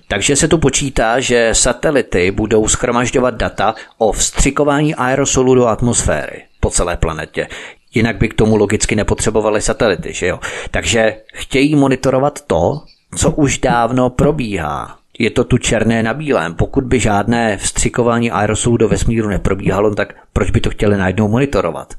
Takže 0.09 0.37
se 0.37 0.49
tu 0.49 0.59
počítá, 0.59 1.20
že 1.20 1.51
satelity 1.53 2.30
budou 2.30 2.68
schromažďovat 2.68 3.35
data 3.35 3.74
o 3.99 4.12
vstřikování 4.12 4.95
aerosolu 4.95 5.55
do 5.55 5.66
atmosféry 5.66 6.43
po 6.61 6.70
celé 6.70 6.97
planetě. 6.97 7.49
Jinak 7.95 8.16
by 8.16 8.28
k 8.28 8.35
tomu 8.35 8.57
logicky 8.57 8.97
nepotřebovali 8.97 9.61
satelity, 9.61 10.12
že 10.12 10.26
jo? 10.26 10.41
Takže 10.70 11.16
chtějí 11.35 11.76
monitorovat 11.76 12.41
to, 12.47 12.83
co 13.16 13.30
už 13.30 13.59
dávno 13.59 14.11
probíhá. 14.11 15.02
Je 15.19 15.31
to 15.31 15.45
tu 15.45 15.59
černé 15.59 16.03
na 16.03 16.15
bílém. 16.15 16.55
Pokud 16.55 16.85
by 16.85 17.01
žádné 17.01 17.57
vstřikování 17.57 18.31
aerosolu 18.31 18.77
do 18.77 18.89
vesmíru 18.89 19.29
neprobíhalo, 19.29 19.95
tak 19.95 20.15
proč 20.33 20.51
by 20.51 20.61
to 20.61 20.71
chtěli 20.71 20.97
najednou 20.97 21.29
monitorovat? 21.29 21.95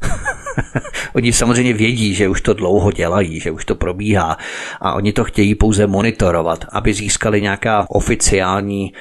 oni 1.14 1.34
samozřejmě 1.34 1.74
vědí, 1.74 2.16
že 2.16 2.28
už 2.28 2.42
to 2.42 2.54
dlouho 2.54 2.92
dělají, 2.92 3.40
že 3.40 3.52
už 3.52 3.66
to 3.66 3.76
probíhá 3.76 4.38
a 4.82 4.94
oni 4.94 5.14
to 5.14 5.24
chtějí 5.24 5.56
pouze 5.56 5.88
monitorovat, 5.88 6.66
aby 6.70 6.94
získali 6.94 7.42
nějaká 7.42 7.86
oficiální 7.90 8.94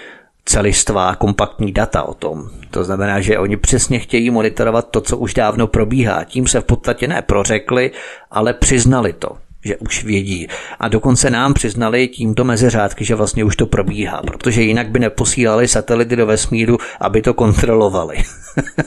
celistvá 0.45 1.15
kompaktní 1.17 1.73
data 1.73 2.03
o 2.03 2.15
tom. 2.15 2.51
To 2.71 2.85
znamená, 2.85 3.21
že 3.21 3.39
oni 3.39 3.57
přesně 3.57 3.99
chtějí 3.99 4.31
monitorovat 4.31 4.91
to, 4.91 5.01
co 5.01 5.19
už 5.19 5.35
dávno 5.35 5.67
probíhá. 5.67 6.25
Tím 6.25 6.47
se 6.47 6.61
v 6.61 6.65
podstatě 6.65 7.09
ne 7.09 7.23
prořekli, 7.23 7.91
ale 8.31 8.55
přiznali 8.55 9.13
to 9.13 9.37
že 9.65 9.77
už 9.77 10.05
vědí. 10.05 10.49
A 10.81 10.89
dokonce 10.89 11.31
nám 11.31 11.55
přiznali 11.55 12.09
tímto 12.09 12.45
mezi 12.45 12.71
řádky, 12.71 13.05
že 13.05 13.15
vlastně 13.15 13.45
už 13.45 13.57
to 13.57 13.67
probíhá, 13.67 14.23
protože 14.23 14.63
jinak 14.63 14.91
by 14.91 14.99
neposílali 14.99 15.69
satelity 15.69 16.17
do 16.17 16.27
vesmíru, 16.27 16.79
aby 17.01 17.23
to 17.23 17.35
kontrolovali. 17.35 18.17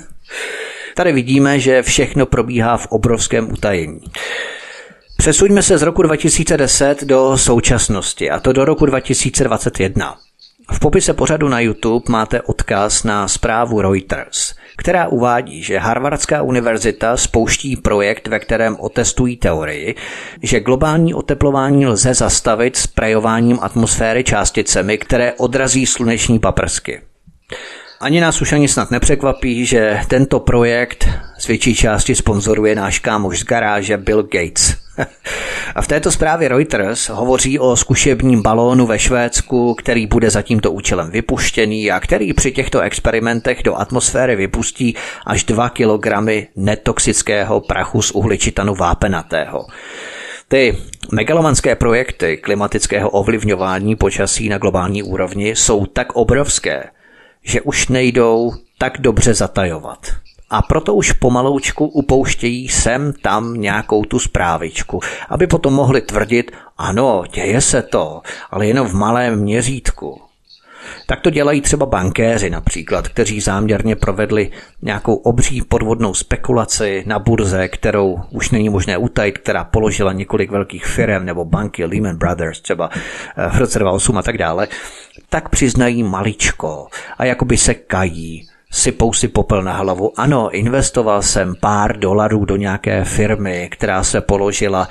Tady 0.95 1.11
vidíme, 1.11 1.59
že 1.59 1.81
všechno 1.81 2.25
probíhá 2.25 2.77
v 2.77 2.87
obrovském 2.87 3.51
utajení. 3.53 4.01
Přesuňme 5.17 5.63
se 5.63 5.77
z 5.77 5.81
roku 5.81 6.01
2010 6.01 7.03
do 7.03 7.37
současnosti, 7.37 8.29
a 8.29 8.39
to 8.39 8.53
do 8.53 8.65
roku 8.65 8.85
2021. 8.85 10.15
V 10.71 10.79
popise 10.79 11.13
pořadu 11.13 11.49
na 11.49 11.59
YouTube 11.59 12.05
máte 12.09 12.41
odkaz 12.41 13.03
na 13.03 13.27
zprávu 13.27 13.81
Reuters, 13.81 14.53
která 14.77 15.07
uvádí, 15.07 15.63
že 15.63 15.77
Harvardská 15.77 16.41
univerzita 16.41 17.17
spouští 17.17 17.75
projekt, 17.75 18.27
ve 18.27 18.39
kterém 18.39 18.75
otestují 18.79 19.37
teorii, 19.37 19.95
že 20.43 20.59
globální 20.59 21.13
oteplování 21.13 21.87
lze 21.87 22.13
zastavit 22.13 22.75
sprejováním 22.77 23.59
atmosféry 23.61 24.23
částicemi, 24.23 24.97
které 24.97 25.33
odrazí 25.33 25.85
sluneční 25.85 26.39
paprsky. 26.39 27.01
Ani 27.99 28.21
nás 28.21 28.41
už 28.41 28.53
ani 28.53 28.67
snad 28.67 28.91
nepřekvapí, 28.91 29.65
že 29.65 29.99
tento 30.07 30.39
projekt 30.39 31.09
z 31.39 31.47
větší 31.47 31.75
části 31.75 32.15
sponzoruje 32.15 32.75
náš 32.75 32.99
kámoš 32.99 33.39
z 33.39 33.43
garáže 33.43 33.97
Bill 33.97 34.23
Gates. 34.23 34.84
A 35.75 35.81
v 35.81 35.87
této 35.87 36.11
zprávě 36.11 36.47
Reuters 36.47 37.09
hovoří 37.09 37.59
o 37.59 37.75
zkušebním 37.75 38.41
balónu 38.41 38.85
ve 38.85 38.99
Švédsku, 38.99 39.73
který 39.73 40.07
bude 40.07 40.29
za 40.29 40.41
tímto 40.41 40.71
účelem 40.71 41.11
vypuštěný 41.11 41.91
a 41.91 41.99
který 41.99 42.33
při 42.33 42.51
těchto 42.51 42.79
experimentech 42.79 43.63
do 43.63 43.75
atmosféry 43.75 44.35
vypustí 44.35 44.95
až 45.25 45.43
2 45.43 45.69
kg 45.69 46.07
netoxického 46.55 47.61
prachu 47.61 48.01
z 48.01 48.11
uhličitanu 48.11 48.75
vápenatého. 48.75 49.65
Ty 50.47 50.77
megalomanské 51.11 51.75
projekty 51.75 52.37
klimatického 52.37 53.09
ovlivňování 53.09 53.95
počasí 53.95 54.49
na 54.49 54.57
globální 54.57 55.03
úrovni 55.03 55.49
jsou 55.49 55.85
tak 55.85 56.13
obrovské, 56.13 56.83
že 57.43 57.61
už 57.61 57.87
nejdou 57.87 58.53
tak 58.77 58.97
dobře 58.97 59.33
zatajovat. 59.33 60.24
A 60.49 60.61
proto 60.61 60.93
už 60.93 61.11
pomaloučku 61.11 61.85
upouštějí 61.85 62.69
sem 62.69 63.13
tam 63.21 63.53
nějakou 63.53 64.05
tu 64.05 64.19
zprávičku, 64.19 64.99
aby 65.29 65.47
potom 65.47 65.73
mohli 65.73 66.01
tvrdit, 66.01 66.51
ano, 66.77 67.23
děje 67.33 67.61
se 67.61 67.81
to, 67.81 68.21
ale 68.51 68.67
jenom 68.67 68.87
v 68.87 68.93
malém 68.93 69.39
měřítku. 69.39 70.21
Tak 71.05 71.21
to 71.21 71.29
dělají 71.29 71.61
třeba 71.61 71.85
bankéři 71.85 72.49
například, 72.49 73.07
kteří 73.07 73.41
záměrně 73.41 73.95
provedli 73.95 74.51
nějakou 74.81 75.15
obří 75.15 75.61
podvodnou 75.61 76.13
spekulaci 76.13 77.03
na 77.07 77.19
burze, 77.19 77.67
kterou 77.67 78.19
už 78.29 78.51
není 78.51 78.69
možné 78.69 78.97
utajit, 78.97 79.37
která 79.37 79.63
položila 79.63 80.13
několik 80.13 80.51
velkých 80.51 80.85
firm 80.85 81.25
nebo 81.25 81.45
banky 81.45 81.85
Lehman 81.85 82.17
Brothers 82.17 82.61
třeba 82.61 82.89
eh, 82.93 83.49
v 83.49 83.57
roce 83.57 83.79
2008 83.79 84.17
a 84.17 84.21
tak 84.21 84.37
dále, 84.37 84.67
tak 85.29 85.49
přiznají 85.49 86.03
maličko 86.03 86.87
a 87.17 87.25
jakoby 87.25 87.57
se 87.57 87.73
kají 87.73 88.47
sypou 88.75 89.13
si 89.13 89.27
popel 89.27 89.63
na 89.63 89.73
hlavu. 89.73 90.19
Ano, 90.19 90.49
investoval 90.51 91.21
jsem 91.21 91.55
pár 91.59 91.97
dolarů 91.97 92.45
do 92.45 92.55
nějaké 92.55 93.03
firmy, 93.03 93.69
která 93.71 94.03
se 94.03 94.21
položila 94.21 94.87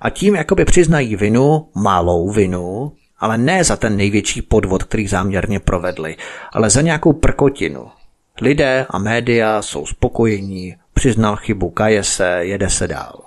a 0.00 0.10
tím 0.10 0.34
jakoby 0.34 0.64
přiznají 0.64 1.16
vinu, 1.16 1.68
malou 1.74 2.30
vinu, 2.30 2.92
ale 3.18 3.38
ne 3.38 3.64
za 3.64 3.76
ten 3.76 3.96
největší 3.96 4.42
podvod, 4.42 4.84
který 4.84 5.06
záměrně 5.06 5.60
provedli, 5.60 6.16
ale 6.52 6.70
za 6.70 6.80
nějakou 6.80 7.12
prkotinu. 7.12 7.86
Lidé 8.40 8.86
a 8.90 8.98
média 8.98 9.62
jsou 9.62 9.86
spokojení, 9.86 10.76
přiznal 10.94 11.36
chybu, 11.36 11.70
kaje 11.70 12.04
se, 12.04 12.38
jede 12.40 12.70
se 12.70 12.88
dál. 12.88 13.22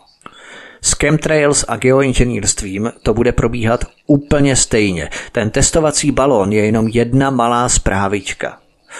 S 0.81 0.93
chemtrails 0.93 1.65
a 1.67 1.75
geoinženýrstvím 1.75 2.91
to 3.03 3.13
bude 3.13 3.31
probíhat 3.31 3.85
úplně 4.07 4.55
stejně. 4.55 5.09
Ten 5.31 5.49
testovací 5.49 6.11
balón 6.11 6.51
je 6.53 6.65
jenom 6.65 6.87
jedna 6.87 7.29
malá 7.29 7.69
zprávička. 7.69 8.57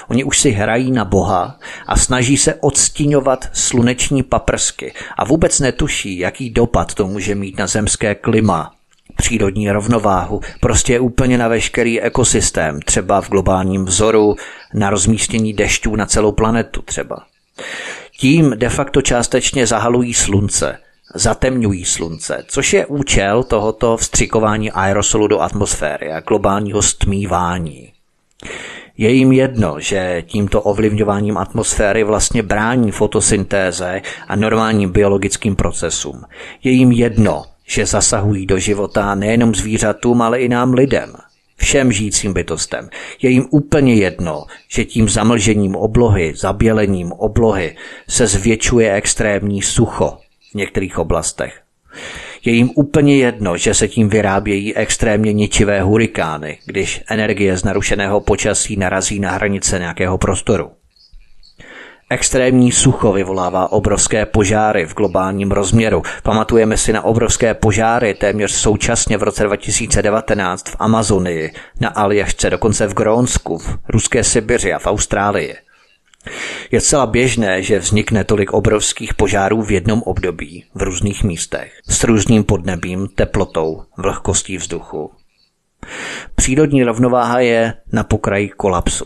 Oni 0.07 0.23
už 0.23 0.39
si 0.39 0.51
hrají 0.51 0.91
na 0.91 1.05
Boha 1.05 1.59
a 1.87 1.97
snaží 1.97 2.37
se 2.37 2.55
odstíňovat 2.55 3.49
sluneční 3.53 4.23
paprsky 4.23 4.93
a 5.17 5.25
vůbec 5.25 5.59
netuší, 5.59 6.17
jaký 6.17 6.49
dopad 6.49 6.93
to 6.93 7.07
může 7.07 7.35
mít 7.35 7.57
na 7.57 7.67
zemské 7.67 8.15
klima, 8.15 8.71
přírodní 9.15 9.71
rovnováhu, 9.71 10.41
prostě 10.59 10.99
úplně 10.99 11.37
na 11.37 11.47
veškerý 11.47 12.01
ekosystém, 12.01 12.81
třeba 12.81 13.21
v 13.21 13.29
globálním 13.29 13.85
vzoru, 13.85 14.35
na 14.73 14.89
rozmístění 14.89 15.53
dešťů 15.53 15.95
na 15.95 16.05
celou 16.05 16.31
planetu 16.31 16.81
třeba. 16.81 17.25
Tím 18.19 18.53
de 18.55 18.69
facto 18.69 19.01
částečně 19.01 19.67
zahalují 19.67 20.13
slunce, 20.13 20.77
zatemňují 21.15 21.85
slunce, 21.85 22.43
což 22.47 22.73
je 22.73 22.85
účel 22.85 23.43
tohoto 23.43 23.97
vstřikování 23.97 24.71
aerosolu 24.71 25.27
do 25.27 25.41
atmosféry 25.41 26.11
a 26.11 26.19
globálního 26.19 26.81
stmívání. 26.81 27.93
Je 28.99 29.11
jim 29.11 29.31
jedno, 29.31 29.79
že 29.79 30.23
tímto 30.27 30.61
ovlivňováním 30.61 31.37
atmosféry 31.37 32.03
vlastně 32.03 32.43
brání 32.43 32.91
fotosyntéze 32.91 34.01
a 34.27 34.35
normálním 34.35 34.91
biologickým 34.91 35.55
procesům. 35.55 36.23
Je 36.63 36.71
jim 36.71 36.91
jedno, 36.91 37.45
že 37.67 37.85
zasahují 37.85 38.45
do 38.45 38.59
života 38.59 39.15
nejenom 39.15 39.55
zvířatům, 39.55 40.21
ale 40.21 40.39
i 40.39 40.49
nám 40.49 40.73
lidem. 40.73 41.13
Všem 41.57 41.91
žijícím 41.91 42.33
bytostem. 42.33 42.89
Je 43.21 43.29
jim 43.29 43.45
úplně 43.49 43.93
jedno, 43.93 44.45
že 44.67 44.85
tím 44.85 45.09
zamlžením 45.09 45.75
oblohy, 45.75 46.33
zabělením 46.35 47.11
oblohy 47.11 47.75
se 48.09 48.27
zvětšuje 48.27 48.93
extrémní 48.93 49.61
sucho 49.61 50.17
v 50.51 50.55
některých 50.55 50.97
oblastech. 50.97 51.61
Je 52.45 52.53
jim 52.53 52.69
úplně 52.75 53.17
jedno, 53.17 53.57
že 53.57 53.73
se 53.73 53.87
tím 53.87 54.09
vyrábějí 54.09 54.75
extrémně 54.75 55.33
ničivé 55.33 55.81
hurikány, 55.81 56.57
když 56.65 57.01
energie 57.07 57.57
z 57.57 57.63
narušeného 57.63 58.19
počasí 58.21 58.77
narazí 58.77 59.19
na 59.19 59.31
hranice 59.31 59.79
nějakého 59.79 60.17
prostoru. 60.17 60.71
Extrémní 62.11 62.71
sucho 62.71 63.11
vyvolává 63.11 63.71
obrovské 63.71 64.25
požáry 64.25 64.85
v 64.85 64.95
globálním 64.95 65.51
rozměru. 65.51 66.03
Pamatujeme 66.23 66.77
si 66.77 66.93
na 66.93 67.01
obrovské 67.01 67.53
požáry 67.53 68.13
téměř 68.13 68.51
současně 68.51 69.17
v 69.17 69.23
roce 69.23 69.43
2019 69.43 70.69
v 70.69 70.75
Amazonii, 70.79 71.51
na 71.79 71.89
Aljašce, 71.89 72.49
dokonce 72.49 72.87
v 72.87 72.93
Grónsku, 72.93 73.57
v 73.57 73.77
ruské 73.89 74.23
Sibiři 74.23 74.73
a 74.73 74.79
v 74.79 74.87
Austrálii. 74.87 75.55
Je 76.71 76.81
zcela 76.81 77.05
běžné, 77.05 77.63
že 77.63 77.79
vznikne 77.79 78.23
tolik 78.23 78.53
obrovských 78.53 79.13
požárů 79.13 79.61
v 79.61 79.71
jednom 79.71 80.01
období, 80.01 80.65
v 80.75 80.81
různých 80.81 81.23
místech, 81.23 81.73
s 81.89 82.03
různým 82.03 82.43
podnebím, 82.43 83.07
teplotou, 83.15 83.83
vlhkostí 83.97 84.57
vzduchu. 84.57 85.11
Přírodní 86.35 86.83
rovnováha 86.83 87.39
je 87.39 87.73
na 87.91 88.03
pokraji 88.03 88.49
kolapsu. 88.49 89.05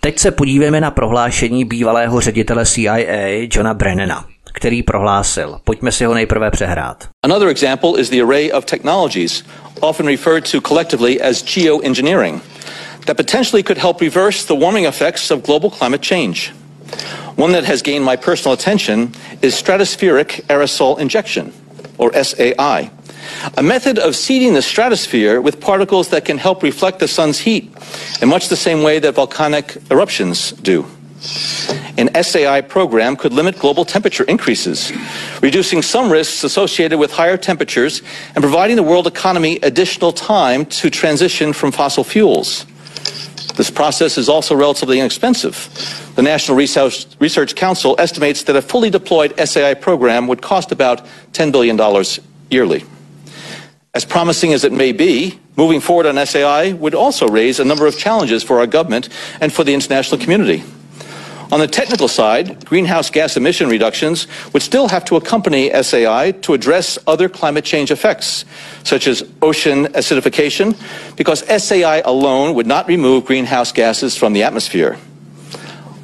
Teď 0.00 0.18
se 0.18 0.30
podívejme 0.30 0.80
na 0.80 0.90
prohlášení 0.90 1.64
bývalého 1.64 2.20
ředitele 2.20 2.66
CIA 2.66 3.48
Johna 3.52 3.74
Brennana, 3.74 4.24
který 4.52 4.82
prohlásil. 4.82 5.60
Pojďme 5.64 5.92
si 5.92 6.04
ho 6.04 6.14
nejprve 6.14 6.50
přehrát. 6.50 7.08
Another 7.24 7.48
example 7.48 7.90
is 8.00 8.10
the 8.10 8.22
array 8.22 8.52
of 8.52 8.64
technologies, 8.64 9.44
often 9.80 10.06
referred 10.06 10.50
to 10.50 10.60
collectively 10.60 11.22
as 11.22 11.44
geoengineering, 11.44 12.42
that 13.06 13.16
potentially 13.16 13.62
could 13.62 13.78
help 13.78 14.00
reverse 14.00 14.44
the 14.44 14.54
warming 14.54 14.84
effects 14.84 15.30
of 15.30 15.42
global 15.42 15.70
climate 15.70 16.02
change. 16.02 16.50
One 17.36 17.52
that 17.52 17.64
has 17.64 17.82
gained 17.82 18.04
my 18.04 18.16
personal 18.16 18.52
attention 18.52 19.14
is 19.42 19.54
stratospheric 19.54 20.42
aerosol 20.46 20.98
injection, 20.98 21.52
or 21.98 22.12
SAI. 22.12 22.90
a 23.56 23.62
method 23.62 23.98
of 23.98 24.16
seeding 24.16 24.54
the 24.54 24.62
stratosphere 24.62 25.40
with 25.40 25.60
particles 25.60 26.08
that 26.08 26.24
can 26.24 26.38
help 26.38 26.62
reflect 26.62 26.98
the 26.98 27.08
sun's 27.08 27.38
heat 27.38 27.72
in 28.20 28.28
much 28.28 28.48
the 28.48 28.56
same 28.56 28.82
way 28.82 28.98
that 28.98 29.14
volcanic 29.14 29.76
eruptions 29.90 30.52
do. 30.52 30.86
An 31.98 32.08
SAI 32.22 32.62
program 32.62 33.14
could 33.14 33.32
limit 33.32 33.58
global 33.58 33.84
temperature 33.84 34.24
increases, 34.24 34.90
reducing 35.42 35.82
some 35.82 36.10
risks 36.10 36.44
associated 36.44 36.98
with 36.98 37.12
higher 37.12 37.36
temperatures 37.36 38.00
and 38.34 38.42
providing 38.42 38.76
the 38.76 38.82
world 38.82 39.06
economy 39.06 39.58
additional 39.62 40.12
time 40.12 40.64
to 40.66 40.88
transition 40.88 41.52
from 41.52 41.72
fossil 41.72 42.04
fuels. 42.04 42.64
This 43.56 43.70
process 43.70 44.16
is 44.16 44.28
also 44.28 44.54
relatively 44.54 45.00
inexpensive. 45.00 46.12
The 46.16 46.22
National 46.22 46.56
Research, 46.56 47.54
Council 47.56 47.96
estimates 47.98 48.44
that 48.44 48.56
a 48.56 48.62
fully 48.62 48.90
deployed 48.90 49.34
SAI 49.38 49.74
program 49.74 50.26
would 50.28 50.40
cost 50.40 50.72
about 50.72 51.06
$10 51.32 51.52
billion 51.52 51.78
yearly. 52.50 52.84
As 53.92 54.04
promising 54.04 54.52
as 54.52 54.64
it 54.64 54.72
may 54.72 54.92
be, 54.92 55.38
moving 55.56 55.80
forward 55.80 56.06
on 56.06 56.24
SAI 56.24 56.72
would 56.72 56.94
also 56.94 57.26
raise 57.28 57.58
a 57.58 57.64
number 57.64 57.86
of 57.86 57.98
challenges 57.98 58.42
for 58.42 58.60
our 58.60 58.66
government 58.66 59.08
and 59.40 59.52
for 59.52 59.64
the 59.64 59.74
international 59.74 60.20
community. 60.20 60.62
On 61.52 61.58
the 61.58 61.66
technical 61.66 62.06
side, 62.06 62.64
greenhouse 62.64 63.10
gas 63.10 63.36
emission 63.36 63.68
reductions 63.68 64.28
would 64.52 64.62
still 64.62 64.86
have 64.86 65.04
to 65.06 65.16
accompany 65.16 65.68
SAI 65.82 66.30
to 66.42 66.54
address 66.54 66.96
other 67.08 67.28
climate 67.28 67.64
change 67.64 67.90
effects, 67.90 68.44
such 68.84 69.08
as 69.08 69.28
ocean 69.42 69.86
acidification, 69.86 70.76
because 71.16 71.40
SAI 71.40 72.02
alone 72.04 72.54
would 72.54 72.68
not 72.68 72.86
remove 72.86 73.24
greenhouse 73.24 73.72
gases 73.72 74.16
from 74.16 74.32
the 74.32 74.44
atmosphere. 74.44 74.96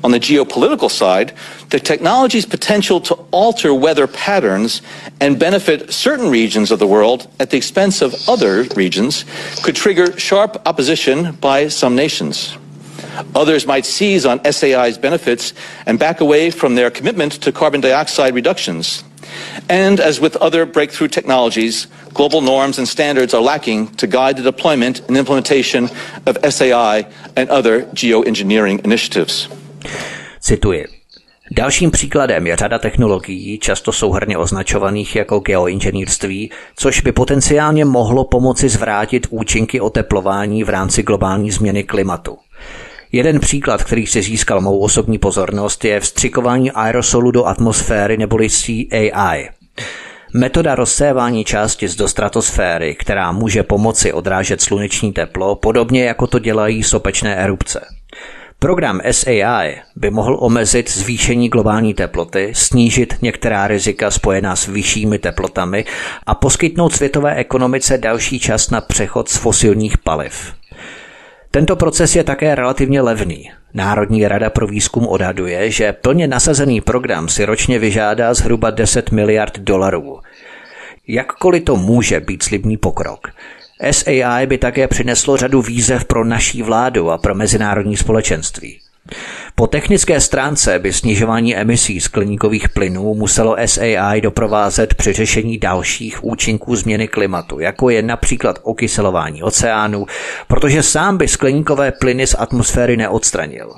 On 0.02 0.10
the 0.10 0.18
geopolitical 0.18 0.90
side, 0.90 1.32
the 1.70 1.78
technology's 1.78 2.46
potential 2.46 3.00
to 3.02 3.14
alter 3.30 3.72
weather 3.72 4.08
patterns 4.08 4.82
and 5.20 5.38
benefit 5.38 5.92
certain 5.92 6.28
regions 6.28 6.72
of 6.72 6.80
the 6.80 6.86
world 6.88 7.28
at 7.38 7.50
the 7.50 7.56
expense 7.56 8.02
of 8.02 8.14
other 8.28 8.64
regions 8.74 9.24
could 9.62 9.76
trigger 9.76 10.18
sharp 10.18 10.60
opposition 10.66 11.32
by 11.36 11.68
some 11.68 11.94
nations. 11.94 12.56
Others 13.34 13.66
might 13.66 13.86
seize 13.86 14.26
on 14.26 14.40
SAI's 14.44 14.98
benefits 14.98 15.54
and 15.86 15.98
back 15.98 16.20
away 16.20 16.50
from 16.50 16.74
their 16.74 16.90
commitment 16.90 17.32
to 17.42 17.52
carbon 17.52 17.80
dioxide 17.80 18.34
reductions. 18.34 19.04
And 19.68 20.00
as 20.00 20.20
with 20.20 20.36
other 20.36 20.66
breakthrough 20.66 21.08
technologies, 21.08 21.86
global 22.14 22.40
norms 22.40 22.78
and 22.78 22.88
standards 22.88 23.34
are 23.34 23.42
lacking 23.42 23.88
to 23.96 24.06
guide 24.06 24.36
the 24.36 24.42
deployment 24.42 25.00
and 25.08 25.16
implementation 25.16 25.88
of 26.26 26.38
SAI 26.44 27.06
and 27.36 27.50
other 27.50 27.82
geoengineering 27.94 28.84
initiatives. 28.84 29.48
Cituji. 30.40 30.86
Dalším 31.50 31.90
příkladem 31.90 32.46
je 32.46 32.56
řada 32.56 32.78
technologií, 32.78 33.58
často 33.58 33.92
souhrně 33.92 34.38
označovaných 34.38 35.16
jako 35.16 35.38
geoinženýrství, 35.38 36.50
což 36.76 37.00
by 37.00 37.12
potenciálně 37.12 37.84
mohlo 37.84 38.24
pomoci 38.24 38.68
zvrátit 38.68 39.26
účinky 39.30 39.80
oteplování 39.80 40.64
v 40.64 40.68
rámci 40.68 41.02
globální 41.02 41.50
změny 41.50 41.84
klimatu. 41.84 42.38
Jeden 43.16 43.40
příklad, 43.40 43.84
který 43.84 44.06
si 44.06 44.22
získal 44.22 44.60
mou 44.60 44.78
osobní 44.78 45.18
pozornost, 45.18 45.84
je 45.84 46.00
vstřikování 46.00 46.72
aerosolu 46.72 47.30
do 47.30 47.46
atmosféry 47.46 48.16
neboli 48.16 48.48
CAI. 48.50 49.48
Metoda 50.34 50.74
rozsévání 50.74 51.44
částic 51.44 51.96
do 51.96 52.08
stratosféry, 52.08 52.94
která 52.94 53.32
může 53.32 53.62
pomoci 53.62 54.12
odrážet 54.12 54.60
sluneční 54.60 55.12
teplo, 55.12 55.56
podobně 55.56 56.04
jako 56.04 56.26
to 56.26 56.38
dělají 56.38 56.82
sopečné 56.82 57.36
erupce. 57.36 57.80
Program 58.58 59.00
SAI 59.10 59.76
by 59.96 60.10
mohl 60.10 60.36
omezit 60.40 60.90
zvýšení 60.90 61.48
globální 61.48 61.94
teploty, 61.94 62.50
snížit 62.54 63.14
některá 63.22 63.66
rizika 63.66 64.10
spojená 64.10 64.56
s 64.56 64.66
vyššími 64.66 65.18
teplotami 65.18 65.84
a 66.26 66.34
poskytnout 66.34 66.92
světové 66.94 67.34
ekonomice 67.34 67.98
další 67.98 68.40
čas 68.40 68.70
na 68.70 68.80
přechod 68.80 69.28
z 69.28 69.36
fosilních 69.36 69.98
paliv. 69.98 70.52
Tento 71.50 71.76
proces 71.76 72.16
je 72.16 72.24
také 72.24 72.54
relativně 72.54 73.00
levný. 73.00 73.50
Národní 73.74 74.28
rada 74.28 74.50
pro 74.50 74.66
výzkum 74.66 75.06
odhaduje, 75.06 75.70
že 75.70 75.92
plně 75.92 76.26
nasazený 76.26 76.80
program 76.80 77.28
si 77.28 77.44
ročně 77.44 77.78
vyžádá 77.78 78.34
zhruba 78.34 78.70
10 78.70 79.10
miliard 79.10 79.58
dolarů. 79.58 80.20
Jakkoliv 81.08 81.64
to 81.64 81.76
může 81.76 82.20
být 82.20 82.42
slibný 82.42 82.76
pokrok, 82.76 83.28
SAI 83.90 84.46
by 84.46 84.58
také 84.58 84.88
přineslo 84.88 85.36
řadu 85.36 85.62
výzev 85.62 86.04
pro 86.04 86.24
naší 86.24 86.62
vládu 86.62 87.10
a 87.10 87.18
pro 87.18 87.34
mezinárodní 87.34 87.96
společenství. 87.96 88.80
Po 89.58 89.66
technické 89.66 90.20
stránce 90.20 90.78
by 90.78 90.92
snižování 90.92 91.56
emisí 91.56 92.00
skleníkových 92.00 92.68
plynů 92.68 93.14
muselo 93.14 93.56
SAI 93.66 94.20
doprovázet 94.20 94.94
při 94.94 95.12
řešení 95.12 95.58
dalších 95.58 96.24
účinků 96.24 96.76
změny 96.76 97.08
klimatu, 97.08 97.60
jako 97.60 97.90
je 97.90 98.02
například 98.02 98.58
okyselování 98.62 99.42
oceánů, 99.42 100.06
protože 100.48 100.82
sám 100.82 101.18
by 101.18 101.28
skleníkové 101.28 101.92
plyny 101.92 102.26
z 102.26 102.36
atmosféry 102.38 102.96
neodstranil. 102.96 103.74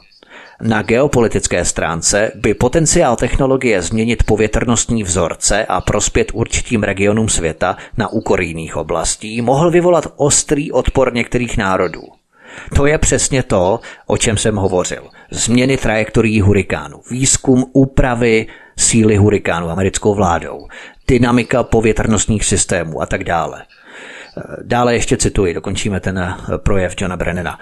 Na 0.62 0.82
geopolitické 0.82 1.64
stránce 1.64 2.32
by 2.34 2.54
potenciál 2.54 3.16
technologie 3.16 3.82
změnit 3.82 4.22
povětrnostní 4.22 5.02
vzorce 5.02 5.66
a 5.66 5.80
prospět 5.80 6.30
určitým 6.34 6.82
regionům 6.82 7.28
světa 7.28 7.76
na 7.96 8.08
úkor 8.08 8.40
jiných 8.40 8.76
oblastí 8.76 9.42
mohl 9.42 9.70
vyvolat 9.70 10.06
ostrý 10.16 10.72
odpor 10.72 11.14
některých 11.14 11.56
národů. 11.56 12.17
To 12.76 12.86
je 12.86 12.98
přesně 12.98 13.42
to, 13.42 13.80
o 14.06 14.16
čem 14.16 14.36
jsem 14.36 14.56
hovořil. 14.56 15.08
Změny 15.30 15.76
trajektorií 15.76 16.40
hurikánu, 16.40 17.00
výzkum 17.10 17.64
úpravy 17.72 18.46
síly 18.78 19.16
hurikánu 19.16 19.70
americkou 19.70 20.14
vládou, 20.14 20.68
dynamika 21.08 21.62
povětrnostních 21.62 22.44
systémů 22.44 23.02
a 23.02 23.06
tak 23.06 23.24
dále. 23.24 23.64
Dále 24.62 24.94
ještě 24.94 25.16
cituji, 25.16 25.54
dokončíme 25.54 26.00
ten 26.00 26.36
projev 26.56 26.94
Johna 27.00 27.16
Brennana. 27.16 27.58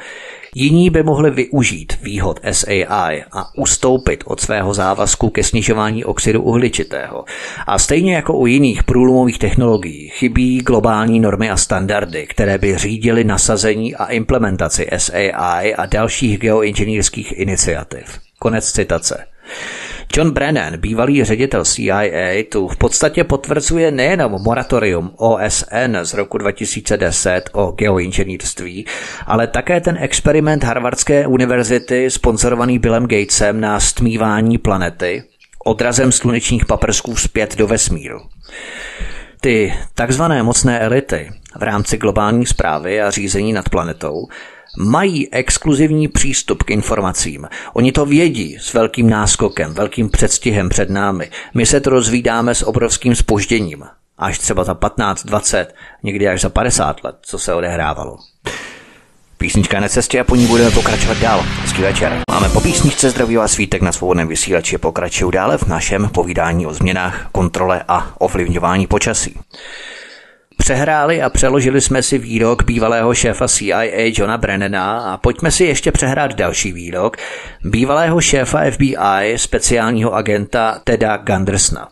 Jiní 0.58 0.90
by 0.90 1.02
mohli 1.02 1.30
využít 1.30 1.92
výhod 2.02 2.40
SAI 2.52 3.24
a 3.32 3.58
ustoupit 3.58 4.24
od 4.26 4.40
svého 4.40 4.74
závazku 4.74 5.30
ke 5.30 5.42
snižování 5.42 6.04
oxidu 6.04 6.42
uhličitého. 6.42 7.24
A 7.66 7.78
stejně 7.78 8.14
jako 8.14 8.38
u 8.38 8.46
jiných 8.46 8.84
průlomových 8.84 9.38
technologií 9.38 10.08
chybí 10.08 10.58
globální 10.58 11.20
normy 11.20 11.50
a 11.50 11.56
standardy, 11.56 12.26
které 12.26 12.58
by 12.58 12.78
řídily 12.78 13.24
nasazení 13.24 13.94
a 13.94 14.06
implementaci 14.06 14.88
SAI 14.96 15.74
a 15.74 15.86
dalších 15.86 16.38
geoinženýrských 16.38 17.38
iniciativ. 17.38 18.18
Konec 18.38 18.72
citace. 18.72 19.24
John 20.16 20.30
Brennan, 20.30 20.76
bývalý 20.76 21.24
ředitel 21.24 21.64
CIA, 21.64 22.42
tu 22.48 22.68
v 22.68 22.76
podstatě 22.76 23.24
potvrzuje 23.24 23.90
nejenom 23.90 24.32
moratorium 24.32 25.10
OSN 25.16 25.96
z 26.02 26.14
roku 26.14 26.38
2010 26.38 27.50
o 27.52 27.72
geoinženýrství, 27.72 28.86
ale 29.26 29.46
také 29.46 29.80
ten 29.80 29.96
experiment 30.00 30.64
Harvardské 30.64 31.26
univerzity 31.26 32.10
sponzorovaný 32.10 32.78
Billem 32.78 33.06
Gatesem 33.06 33.60
na 33.60 33.80
stmívání 33.80 34.58
planety 34.58 35.22
odrazem 35.66 36.12
slunečních 36.12 36.66
paprsků 36.66 37.16
zpět 37.16 37.56
do 37.56 37.66
vesmíru. 37.66 38.20
Ty 39.40 39.74
takzvané 39.94 40.42
mocné 40.42 40.80
elity 40.80 41.30
v 41.58 41.62
rámci 41.62 41.96
globální 41.96 42.46
zprávy 42.46 43.02
a 43.02 43.10
řízení 43.10 43.52
nad 43.52 43.68
planetou 43.68 44.26
mají 44.76 45.32
exkluzivní 45.32 46.08
přístup 46.08 46.62
k 46.62 46.70
informacím. 46.70 47.48
Oni 47.72 47.92
to 47.92 48.06
vědí 48.06 48.58
s 48.60 48.74
velkým 48.74 49.10
náskokem, 49.10 49.74
velkým 49.74 50.10
předstihem 50.10 50.68
před 50.68 50.90
námi. 50.90 51.30
My 51.54 51.66
se 51.66 51.80
to 51.80 51.90
rozvídáme 51.90 52.54
s 52.54 52.62
obrovským 52.62 53.14
spožděním. 53.14 53.84
Až 54.18 54.38
třeba 54.38 54.64
za 54.64 54.74
15, 54.74 55.24
20, 55.24 55.74
někdy 56.02 56.28
až 56.28 56.40
za 56.40 56.48
50 56.48 57.04
let, 57.04 57.16
co 57.22 57.38
se 57.38 57.54
odehrávalo. 57.54 58.18
Písnička 59.38 59.80
na 59.80 59.88
cestě 59.88 60.20
a 60.20 60.24
po 60.24 60.36
ní 60.36 60.46
budeme 60.46 60.70
pokračovat 60.70 61.18
dál. 61.18 61.42
Hezký 61.42 61.82
večer. 61.82 62.22
Máme 62.30 62.48
po 62.48 62.60
písničce 62.60 63.10
zdraví 63.10 63.38
a 63.38 63.48
svítek 63.48 63.82
na 63.82 63.92
svobodném 63.92 64.28
vysílači. 64.28 64.78
Pokračuju 64.78 65.30
dále 65.30 65.58
v 65.58 65.66
našem 65.66 66.08
povídání 66.08 66.66
o 66.66 66.74
změnách, 66.74 67.28
kontrole 67.32 67.84
a 67.88 68.14
ovlivňování 68.18 68.86
počasí. 68.86 69.38
Přehráli 70.56 71.22
a 71.22 71.30
přeložili 71.30 71.80
jsme 71.80 72.02
si 72.02 72.18
výrok 72.18 72.62
bývalého 72.64 73.14
šéfa 73.14 73.48
CIA 73.48 74.12
Johna 74.16 74.38
Brennana 74.38 75.12
a 75.12 75.16
pojďme 75.16 75.50
si 75.50 75.64
ještě 75.64 75.92
přehrát 75.92 76.34
další 76.34 76.72
výrok 76.72 77.16
bývalého 77.64 78.20
šéfa 78.20 78.70
FBI 78.70 79.34
speciálního 79.36 80.14
agenta 80.14 80.80
Teda 80.84 81.16
Gundersona. 81.16 81.88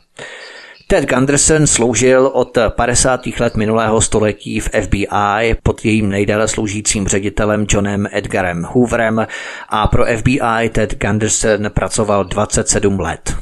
Ted 0.86 1.08
Gunderson 1.08 1.66
sloužil 1.66 2.26
od 2.26 2.58
50. 2.68 3.20
let 3.40 3.56
minulého 3.56 4.00
století 4.00 4.60
v 4.60 4.68
FBI 4.82 5.56
pod 5.62 5.84
jejím 5.84 6.08
nejdéle 6.08 6.48
sloužícím 6.48 7.08
ředitelem 7.08 7.66
Johnem 7.70 8.08
Edgarem 8.12 8.62
Hooverem 8.62 9.26
a 9.68 9.86
pro 9.86 10.04
FBI 10.04 10.68
Ted 10.72 10.98
Gunderson 10.98 11.70
pracoval 11.70 12.24
27 12.24 13.00
let. 13.00 13.34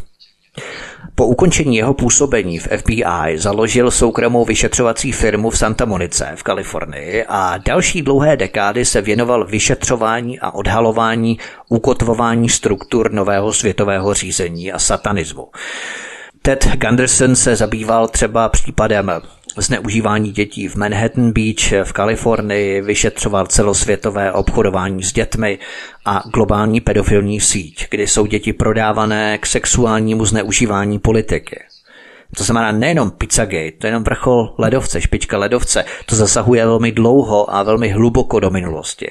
Po 1.15 1.27
ukončení 1.27 1.77
jeho 1.77 1.95
působení 1.95 2.59
v 2.59 2.69
FBI 2.77 3.39
založil 3.39 3.91
soukromou 3.91 4.45
vyšetřovací 4.45 5.13
firmu 5.13 5.51
v 5.51 5.59
Santa 5.59 5.85
Monice 5.85 6.33
v 6.35 6.43
Kalifornii 6.43 7.25
a 7.29 7.59
další 7.59 8.03
dlouhé 8.03 8.37
dekády 8.37 8.85
se 8.85 9.01
věnoval 9.01 9.47
vyšetřování 9.47 10.41
a 10.41 10.51
odhalování 10.51 11.39
ukotvování 11.69 12.49
struktur 12.49 13.13
nového 13.13 13.53
světového 13.53 14.15
řízení 14.15 14.73
a 14.73 14.79
satanismu. 14.79 15.49
Ted 16.43 16.69
Gunderson 16.77 17.37
se 17.37 17.57
zabýval 17.57 18.09
třeba 18.09 18.49
případem 18.49 19.13
zneužívání 19.57 20.33
dětí 20.33 20.69
v 20.69 20.77
Manhattan 20.77 21.33
Beach 21.33 21.87
v 21.89 21.93
Kalifornii, 21.93 22.83
vyšetřoval 22.83 23.47
celosvětové 23.47 24.33
obchodování 24.33 25.03
s 25.03 25.13
dětmi 25.13 25.59
a 26.05 26.23
globální 26.35 26.81
pedofilní 26.81 27.41
síť, 27.41 27.87
kdy 27.91 28.07
jsou 28.07 28.27
děti 28.27 28.53
prodávané 28.53 29.39
k 29.39 29.47
sexuálnímu 29.47 30.25
zneužívání 30.25 30.99
politiky. 30.99 31.61
To 32.37 32.45
znamená 32.45 32.73
nejenom 32.73 33.11
Pizzagate, 33.11 33.73
to 33.79 33.87
je 33.87 33.89
jenom 33.89 34.05
vrchol 34.05 34.55
ledovce, 34.59 35.01
špička 35.01 35.39
ledovce, 35.39 35.85
to 36.07 36.17
zasahuje 36.17 36.67
velmi 36.67 36.93
dlouho 36.93 37.55
a 37.55 37.63
velmi 37.63 37.89
hluboko 37.89 38.41
do 38.41 38.51
minulosti. 38.51 39.11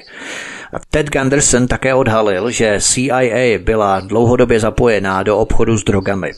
Ted 0.90 1.10
Gunderson 1.10 1.68
také 1.68 1.94
odhalil, 1.94 2.50
že 2.50 2.80
CIA 2.80 3.58
byla 3.58 4.00
dlouhodobě 4.00 4.60
zapojená 4.60 5.22
do 5.22 5.38
obchodu 5.38 5.78
s 5.78 5.84
drogami 5.84 6.32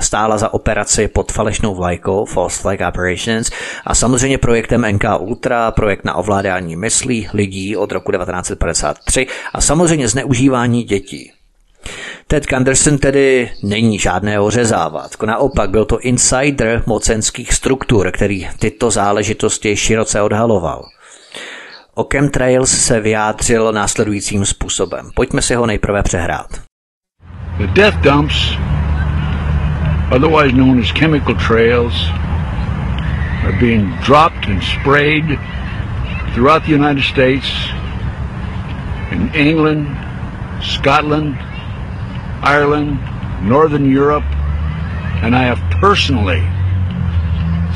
stála 0.00 0.38
za 0.38 0.54
operaci 0.54 1.08
pod 1.08 1.32
falešnou 1.32 1.74
vlajkou 1.74 2.24
False 2.24 2.60
Flag 2.62 2.80
Operations 2.88 3.50
a 3.86 3.94
samozřejmě 3.94 4.38
projektem 4.38 4.86
NK 4.92 5.04
Ultra, 5.18 5.70
projekt 5.70 6.04
na 6.04 6.14
ovládání 6.14 6.76
myslí 6.76 7.28
lidí 7.34 7.76
od 7.76 7.92
roku 7.92 8.12
1953 8.12 9.26
a 9.54 9.60
samozřejmě 9.60 10.08
zneužívání 10.08 10.82
dětí. 10.82 11.32
Ted 12.26 12.46
Gunderson 12.46 12.98
tedy 12.98 13.50
není 13.62 13.98
žádné 13.98 14.40
ořezávat. 14.40 15.10
Naopak 15.26 15.70
byl 15.70 15.84
to 15.84 16.00
insider 16.00 16.82
mocenských 16.86 17.52
struktur, 17.52 18.10
který 18.10 18.48
tyto 18.58 18.90
záležitosti 18.90 19.76
široce 19.76 20.22
odhaloval. 20.22 20.84
O 21.94 22.06
chemtrails 22.12 22.70
se 22.70 23.00
vyjádřil 23.00 23.72
následujícím 23.72 24.46
způsobem. 24.46 25.10
Pojďme 25.14 25.42
si 25.42 25.54
ho 25.54 25.66
nejprve 25.66 26.02
přehrát. 26.02 26.46
The 27.58 27.66
death 27.66 27.96
dumps 27.96 28.36
otherwise 30.10 30.52
known 30.52 30.78
as 30.78 30.90
chemical 30.92 31.34
trails, 31.34 31.94
are 33.44 33.56
being 33.60 33.90
dropped 34.02 34.46
and 34.46 34.62
sprayed 34.62 35.38
throughout 36.34 36.64
the 36.64 36.70
United 36.70 37.02
States, 37.02 37.46
in 39.10 39.32
England, 39.34 39.86
Scotland, 40.62 41.36
Ireland, 42.42 42.98
Northern 43.46 43.90
Europe, 43.90 44.24
and 45.22 45.34
I 45.34 45.44
have 45.44 45.60
personally 45.80 46.42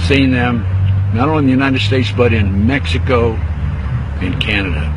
seen 0.06 0.30
them 0.30 0.66
not 1.14 1.28
only 1.28 1.40
in 1.40 1.46
the 1.46 1.52
United 1.52 1.80
States 1.80 2.10
but 2.12 2.32
in 2.32 2.66
Mexico 2.66 3.34
and 4.20 4.40
Canada. 4.40 4.96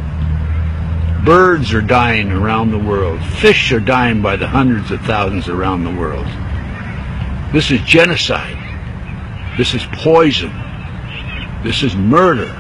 Birds 1.25 1.73
are 1.73 1.81
dying 1.81 2.31
around 2.31 2.71
the 2.71 2.79
world. 2.79 3.21
Fish 3.23 3.71
are 3.71 3.79
dying 3.79 4.21
by 4.21 4.36
the 4.36 4.47
hundreds 4.47 4.91
of 4.91 4.99
thousands 5.01 5.47
around 5.47 5.84
the 5.84 5.91
world. 5.91 6.27
This 7.53 7.69
is 7.69 7.81
genocide. 7.81 8.57
This 9.59 9.75
is 9.75 9.85
poison. 9.91 10.51
This 11.63 11.83
is 11.83 11.95
murder 11.95 12.51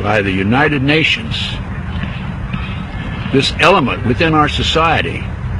by 0.00 0.22
the 0.22 0.30
United 0.30 0.84
Nations. 0.84 1.34
This 3.32 3.52
element 3.58 4.06
within 4.06 4.34
our 4.34 4.48
society 4.48 5.18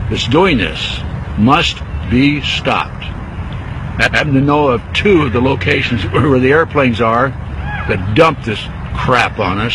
that's 0.08 0.28
doing 0.28 0.56
this 0.56 1.00
must 1.36 1.82
be 2.08 2.40
stopped. 2.42 3.02
I 3.02 4.08
happen 4.12 4.34
to 4.34 4.40
know 4.40 4.68
of 4.68 4.82
two 4.94 5.22
of 5.22 5.32
the 5.32 5.40
locations 5.40 6.04
where 6.12 6.38
the 6.38 6.52
airplanes 6.52 7.00
are 7.00 7.30
that 7.30 8.14
dump 8.14 8.44
this 8.44 8.62
crap 8.94 9.40
on 9.40 9.58
us. 9.58 9.74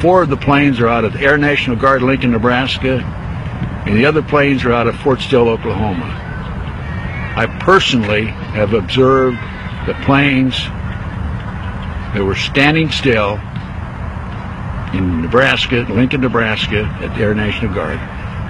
Four 0.00 0.22
of 0.22 0.28
the 0.28 0.36
planes 0.36 0.78
are 0.78 0.86
out 0.86 1.04
of 1.04 1.16
Air 1.16 1.36
National 1.36 1.74
Guard, 1.74 2.02
Lincoln, 2.02 2.30
Nebraska, 2.30 3.00
and 3.86 3.96
the 3.96 4.06
other 4.06 4.22
planes 4.22 4.64
are 4.64 4.72
out 4.72 4.86
of 4.86 4.94
Fort 5.00 5.20
Still, 5.20 5.48
Oklahoma. 5.48 6.20
Personally 7.64 8.26
have 8.26 8.74
observed 8.74 9.38
the 9.86 9.94
planes 10.04 10.54
that 12.12 12.22
were 12.22 12.34
standing 12.34 12.90
still 12.90 13.40
in 14.92 15.22
Nebraska, 15.22 15.86
Lincoln, 15.88 16.20
Nebraska, 16.20 16.84
at 17.00 17.16
the 17.16 17.22
Air 17.22 17.34
National 17.34 17.74
Guard. 17.74 17.98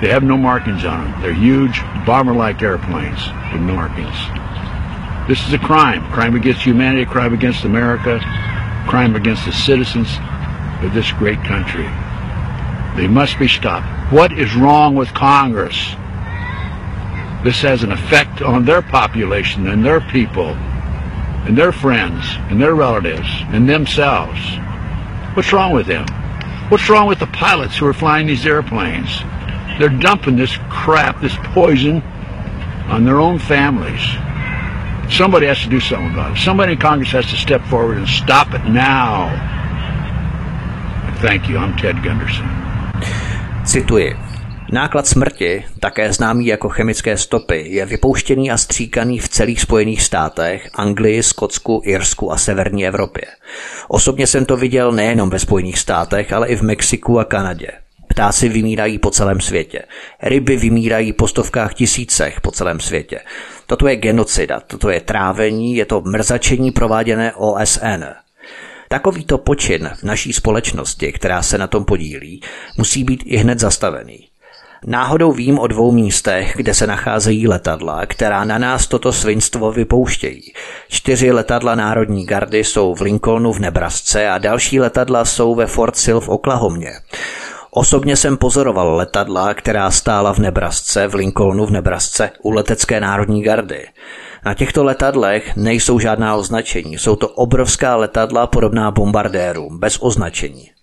They 0.02 0.08
have 0.08 0.24
no 0.24 0.36
markings 0.36 0.84
on 0.84 1.04
them. 1.04 1.22
They're 1.22 1.32
huge 1.32 1.80
bomber-like 2.04 2.60
airplanes 2.60 3.20
with 3.52 3.62
no 3.62 3.74
markings. 3.76 4.16
This 5.28 5.46
is 5.46 5.52
a 5.54 5.58
crime. 5.58 6.04
Crime 6.12 6.34
against 6.34 6.62
humanity, 6.62 7.06
crime 7.06 7.32
against 7.32 7.64
America, 7.64 8.18
crime 8.88 9.14
against 9.14 9.46
the 9.46 9.52
citizens 9.52 10.08
of 10.82 10.92
this 10.92 11.10
great 11.12 11.42
country. 11.44 11.88
They 12.96 13.06
must 13.06 13.38
be 13.38 13.46
stopped. 13.46 14.12
What 14.12 14.32
is 14.32 14.54
wrong 14.54 14.96
with 14.96 15.14
Congress? 15.14 15.94
This 17.44 17.60
has 17.60 17.82
an 17.82 17.92
effect 17.92 18.40
on 18.40 18.64
their 18.64 18.80
population 18.80 19.66
and 19.66 19.84
their 19.84 20.00
people 20.00 20.56
and 21.44 21.58
their 21.58 21.72
friends 21.72 22.24
and 22.48 22.58
their 22.58 22.74
relatives 22.74 23.28
and 23.48 23.68
themselves. 23.68 24.40
What's 25.34 25.52
wrong 25.52 25.72
with 25.72 25.86
them? 25.86 26.06
What's 26.70 26.88
wrong 26.88 27.06
with 27.06 27.18
the 27.18 27.26
pilots 27.26 27.76
who 27.76 27.86
are 27.86 27.92
flying 27.92 28.26
these 28.26 28.46
airplanes? 28.46 29.20
They're 29.78 29.90
dumping 29.90 30.36
this 30.36 30.56
crap, 30.70 31.20
this 31.20 31.36
poison 31.52 32.00
on 32.88 33.04
their 33.04 33.20
own 33.20 33.38
families. 33.38 34.00
Somebody 35.12 35.46
has 35.46 35.60
to 35.60 35.68
do 35.68 35.80
something 35.80 36.12
about 36.12 36.38
it. 36.38 36.40
Somebody 36.40 36.72
in 36.72 36.78
Congress 36.78 37.10
has 37.10 37.26
to 37.26 37.36
step 37.36 37.62
forward 37.66 37.98
and 37.98 38.08
stop 38.08 38.54
it 38.54 38.64
now. 38.64 39.28
Thank 41.20 41.50
you, 41.50 41.58
I'm 41.58 41.76
Ted 41.76 42.02
Gunderson. 42.02 42.46
Cituji. 43.64 44.33
Náklad 44.72 45.06
smrti, 45.06 45.64
také 45.80 46.12
známý 46.12 46.46
jako 46.46 46.68
chemické 46.68 47.16
stopy, 47.16 47.64
je 47.68 47.86
vypouštěný 47.86 48.50
a 48.50 48.56
stříkaný 48.56 49.18
v 49.18 49.28
celých 49.28 49.60
Spojených 49.60 50.02
státech, 50.02 50.70
Anglii, 50.74 51.22
Skotsku, 51.22 51.82
Irsku 51.84 52.32
a 52.32 52.36
severní 52.36 52.86
Evropě. 52.86 53.24
Osobně 53.88 54.26
jsem 54.26 54.44
to 54.44 54.56
viděl 54.56 54.92
nejenom 54.92 55.30
ve 55.30 55.38
Spojených 55.38 55.78
státech, 55.78 56.32
ale 56.32 56.48
i 56.48 56.56
v 56.56 56.62
Mexiku 56.62 57.18
a 57.18 57.24
Kanadě. 57.24 57.68
Ptáci 58.08 58.48
vymírají 58.48 58.98
po 58.98 59.10
celém 59.10 59.40
světě. 59.40 59.82
Ryby 60.22 60.56
vymírají 60.56 61.12
po 61.12 61.28
stovkách 61.28 61.74
tisícech 61.74 62.40
po 62.40 62.50
celém 62.50 62.80
světě. 62.80 63.20
Toto 63.66 63.88
je 63.88 63.96
genocida, 63.96 64.60
toto 64.60 64.90
je 64.90 65.00
trávení, 65.00 65.76
je 65.76 65.84
to 65.84 66.00
mrzačení 66.00 66.70
prováděné 66.70 67.32
OSN. 67.34 68.04
Takovýto 68.88 69.38
počin 69.38 69.90
v 69.94 70.02
naší 70.02 70.32
společnosti, 70.32 71.12
která 71.12 71.42
se 71.42 71.58
na 71.58 71.66
tom 71.66 71.84
podílí, 71.84 72.40
musí 72.78 73.04
být 73.04 73.22
i 73.26 73.36
hned 73.36 73.58
zastavený. 73.58 74.28
Náhodou 74.86 75.32
vím 75.32 75.58
o 75.58 75.66
dvou 75.66 75.92
místech, 75.92 76.52
kde 76.56 76.74
se 76.74 76.86
nacházejí 76.86 77.48
letadla, 77.48 78.06
která 78.06 78.44
na 78.44 78.58
nás 78.58 78.86
toto 78.86 79.12
svinstvo 79.12 79.72
vypouštějí. 79.72 80.52
Čtyři 80.88 81.32
letadla 81.32 81.74
Národní 81.74 82.26
gardy 82.26 82.64
jsou 82.64 82.94
v 82.94 83.00
Lincolnu 83.00 83.52
v 83.52 83.58
Nebrasce 83.58 84.28
a 84.28 84.38
další 84.38 84.80
letadla 84.80 85.24
jsou 85.24 85.54
ve 85.54 85.66
Fort 85.66 85.96
Sill 85.96 86.20
v 86.20 86.28
Oklahomě. 86.28 86.92
Osobně 87.70 88.16
jsem 88.16 88.36
pozoroval 88.36 88.94
letadla, 88.94 89.54
která 89.54 89.90
stála 89.90 90.34
v 90.34 90.38
Nebrasce, 90.38 91.06
v 91.08 91.14
Lincolnu 91.14 91.66
v 91.66 91.70
Nebrasce, 91.70 92.30
u 92.42 92.50
letecké 92.50 93.00
národní 93.00 93.42
gardy. 93.42 93.86
Na 94.44 94.54
těchto 94.54 94.84
letadlech 94.84 95.56
nejsou 95.56 95.98
žádná 95.98 96.36
označení, 96.36 96.98
jsou 96.98 97.16
to 97.16 97.28
obrovská 97.28 97.96
letadla 97.96 98.46
podobná 98.46 98.90
bombardérům, 98.90 99.78
bez 99.78 99.98
označení. 100.00 100.73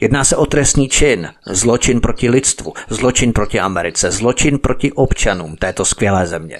Jedná 0.00 0.24
se 0.24 0.36
o 0.36 0.46
trestný 0.46 0.88
čin, 0.88 1.28
zločin 1.46 2.00
proti 2.00 2.30
lidstvu, 2.30 2.72
zločin 2.88 3.32
proti 3.32 3.60
Americe, 3.60 4.10
zločin 4.10 4.58
proti 4.58 4.92
občanům 4.92 5.56
této 5.56 5.84
skvělé 5.84 6.26
země. 6.26 6.58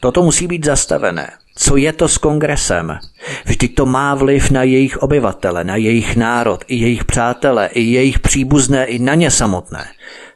Toto 0.00 0.22
musí 0.22 0.46
být 0.46 0.64
zastavené. 0.64 1.30
Co 1.54 1.76
je 1.76 1.92
to 1.92 2.08
s 2.08 2.18
kongresem? 2.18 2.98
Vždyť 3.44 3.74
to 3.74 3.86
má 3.86 4.14
vliv 4.14 4.50
na 4.50 4.62
jejich 4.62 4.96
obyvatele, 4.96 5.64
na 5.64 5.76
jejich 5.76 6.16
národ, 6.16 6.64
i 6.66 6.76
jejich 6.76 7.04
přátele, 7.04 7.66
i 7.72 7.82
jejich 7.82 8.18
příbuzné, 8.18 8.86
i 8.86 8.98
na 8.98 9.14
ně 9.14 9.30
samotné. 9.30 9.84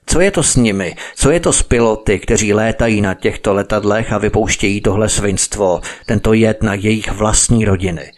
Co 0.07 0.21
je 0.21 0.31
to 0.31 0.43
s 0.43 0.57
nimi? 0.57 0.97
Co 1.17 1.31
je 1.31 1.41
to 1.41 1.53
s 1.53 1.63
piloty, 1.63 2.19
kteří 2.19 2.53
létají 2.53 3.01
na 3.01 3.15
těchto 3.15 3.55
letadlech 3.55 4.13
a 4.13 4.19
vypouštějí 4.19 4.81
tohle 4.81 5.09
svinstvo, 5.09 5.81
tento 6.07 6.33
jed 6.33 6.63
na 6.63 6.75
jejich 6.75 7.13
vlastní 7.13 7.65
rodiny? 7.65 8.13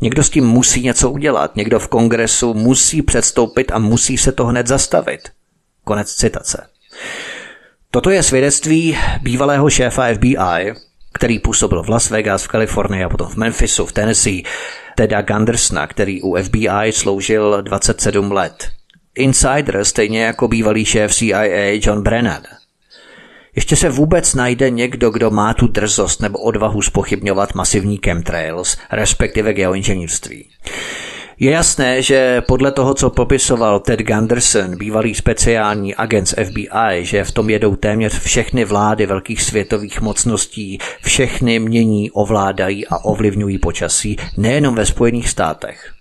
Někdo 0.00 0.24
s 0.24 0.30
tím 0.30 0.46
musí 0.46 0.82
něco 0.82 1.10
udělat, 1.10 1.56
někdo 1.56 1.78
v 1.78 1.88
kongresu 1.88 2.54
musí 2.54 3.02
předstoupit 3.02 3.72
a 3.72 3.78
musí 3.78 4.18
se 4.18 4.32
to 4.32 4.46
hned 4.46 4.66
zastavit. 4.66 5.28
Konec 5.84 6.14
citace. 6.14 6.66
Toto 7.90 8.10
je 8.10 8.22
svědectví 8.22 8.98
bývalého 9.22 9.70
šéfa 9.70 10.14
FBI, 10.14 10.74
který 11.12 11.38
působil 11.38 11.82
v 11.82 11.88
Las 11.88 12.10
Vegas, 12.10 12.44
v 12.44 12.48
Kalifornii 12.48 13.04
a 13.04 13.08
potom 13.08 13.28
v 13.28 13.36
Memphisu, 13.36 13.86
v 13.86 13.92
Tennessee, 13.92 14.42
Teda 14.96 15.22
Gundersna, 15.22 15.86
který 15.86 16.22
u 16.22 16.36
FBI 16.36 16.92
sloužil 16.92 17.62
27 17.62 18.32
let. 18.32 18.68
Insider, 19.14 19.84
stejně 19.84 20.22
jako 20.22 20.48
bývalý 20.48 20.84
šéf 20.84 21.14
CIA 21.14 21.80
John 21.82 22.02
Brennan. 22.02 22.42
Ještě 23.58 23.76
se 23.76 23.88
vůbec 23.88 24.34
najde 24.34 24.70
někdo, 24.70 25.10
kdo 25.10 25.30
má 25.30 25.54
tu 25.54 25.66
drzost 25.66 26.22
nebo 26.22 26.38
odvahu 26.38 26.82
spochybňovat 26.82 27.54
masivní 27.54 28.00
chemtrails, 28.04 28.76
respektive 28.92 29.52
geoinženýrství. 29.52 30.48
Je 31.38 31.50
jasné, 31.50 32.02
že 32.02 32.40
podle 32.40 32.72
toho, 32.72 32.94
co 32.94 33.10
popisoval 33.10 33.80
Ted 33.80 34.00
Gunderson, 34.00 34.76
bývalý 34.76 35.14
speciální 35.14 35.94
agent 35.94 36.26
z 36.26 36.34
FBI, 36.44 36.98
že 37.00 37.24
v 37.24 37.32
tom 37.32 37.50
jedou 37.50 37.76
téměř 37.76 38.20
všechny 38.20 38.64
vlády 38.64 39.06
velkých 39.06 39.42
světových 39.42 40.00
mocností, 40.00 40.78
všechny 41.02 41.58
mění, 41.58 42.10
ovládají 42.10 42.86
a 42.86 43.04
ovlivňují 43.04 43.58
počasí, 43.58 44.16
nejenom 44.36 44.74
ve 44.74 44.86
Spojených 44.86 45.28
státech. 45.28 45.92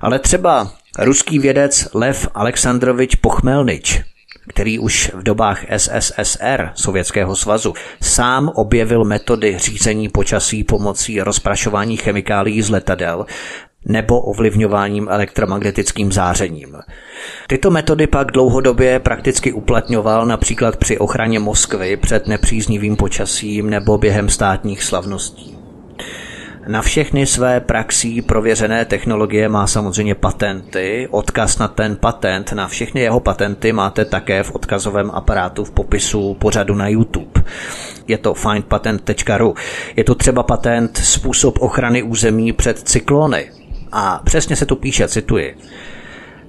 Ale 0.00 0.18
třeba 0.18 0.72
ruský 0.98 1.38
vědec 1.38 1.88
Lev 1.94 2.28
Aleksandrovič 2.34 3.14
Pochmelnič, 3.14 4.02
který 4.48 4.78
už 4.78 5.10
v 5.14 5.22
dobách 5.22 5.64
SSSR, 5.76 6.70
Sovětského 6.74 7.36
svazu, 7.36 7.74
sám 8.02 8.48
objevil 8.54 9.04
metody 9.04 9.58
řízení 9.58 10.08
počasí 10.08 10.64
pomocí 10.64 11.20
rozprašování 11.20 11.96
chemikálií 11.96 12.62
z 12.62 12.70
letadel, 12.70 13.26
nebo 13.84 14.20
ovlivňováním 14.20 15.08
elektromagnetickým 15.10 16.12
zářením. 16.12 16.76
Tyto 17.46 17.70
metody 17.70 18.06
pak 18.06 18.32
dlouhodobě 18.32 18.98
prakticky 19.00 19.52
uplatňoval 19.52 20.26
například 20.26 20.76
při 20.76 20.98
ochraně 20.98 21.38
Moskvy 21.38 21.96
před 21.96 22.26
nepříznivým 22.26 22.96
počasím 22.96 23.70
nebo 23.70 23.98
během 23.98 24.28
státních 24.28 24.82
slavností. 24.82 25.58
Na 26.68 26.82
všechny 26.82 27.26
své 27.26 27.60
praxí 27.60 28.22
prověřené 28.22 28.84
technologie 28.84 29.48
má 29.48 29.66
samozřejmě 29.66 30.14
patenty. 30.14 31.08
Odkaz 31.10 31.58
na 31.58 31.68
ten 31.68 31.96
patent, 31.96 32.52
na 32.52 32.68
všechny 32.68 33.00
jeho 33.00 33.20
patenty 33.20 33.72
máte 33.72 34.04
také 34.04 34.42
v 34.42 34.54
odkazovém 34.54 35.10
aparátu 35.10 35.64
v 35.64 35.70
popisu 35.70 36.34
pořadu 36.34 36.74
na 36.74 36.88
YouTube. 36.88 37.42
Je 38.08 38.18
to 38.18 38.34
findpatent.ru. 38.34 39.54
Je 39.96 40.04
to 40.04 40.14
třeba 40.14 40.42
patent 40.42 40.96
způsob 40.96 41.58
ochrany 41.60 42.02
území 42.02 42.52
před 42.52 42.78
cyklony, 42.78 43.50
a 43.92 44.20
přesně 44.24 44.56
se 44.56 44.66
tu 44.66 44.76
píše, 44.76 45.08
cituji. 45.08 45.56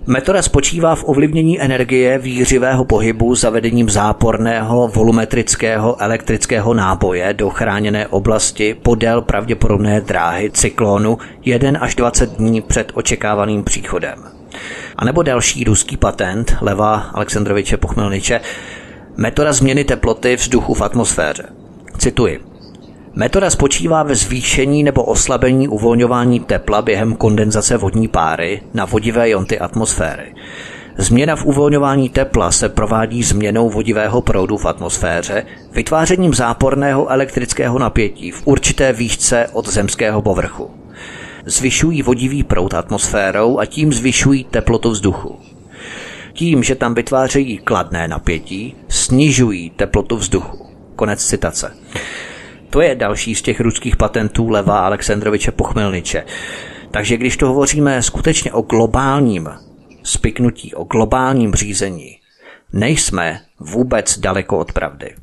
Metoda 0.09 0.41
spočívá 0.41 0.95
v 0.95 1.03
ovlivnění 1.03 1.61
energie 1.61 2.17
výřivého 2.17 2.85
pohybu 2.85 3.35
zavedením 3.35 3.89
záporného 3.89 4.87
volumetrického 4.87 6.01
elektrického 6.01 6.73
náboje 6.73 7.33
do 7.33 7.49
chráněné 7.49 8.07
oblasti 8.07 8.73
podél 8.73 9.21
pravděpodobné 9.21 10.01
dráhy 10.01 10.51
cyklonu 10.51 11.17
1 11.45 11.79
až 11.79 11.95
20 11.95 12.29
dní 12.29 12.61
před 12.61 12.91
očekávaným 12.93 13.63
příchodem. 13.63 14.23
A 14.95 15.05
nebo 15.05 15.23
další 15.23 15.63
ruský 15.63 15.97
patent 15.97 16.55
Leva 16.61 16.95
Aleksandroviče 16.95 17.77
Pochmelniče, 17.77 18.41
metoda 19.17 19.53
změny 19.53 19.83
teploty 19.83 20.35
vzduchu 20.35 20.73
v 20.73 20.81
atmosféře. 20.81 21.43
Cituji. 21.97 22.39
Metoda 23.15 23.49
spočívá 23.49 24.03
ve 24.03 24.15
zvýšení 24.15 24.83
nebo 24.83 25.03
oslabení 25.03 25.67
uvolňování 25.67 26.39
tepla 26.39 26.81
během 26.81 27.15
kondenzace 27.15 27.77
vodní 27.77 28.07
páry 28.07 28.61
na 28.73 28.85
vodivé 28.85 29.29
jonty 29.29 29.59
atmosféry. 29.59 30.35
Změna 30.97 31.35
v 31.35 31.45
uvolňování 31.45 32.09
tepla 32.09 32.51
se 32.51 32.69
provádí 32.69 33.23
změnou 33.23 33.69
vodivého 33.69 34.21
proudu 34.21 34.57
v 34.57 34.65
atmosféře, 34.65 35.45
vytvářením 35.71 36.33
záporného 36.33 37.11
elektrického 37.11 37.79
napětí 37.79 38.31
v 38.31 38.41
určité 38.45 38.93
výšce 38.93 39.47
od 39.53 39.69
zemského 39.69 40.21
povrchu. 40.21 40.71
Zvyšují 41.45 42.01
vodivý 42.01 42.43
proud 42.43 42.73
atmosférou 42.73 43.59
a 43.59 43.65
tím 43.65 43.93
zvyšují 43.93 44.43
teplotu 44.43 44.89
vzduchu. 44.89 45.39
Tím, 46.33 46.63
že 46.63 46.75
tam 46.75 46.93
vytvářejí 46.93 47.57
kladné 47.57 48.07
napětí, 48.07 48.75
snižují 48.89 49.69
teplotu 49.69 50.17
vzduchu. 50.17 50.65
Konec 50.95 51.25
citace. 51.25 51.71
To 52.69 52.81
je 52.81 52.95
další 52.95 53.35
z 53.35 53.41
těch 53.41 53.59
ruských 53.59 53.95
patentů 53.95 54.49
Leva 54.49 54.79
Aleksandroviče 54.79 55.51
Pochmelniče. 55.51 56.25
Takže 56.91 57.17
když 57.17 57.37
to 57.37 57.47
hovoříme 57.47 58.03
skutečně 58.03 58.51
o 58.51 58.61
globálním 58.61 59.49
spiknutí, 60.03 60.75
o 60.75 60.83
globálním 60.83 61.53
řízení, 61.53 62.17
nejsme 62.73 63.41
vůbec 63.59 64.19
daleko 64.19 64.57
od 64.57 64.71
pravdy. 64.71 65.15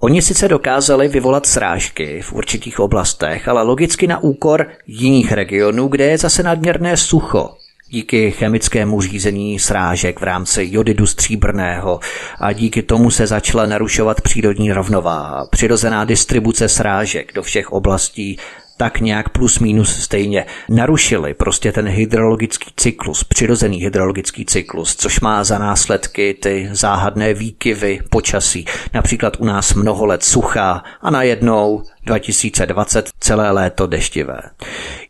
Oni 0.00 0.22
sice 0.22 0.48
dokázali 0.48 1.08
vyvolat 1.08 1.46
srážky 1.46 2.20
v 2.22 2.32
určitých 2.32 2.80
oblastech, 2.80 3.48
ale 3.48 3.62
logicky 3.62 4.06
na 4.06 4.18
úkor 4.18 4.66
jiných 4.86 5.32
regionů, 5.32 5.88
kde 5.88 6.04
je 6.04 6.18
zase 6.18 6.42
nadměrné 6.42 6.96
sucho, 6.96 7.56
díky 7.92 8.30
chemickému 8.30 9.00
řízení 9.00 9.58
srážek 9.58 10.20
v 10.20 10.22
rámci 10.22 10.68
jodidu 10.70 11.06
stříbrného 11.06 12.00
a 12.40 12.52
díky 12.52 12.82
tomu 12.82 13.10
se 13.10 13.26
začala 13.26 13.66
narušovat 13.66 14.20
přírodní 14.20 14.72
rovnováha, 14.72 15.46
přirozená 15.50 16.04
distribuce 16.04 16.68
srážek 16.68 17.32
do 17.34 17.42
všech 17.42 17.72
oblastí 17.72 18.38
tak 18.82 19.00
nějak 19.00 19.28
plus 19.28 19.58
minus 19.58 20.02
stejně 20.02 20.46
narušili 20.68 21.34
prostě 21.34 21.72
ten 21.72 21.88
hydrologický 21.88 22.72
cyklus, 22.76 23.24
přirozený 23.24 23.78
hydrologický 23.78 24.44
cyklus, 24.44 24.96
což 24.96 25.20
má 25.20 25.44
za 25.44 25.58
následky 25.58 26.34
ty 26.42 26.68
záhadné 26.72 27.34
výkyvy 27.34 28.00
počasí. 28.10 28.64
Například 28.94 29.36
u 29.40 29.44
nás 29.44 29.74
mnoho 29.74 30.06
let 30.06 30.24
suchá 30.24 30.82
a 31.00 31.10
najednou 31.10 31.82
2020 32.06 33.08
celé 33.20 33.50
léto 33.50 33.86
deštivé. 33.86 34.40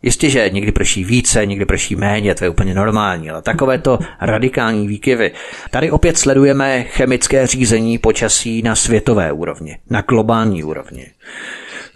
Jistě, 0.02 0.30
že 0.30 0.50
někdy 0.52 0.72
prší 0.72 1.04
více, 1.04 1.46
někdy 1.46 1.64
prší 1.64 1.96
méně, 1.96 2.34
to 2.34 2.44
je 2.44 2.50
úplně 2.50 2.74
normální, 2.74 3.30
ale 3.30 3.42
takovéto 3.42 3.98
radikální 4.20 4.88
výkyvy. 4.88 5.32
Tady 5.70 5.90
opět 5.90 6.18
sledujeme 6.18 6.82
chemické 6.82 7.46
řízení 7.46 7.98
počasí 7.98 8.62
na 8.62 8.74
světové 8.74 9.32
úrovni, 9.32 9.78
na 9.90 10.00
globální 10.00 10.64
úrovni. 10.64 11.06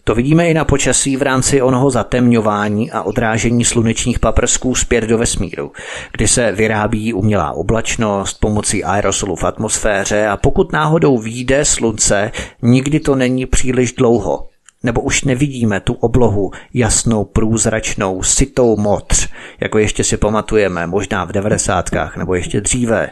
To 0.09 0.15
vidíme 0.15 0.49
i 0.49 0.55
na 0.55 0.65
počasí 0.65 1.17
v 1.17 1.23
rámci 1.23 1.63
onoho 1.63 1.91
zatemňování 1.91 2.91
a 2.91 3.03
odrážení 3.03 3.65
slunečních 3.65 4.19
paprsků 4.19 4.75
zpět 4.75 5.05
do 5.05 5.19
vesmíru, 5.19 5.73
kdy 6.13 6.29
se 6.29 6.53
vyrábí 6.53 7.13
umělá 7.13 7.53
oblačnost 7.53 8.41
pomocí 8.41 8.85
aerosolu 8.85 9.37
v 9.37 9.45
atmosféře 9.45 10.27
a 10.27 10.37
pokud 10.37 10.73
náhodou 10.73 11.19
výjde 11.19 11.65
slunce, 11.65 12.31
nikdy 12.63 13.01
to 13.01 13.15
není 13.15 13.47
příliš 13.47 13.93
dlouho, 13.93 14.49
nebo 14.83 15.01
už 15.01 15.25
nevidíme 15.25 15.81
tu 15.81 15.93
oblohu 15.93 16.51
jasnou, 16.75 17.25
průzračnou, 17.25 18.23
sitou 18.23 18.77
modř, 18.77 19.29
jako 19.61 19.79
ještě 19.79 20.05
si 20.05 20.17
pamatujeme, 20.17 20.87
možná 20.87 21.25
v 21.25 21.33
devadesátkách 21.33 22.17
nebo 22.17 22.35
ještě 22.35 22.61
dříve. 22.61 23.11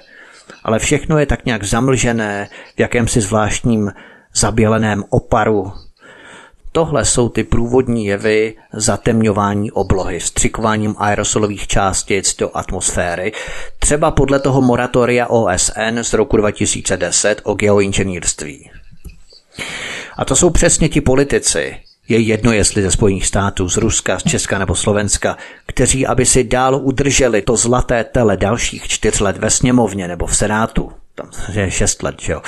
Ale 0.64 0.78
všechno 0.78 1.18
je 1.18 1.26
tak 1.26 1.44
nějak 1.44 1.64
zamlžené 1.64 2.48
v 2.76 2.80
jakémsi 2.80 3.20
zvláštním 3.20 3.92
zaběleném 4.34 5.04
oparu. 5.10 5.72
Tohle 6.76 7.04
jsou 7.04 7.28
ty 7.28 7.44
průvodní 7.44 8.06
jevy 8.06 8.54
zatemňování 8.72 9.70
oblohy, 9.70 10.20
střikováním 10.20 10.94
aerosolových 10.98 11.66
částic 11.66 12.36
do 12.36 12.56
atmosféry, 12.56 13.32
třeba 13.78 14.10
podle 14.10 14.40
toho 14.40 14.62
moratoria 14.62 15.26
OSN 15.26 15.98
z 16.02 16.12
roku 16.12 16.36
2010 16.36 17.40
o 17.44 17.54
geoinženýrství. 17.54 18.70
A 20.16 20.24
to 20.24 20.36
jsou 20.36 20.50
přesně 20.50 20.88
ti 20.88 21.00
politici, 21.00 21.76
je 22.08 22.18
jedno, 22.18 22.52
jestli 22.52 22.82
ze 22.82 22.90
Spojených 22.90 23.26
států, 23.26 23.68
z 23.68 23.76
Ruska, 23.76 24.18
z 24.18 24.22
Česka 24.22 24.58
nebo 24.58 24.74
Slovenska, 24.74 25.36
kteří, 25.66 26.06
aby 26.06 26.26
si 26.26 26.44
dál 26.44 26.80
udrželi 26.82 27.42
to 27.42 27.56
zlaté 27.56 28.04
tele 28.04 28.36
dalších 28.36 28.88
čtyř 28.88 29.20
let 29.20 29.36
ve 29.36 29.50
sněmovně 29.50 30.08
nebo 30.08 30.26
v 30.26 30.36
senátu, 30.36 30.92
tam 31.14 31.30
je 31.52 31.70
šest 31.70 32.02
let, 32.02 32.14
že 32.20 32.32
jo, 32.32 32.42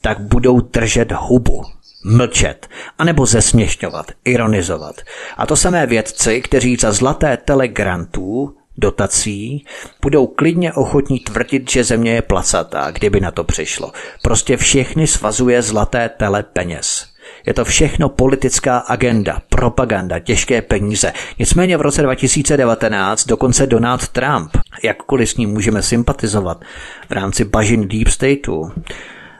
tak 0.00 0.20
budou 0.20 0.60
držet 0.60 1.12
hubu, 1.12 1.62
mlčet, 2.06 2.68
anebo 2.98 3.26
zesměšňovat, 3.26 4.12
ironizovat. 4.24 4.96
A 5.36 5.46
to 5.46 5.56
samé 5.56 5.86
vědci, 5.86 6.40
kteří 6.42 6.76
za 6.76 6.92
zlaté 6.92 7.36
tele 7.36 7.68
grantů 7.68 8.56
dotací, 8.78 9.64
budou 10.02 10.26
klidně 10.26 10.72
ochotní 10.72 11.18
tvrdit, 11.18 11.70
že 11.70 11.84
země 11.84 12.12
je 12.12 12.22
placatá, 12.22 12.90
kdyby 12.90 13.20
na 13.20 13.30
to 13.30 13.44
přišlo. 13.44 13.92
Prostě 14.22 14.56
všechny 14.56 15.06
svazuje 15.06 15.62
zlaté 15.62 16.08
tele 16.08 16.42
peněz. 16.42 17.06
Je 17.46 17.54
to 17.54 17.64
všechno 17.64 18.08
politická 18.08 18.78
agenda, 18.78 19.42
propaganda, 19.48 20.18
těžké 20.18 20.62
peníze. 20.62 21.12
Nicméně 21.38 21.76
v 21.76 21.80
roce 21.80 22.02
2019 22.02 23.24
dokonce 23.24 23.66
Donald 23.66 24.08
Trump, 24.08 24.56
jakkoliv 24.82 25.30
s 25.30 25.36
ním 25.36 25.50
můžeme 25.50 25.82
sympatizovat 25.82 26.64
v 27.08 27.12
rámci 27.12 27.44
bažin 27.44 27.88
Deep 27.88 28.08
Stateu, 28.08 28.70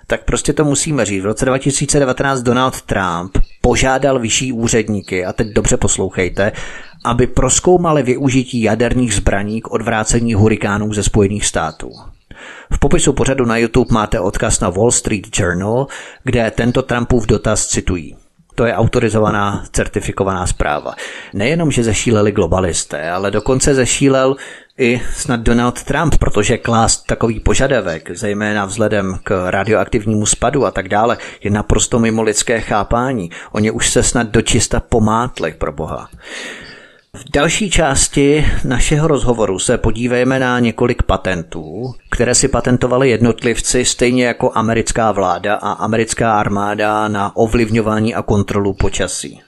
tak 0.07 0.25
prostě 0.25 0.53
to 0.53 0.65
musíme 0.65 1.05
říct. 1.05 1.23
V 1.23 1.27
roce 1.27 1.45
2019 1.45 2.43
Donald 2.43 2.83
Trump 2.83 3.39
požádal 3.61 4.19
vyšší 4.19 4.53
úředníky, 4.53 5.25
a 5.25 5.33
teď 5.33 5.49
dobře 5.49 5.77
poslouchejte, 5.77 6.53
aby 7.05 7.27
proskoumali 7.27 8.03
využití 8.03 8.63
jaderných 8.63 9.15
zbraní 9.15 9.61
k 9.61 9.71
odvrácení 9.71 10.35
hurikánů 10.35 10.93
ze 10.93 11.03
Spojených 11.03 11.47
států. 11.47 11.91
V 12.73 12.79
popisu 12.79 13.13
pořadu 13.13 13.45
na 13.45 13.57
YouTube 13.57 13.95
máte 13.95 14.21
odkaz 14.21 14.61
na 14.61 14.71
Wall 14.71 14.91
Street 14.91 15.27
Journal, 15.39 15.87
kde 16.25 16.51
tento 16.51 16.83
Trumpův 16.83 17.27
dotaz 17.27 17.67
citují. 17.67 18.17
To 18.57 18.65
je 18.65 18.73
autorizovaná, 18.73 19.69
certifikovaná 19.69 20.47
zpráva. 20.47 20.97
Nejenom, 21.37 21.69
že 21.71 21.85
zešíleli 21.85 22.33
globalisté, 22.33 23.11
ale 23.11 23.31
dokonce 23.31 23.75
zešílel 23.75 24.37
i 24.79 25.01
snad 25.13 25.41
Donald 25.41 25.83
Trump, 25.85 26.17
protože 26.19 26.59
klást 26.59 27.07
takový 27.07 27.41
požadavek, 27.41 28.11
zejména 28.17 28.65
vzhledem 28.65 29.19
k 29.25 29.51
radioaktivnímu 29.51 30.27
spadu 30.27 30.67
a 30.67 30.71
tak 30.71 30.89
dále, 30.89 31.19
je 31.45 31.51
naprosto 31.51 31.99
mimo 31.99 32.23
lidské 32.23 32.61
chápání. 32.61 33.31
Oni 33.53 33.71
už 33.71 33.91
se 33.91 34.03
snad 34.03 34.29
dočista 34.29 34.81
pomátli, 34.81 35.53
pro 35.53 35.73
boha. 35.73 36.09
V 37.17 37.25
další 37.33 37.71
části 37.71 38.47
našeho 38.65 39.09
rozhovoru 39.09 39.59
se 39.59 39.79
podívejme 39.79 40.39
na 40.39 40.59
několik 40.59 41.03
patentů, 41.03 41.95
které 42.11 42.35
si 42.35 42.49
patentovali 42.49 43.11
jednotlivci 43.11 43.85
stejně 43.85 44.27
jako 44.27 44.53
americká 44.55 45.13
vláda 45.13 45.55
a 45.55 45.73
americká 45.73 46.41
armáda 46.41 47.09
na 47.09 47.37
ovlivňování 47.37 48.15
a 48.15 48.23
kontrolu 48.23 48.75
počasí. 48.75 49.41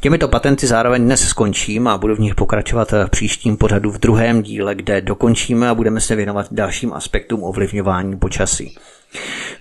Těmito 0.00 0.28
patenty 0.28 0.66
zároveň 0.66 1.04
dnes 1.04 1.28
skončím 1.28 1.88
a 1.88 1.98
budu 1.98 2.14
v 2.16 2.20
nich 2.20 2.34
pokračovat 2.34 2.92
v 2.92 3.10
příštím 3.10 3.56
pořadu 3.56 3.90
v 3.90 3.98
druhém 3.98 4.42
díle, 4.42 4.74
kde 4.74 5.00
dokončíme 5.00 5.68
a 5.68 5.74
budeme 5.74 6.00
se 6.00 6.16
věnovat 6.16 6.46
dalším 6.50 6.92
aspektům 6.92 7.44
ovlivňování 7.44 8.18
počasí. 8.18 8.76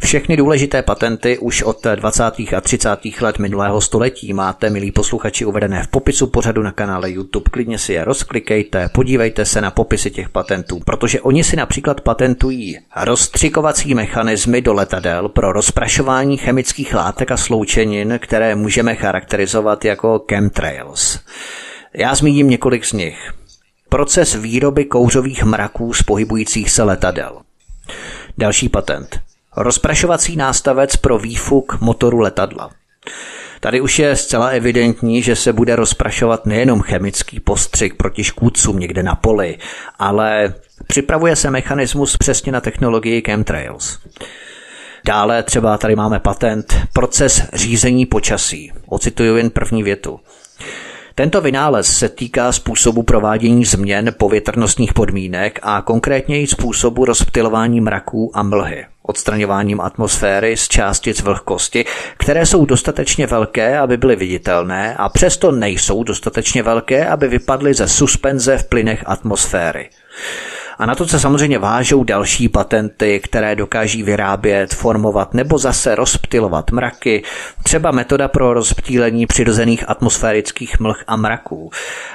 Všechny 0.04 0.38
důležité 0.38 0.82
patenty 0.82 1.38
už 1.38 1.62
od 1.62 1.88
20. 1.96 2.24
a 2.24 2.62
30. 2.62 2.90
let 3.22 3.40
minulého 3.40 3.82
století 3.82 4.34
máte, 4.34 4.70
milí 4.70 4.92
posluchači, 4.92 5.46
uvedené 5.46 5.84
v 5.84 5.88
popisu 5.88 6.28
pořadu 6.28 6.64
na 6.64 6.72
kanále 6.72 7.12
YouTube. 7.12 7.50
Klidně 7.52 7.78
si 7.80 7.94
je 7.94 8.04
rozklikejte, 8.04 8.90
podívejte 8.90 9.46
se 9.46 9.62
na 9.62 9.72
popisy 9.72 10.12
těch 10.12 10.30
patentů, 10.30 10.80
protože 10.86 11.22
oni 11.22 11.44
si 11.44 11.56
například 11.56 12.02
patentují 12.02 12.80
rozstřikovací 12.96 13.94
mechanismy 13.94 14.62
do 14.62 14.74
letadel 14.74 15.30
pro 15.30 15.52
rozprašování 15.52 16.38
chemických 16.38 16.94
látek 16.94 17.32
a 17.32 17.38
sloučenin, 17.38 18.20
které 18.22 18.56
můžeme 18.56 18.96
charakterizovat 18.96 19.86
jako 19.86 20.26
chemtrails. 20.30 21.20
Já 21.94 22.16
zmíním 22.16 22.50
několik 22.50 22.86
z 22.86 22.94
nich. 22.94 23.34
Proces 23.90 24.36
výroby 24.36 24.86
kouřových 24.86 25.44
mraků 25.44 25.94
z 25.94 26.04
pohybujících 26.04 26.72
se 26.72 26.84
letadel. 26.84 27.42
Další 28.38 28.70
patent. 28.70 29.33
Rozprašovací 29.56 30.36
nástavec 30.36 30.96
pro 30.96 31.18
výfuk 31.18 31.82
motoru 31.82 32.20
letadla. 32.20 32.70
Tady 33.60 33.82
už 33.82 34.00
je 34.00 34.16
zcela 34.16 34.48
evidentní, 34.48 35.22
že 35.22 35.36
se 35.36 35.54
bude 35.54 35.76
rozprašovat 35.76 36.46
nejenom 36.46 36.82
chemický 36.82 37.40
postřik 37.40 37.96
proti 37.96 38.24
škůdcům 38.24 38.80
někde 38.80 39.04
na 39.04 39.16
poli, 39.16 39.58
ale 40.00 40.54
připravuje 40.88 41.36
se 41.36 41.52
mechanismus 41.52 42.18
přesně 42.18 42.52
na 42.52 42.62
technologii 42.62 43.22
chemtrails. 43.26 44.00
Dále 45.06 45.44
třeba 45.44 45.78
tady 45.78 45.96
máme 45.96 46.20
patent 46.20 46.76
proces 46.94 47.42
řízení 47.54 48.06
počasí. 48.06 48.72
Ocituju 48.86 49.36
jen 49.36 49.50
první 49.50 49.84
větu. 49.84 50.20
Tento 51.16 51.42
vynález 51.42 51.98
se 51.98 52.10
týká 52.10 52.52
způsobu 52.52 53.04
provádění 53.04 53.66
změn 53.66 54.16
povětrnostních 54.18 54.94
podmínek 54.94 55.60
a 55.62 55.82
konkrétně 55.82 56.42
i 56.42 56.48
způsobu 56.48 57.06
rozptilování 57.06 57.82
mraků 57.82 58.32
a 58.34 58.44
mlhy 58.44 58.86
odstraňováním 59.04 59.82
atmosféry 59.82 60.58
z 60.58 60.68
částic 60.68 61.22
vlhkosti, 61.22 61.86
které 62.18 62.46
jsou 62.46 62.66
dostatečně 62.66 63.28
velké, 63.28 63.80
aby 63.80 63.98
byly 63.98 64.16
viditelné 64.16 64.96
a 64.96 65.10
přesto 65.10 65.52
nejsou 65.52 66.04
dostatečně 66.04 66.64
velké, 66.64 67.08
aby 67.08 67.28
vypadly 67.28 67.74
ze 67.74 67.88
suspenze 67.88 68.58
v 68.58 68.70
plynech 68.70 69.04
atmosféry. 69.06 69.90
A 70.78 70.86
na 70.86 70.96
to 70.96 71.08
se 71.08 71.20
samozřejmě 71.20 71.60
vážou 71.60 72.04
další 72.04 72.50
patenty, 72.50 73.20
které 73.20 73.56
dokáží 73.56 74.04
vyrábět, 74.04 74.74
formovat 74.74 75.34
nebo 75.34 75.58
zase 75.58 75.96
rozptilovat 75.96 76.72
mraky, 76.72 77.24
třeba 77.64 77.92
metoda 77.92 78.28
pro 78.28 78.54
rozptýlení 78.54 79.26
přirozených 79.26 79.90
atmosférických 79.90 80.80
mlh 80.80 81.04
a 81.08 81.16
mraků. 81.16 81.72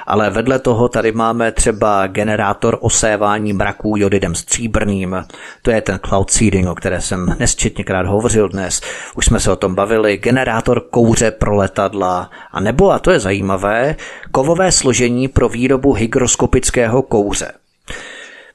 Ale 0.07 0.29
vedle 0.29 0.59
toho 0.59 0.89
tady 0.89 1.11
máme 1.11 1.51
třeba 1.51 2.07
generátor 2.07 2.77
osévání 2.81 3.53
mraků 3.53 3.93
jodidem 3.97 4.35
stříbrným. 4.35 5.25
To 5.61 5.71
je 5.71 5.81
ten 5.81 5.99
cloud 6.07 6.31
seeding, 6.31 6.69
o 6.69 6.75
které 6.75 7.01
jsem 7.01 7.35
nesčetněkrát 7.39 8.05
hovořil 8.05 8.49
dnes. 8.49 8.81
Už 9.15 9.25
jsme 9.25 9.39
se 9.39 9.51
o 9.51 9.55
tom 9.55 9.75
bavili. 9.75 10.17
Generátor 10.17 10.81
kouře 10.89 11.31
pro 11.31 11.55
letadla. 11.55 12.29
A 12.51 12.59
nebo, 12.59 12.91
a 12.91 12.99
to 12.99 13.11
je 13.11 13.19
zajímavé, 13.19 13.95
kovové 14.31 14.71
složení 14.71 15.27
pro 15.27 15.49
výrobu 15.49 15.93
hygroskopického 15.93 17.01
kouře. 17.01 17.51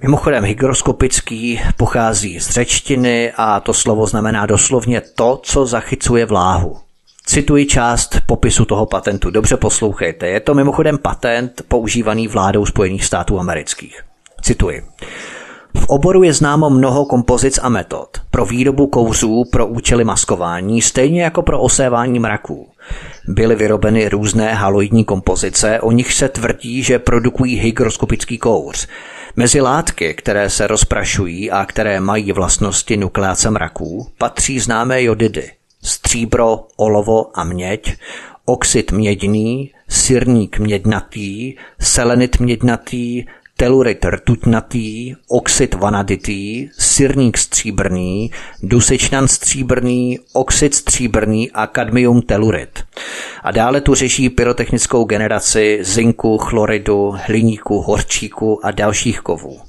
Mimochodem, 0.04 0.44
hygroskopický 0.44 1.60
pochází 1.76 2.40
z 2.40 2.50
řečtiny 2.50 3.32
a 3.36 3.60
to 3.60 3.74
slovo 3.74 4.06
znamená 4.06 4.46
doslovně 4.46 5.00
to, 5.00 5.40
co 5.42 5.66
zachycuje 5.66 6.26
vláhu. 6.26 6.76
Cituji 7.26 7.66
část 7.66 8.16
popisu 8.26 8.64
toho 8.64 8.86
patentu. 8.86 9.30
Dobře 9.30 9.56
poslouchejte. 9.56 10.28
Je 10.28 10.40
to 10.40 10.54
mimochodem 10.54 10.98
patent 10.98 11.62
používaný 11.68 12.28
vládou 12.28 12.66
Spojených 12.66 13.04
států 13.04 13.40
amerických. 13.40 14.02
Cituji. 14.42 14.82
V 15.76 15.86
oboru 15.88 16.22
je 16.22 16.32
známo 16.32 16.70
mnoho 16.70 17.04
kompozic 17.04 17.58
a 17.62 17.68
metod 17.68 18.08
pro 18.30 18.44
výrobu 18.44 18.86
kouřů 18.86 19.44
pro 19.52 19.66
účely 19.66 20.04
maskování, 20.04 20.82
stejně 20.82 21.22
jako 21.22 21.42
pro 21.42 21.60
osévání 21.60 22.18
mraků. 22.18 22.68
Byly 23.28 23.54
vyrobeny 23.54 24.08
různé 24.08 24.54
haloidní 24.54 25.04
kompozice, 25.04 25.80
o 25.80 25.92
nich 25.92 26.12
se 26.12 26.28
tvrdí, 26.28 26.82
že 26.82 26.98
produkují 26.98 27.56
hygroskopický 27.56 28.38
kouř. 28.38 28.88
Mezi 29.36 29.60
látky, 29.60 30.14
které 30.14 30.50
se 30.50 30.66
rozprašují 30.66 31.50
a 31.50 31.64
které 31.64 32.00
mají 32.00 32.32
vlastnosti 32.32 32.96
nukleáce 32.96 33.50
mraků, 33.50 34.08
patří 34.18 34.60
známé 34.60 35.02
jodidy, 35.02 35.50
stříbro, 35.82 36.66
olovo 36.76 37.38
a 37.38 37.44
měď, 37.44 37.96
oxid 38.44 38.92
mědný, 38.92 39.72
sirník 39.88 40.58
mědnatý, 40.58 41.54
selenit 41.80 42.40
mědnatý, 42.40 43.24
telurit 43.64 44.04
rtuťnatý, 44.04 45.14
oxid 45.28 45.74
vanaditý, 45.74 46.68
sirník 46.78 47.38
stříbrný, 47.38 48.30
dusičnan 48.62 49.28
stříbrný, 49.28 50.18
oxid 50.32 50.74
stříbrný 50.74 51.50
a 51.50 51.66
kadmium 51.66 52.22
telurit. 52.22 52.84
A 53.42 53.50
dále 53.50 53.80
tu 53.80 53.94
řeší 53.94 54.30
pyrotechnickou 54.30 55.04
generaci 55.04 55.78
zinku, 55.82 56.38
chloridu, 56.38 57.14
hliníku, 57.24 57.80
horčíku 57.80 58.66
a 58.66 58.70
dalších 58.70 59.20
kovů. 59.20 59.60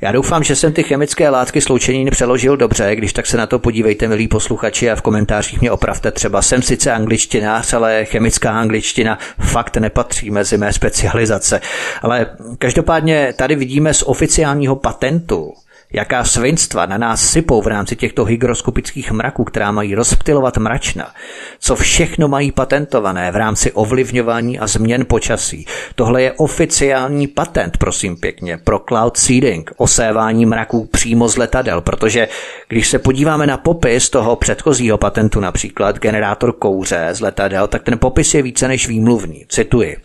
Já 0.00 0.12
doufám, 0.12 0.44
že 0.44 0.56
jsem 0.56 0.72
ty 0.72 0.82
chemické 0.82 1.28
látky 1.28 1.60
sloučeniny 1.60 2.10
přeložil 2.10 2.56
dobře, 2.56 2.96
když 2.96 3.12
tak 3.12 3.26
se 3.26 3.36
na 3.36 3.46
to 3.46 3.58
podívejte, 3.58 4.08
milí 4.08 4.28
posluchači, 4.28 4.90
a 4.90 4.96
v 4.96 5.02
komentářích 5.02 5.60
mě 5.60 5.70
opravte 5.70 6.10
třeba. 6.10 6.42
Jsem 6.42 6.62
sice 6.62 6.92
angličtinář, 6.92 7.72
ale 7.72 8.04
chemická 8.04 8.50
angličtina 8.60 9.18
fakt 9.38 9.76
nepatří 9.76 10.30
mezi 10.30 10.58
mé 10.58 10.72
specializace. 10.72 11.60
Ale 12.02 12.26
každopádně 12.58 13.34
tady 13.36 13.54
vidíme 13.56 13.94
z 13.94 14.02
oficiálního 14.02 14.76
patentu, 14.76 15.52
jaká 15.92 16.24
svinstva 16.24 16.86
na 16.86 16.98
nás 16.98 17.30
sypou 17.30 17.62
v 17.62 17.66
rámci 17.66 17.96
těchto 17.96 18.24
hygroskopických 18.24 19.12
mraků, 19.12 19.44
která 19.44 19.72
mají 19.72 19.94
rozptilovat 19.94 20.56
mračna, 20.56 21.14
co 21.58 21.76
všechno 21.76 22.28
mají 22.28 22.52
patentované 22.52 23.30
v 23.30 23.36
rámci 23.36 23.72
ovlivňování 23.72 24.58
a 24.58 24.66
změn 24.66 25.04
počasí. 25.08 25.66
Tohle 25.94 26.22
je 26.22 26.32
oficiální 26.32 27.26
patent, 27.26 27.76
prosím 27.76 28.16
pěkně, 28.16 28.58
pro 28.58 28.78
cloud 28.88 29.16
seeding, 29.16 29.70
osévání 29.76 30.46
mraků 30.46 30.86
přímo 30.86 31.28
z 31.28 31.36
letadel, 31.36 31.80
protože 31.80 32.28
když 32.68 32.88
se 32.88 32.98
podíváme 32.98 33.46
na 33.46 33.56
popis 33.56 34.10
toho 34.10 34.36
předchozího 34.36 34.98
patentu, 34.98 35.40
například 35.40 35.98
generátor 35.98 36.52
kouře 36.52 37.08
z 37.12 37.20
letadel, 37.20 37.66
tak 37.66 37.82
ten 37.82 37.98
popis 37.98 38.34
je 38.34 38.42
více 38.42 38.68
než 38.68 38.88
výmluvný. 38.88 39.46
Cituji. 39.48 39.96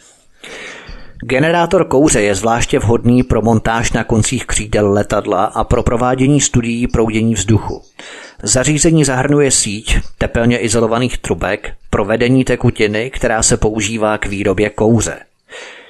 Generátor 1.24 1.88
kouře 1.88 2.22
je 2.22 2.36
zvláště 2.36 2.80
vhodný 2.80 3.24
pro 3.24 3.42
montáž 3.42 3.92
na 3.92 4.04
koncích 4.04 4.46
křídel 4.46 4.92
letadla 4.92 5.46
a 5.46 5.64
pro 5.64 5.84
provádění 5.84 6.42
studií 6.42 6.88
proudění 6.88 7.34
vzduchu. 7.34 7.82
Zařízení 8.44 9.06
zahrnuje 9.06 9.52
síť 9.52 9.98
tepelně 10.18 10.58
izolovaných 10.58 11.18
trubek 11.18 11.74
pro 11.90 12.06
vedení 12.06 12.44
tekutiny, 12.44 13.10
která 13.10 13.44
se 13.44 13.58
používá 13.58 14.18
k 14.18 14.26
výrobě 14.26 14.70
kouře. 14.70 15.18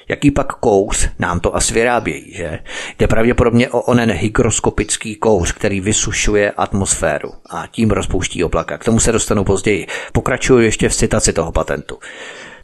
Jaký 0.08 0.30
pak 0.30 0.52
kouř 0.52 1.08
nám 1.18 1.40
to 1.40 1.56
asi 1.56 1.74
vyrábějí, 1.74 2.32
že? 2.34 2.58
Jde 2.98 3.06
pravděpodobně 3.06 3.70
o 3.70 3.80
onen 3.80 4.10
hygroskopický 4.10 5.14
kouř, 5.14 5.52
který 5.52 5.80
vysušuje 5.80 6.50
atmosféru 6.50 7.32
a 7.50 7.66
tím 7.66 7.90
rozpouští 7.90 8.44
oblaka. 8.44 8.78
K 8.78 8.84
tomu 8.84 9.00
se 9.00 9.12
dostanu 9.12 9.44
později. 9.44 9.86
Pokračuju 10.12 10.60
ještě 10.60 10.88
v 10.88 10.94
citaci 10.94 11.32
toho 11.32 11.52
patentu. 11.52 11.98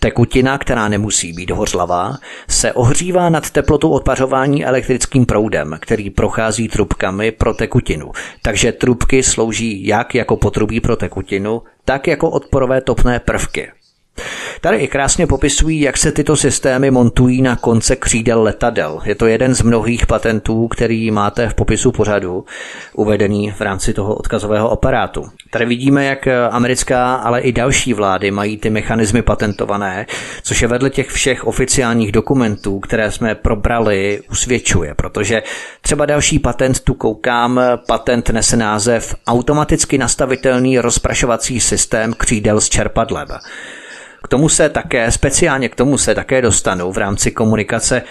Tekutina, 0.02 0.58
která 0.58 0.88
nemusí 0.88 1.32
být 1.32 1.50
hořlavá, 1.50 2.18
se 2.48 2.72
ohřívá 2.72 3.28
nad 3.28 3.50
teplotu 3.50 3.90
odpařování 3.90 4.64
elektrickým 4.64 5.26
proudem, 5.26 5.78
který 5.80 6.10
prochází 6.10 6.68
trubkami 6.68 7.32
pro 7.32 7.54
tekutinu. 7.54 8.12
Takže 8.42 8.72
trubky 8.72 9.22
slouží 9.22 9.86
jak 9.86 10.14
jako 10.14 10.36
potrubí 10.36 10.80
pro 10.80 10.96
tekutinu, 10.96 11.62
tak 11.84 12.06
jako 12.06 12.30
odporové 12.30 12.80
topné 12.80 13.20
prvky. 13.20 13.70
Tady 14.60 14.76
i 14.76 14.88
krásně 14.88 15.26
popisují, 15.26 15.80
jak 15.80 15.96
se 15.96 16.12
tyto 16.12 16.36
systémy 16.36 16.90
montují 16.90 17.42
na 17.42 17.56
konce 17.56 17.96
křídel 17.96 18.42
letadel. 18.42 19.00
Je 19.04 19.14
to 19.14 19.26
jeden 19.26 19.54
z 19.54 19.62
mnohých 19.62 20.06
patentů, 20.06 20.68
který 20.68 21.10
máte 21.10 21.48
v 21.48 21.54
popisu 21.54 21.92
pořadu, 21.92 22.44
uvedený 22.94 23.50
v 23.50 23.60
rámci 23.60 23.94
toho 23.94 24.14
odkazového 24.14 24.70
aparátu. 24.70 25.24
Tady 25.50 25.66
vidíme, 25.66 26.04
jak 26.04 26.28
americká, 26.50 27.14
ale 27.14 27.40
i 27.40 27.52
další 27.52 27.94
vlády 27.94 28.30
mají 28.30 28.56
ty 28.56 28.70
mechanismy 28.70 29.22
patentované, 29.22 30.06
což 30.42 30.62
je 30.62 30.68
vedle 30.68 30.90
těch 30.90 31.10
všech 31.10 31.44
oficiálních 31.44 32.12
dokumentů, 32.12 32.80
které 32.80 33.10
jsme 33.10 33.34
probrali, 33.34 34.20
usvědčuje, 34.30 34.94
protože 34.94 35.42
třeba 35.80 36.06
další 36.06 36.38
patent 36.38 36.80
tu 36.80 36.94
koukám, 36.94 37.60
patent 37.86 38.30
nese 38.30 38.56
název 38.56 39.14
automaticky 39.26 39.98
nastavitelný 39.98 40.78
rozprašovací 40.78 41.60
systém 41.60 42.12
křídel 42.12 42.60
s 42.60 42.68
čerpadlem. 42.68 43.28
K 44.22 44.28
tomu 44.28 44.48
se 44.48 44.68
také, 44.68 45.10
speciálně 45.10 45.68
k 45.68 45.74
tomu 45.74 45.98
se 45.98 46.14
také 46.14 46.42
dostanu 46.42 46.92
v 46.92 46.98
rámci 46.98 47.30
komunikace 47.30 48.02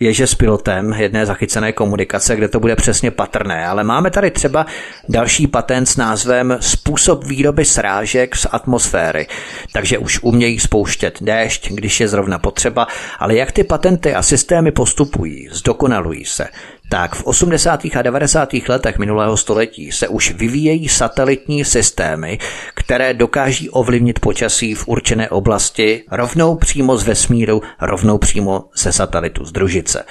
věže 0.00 0.26
s 0.26 0.34
pilotem 0.34 0.92
jedné 0.92 1.26
zachycené 1.26 1.72
komunikace, 1.72 2.36
kde 2.36 2.48
to 2.48 2.60
bude 2.60 2.76
přesně 2.76 3.10
patrné. 3.10 3.66
Ale 3.66 3.84
máme 3.84 4.10
tady 4.10 4.30
třeba 4.30 4.66
další 5.08 5.46
patent 5.46 5.86
s 5.86 5.96
názvem 5.96 6.56
Způsob 6.60 7.24
výroby 7.24 7.64
srážek 7.64 8.36
z 8.36 8.46
atmosféry. 8.50 9.26
Takže 9.72 9.98
už 9.98 10.22
umějí 10.22 10.60
spouštět 10.60 11.18
déšť, 11.20 11.70
když 11.70 12.00
je 12.00 12.08
zrovna 12.08 12.38
potřeba, 12.38 12.86
ale 13.18 13.34
jak 13.34 13.52
ty 13.52 13.64
patenty 13.64 14.14
a 14.14 14.22
systémy 14.22 14.72
postupují, 14.72 15.48
zdokonalují 15.52 16.24
se, 16.24 16.48
tak 16.90 17.14
v 17.14 17.24
80. 17.24 17.84
a 17.94 18.02
90. 18.02 18.48
letech 18.68 18.98
minulého 18.98 19.36
století 19.36 19.92
se 19.92 20.08
už 20.08 20.30
vyvíjejí 20.30 20.88
satelitní 20.88 21.64
systémy, 21.64 22.38
které 22.74 23.14
dokáží 23.14 23.70
ovlivnit 23.70 24.18
počasí 24.18 24.74
v 24.74 24.88
určené 24.88 25.28
oblasti 25.28 26.04
rovnou 26.10 26.56
přímo 26.56 26.96
z 26.96 27.04
vesmíru, 27.04 27.62
rovnou 27.80 28.18
přímo 28.18 28.64
ze 28.74 28.92
satelitu 28.92 29.44
z 29.44 29.52
družice. 29.52 30.04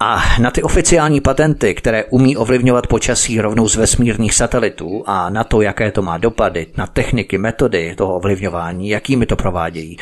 A 0.00 0.22
na 0.40 0.50
ty 0.50 0.62
oficiální 0.62 1.20
patenty, 1.20 1.74
které 1.74 2.04
umí 2.04 2.36
ovlivňovat 2.36 2.86
počasí 2.86 3.40
rovnou 3.40 3.68
z 3.68 3.76
vesmírných 3.76 4.34
satelitů 4.34 5.04
a 5.06 5.30
na 5.30 5.44
to, 5.44 5.62
jaké 5.62 5.90
to 5.90 6.02
má 6.02 6.18
dopady, 6.18 6.66
na 6.76 6.86
techniky, 6.86 7.38
metody 7.38 7.94
toho 7.96 8.16
ovlivňování, 8.16 8.88
jakými 8.88 9.26
to 9.26 9.36
provádějí, 9.36 9.96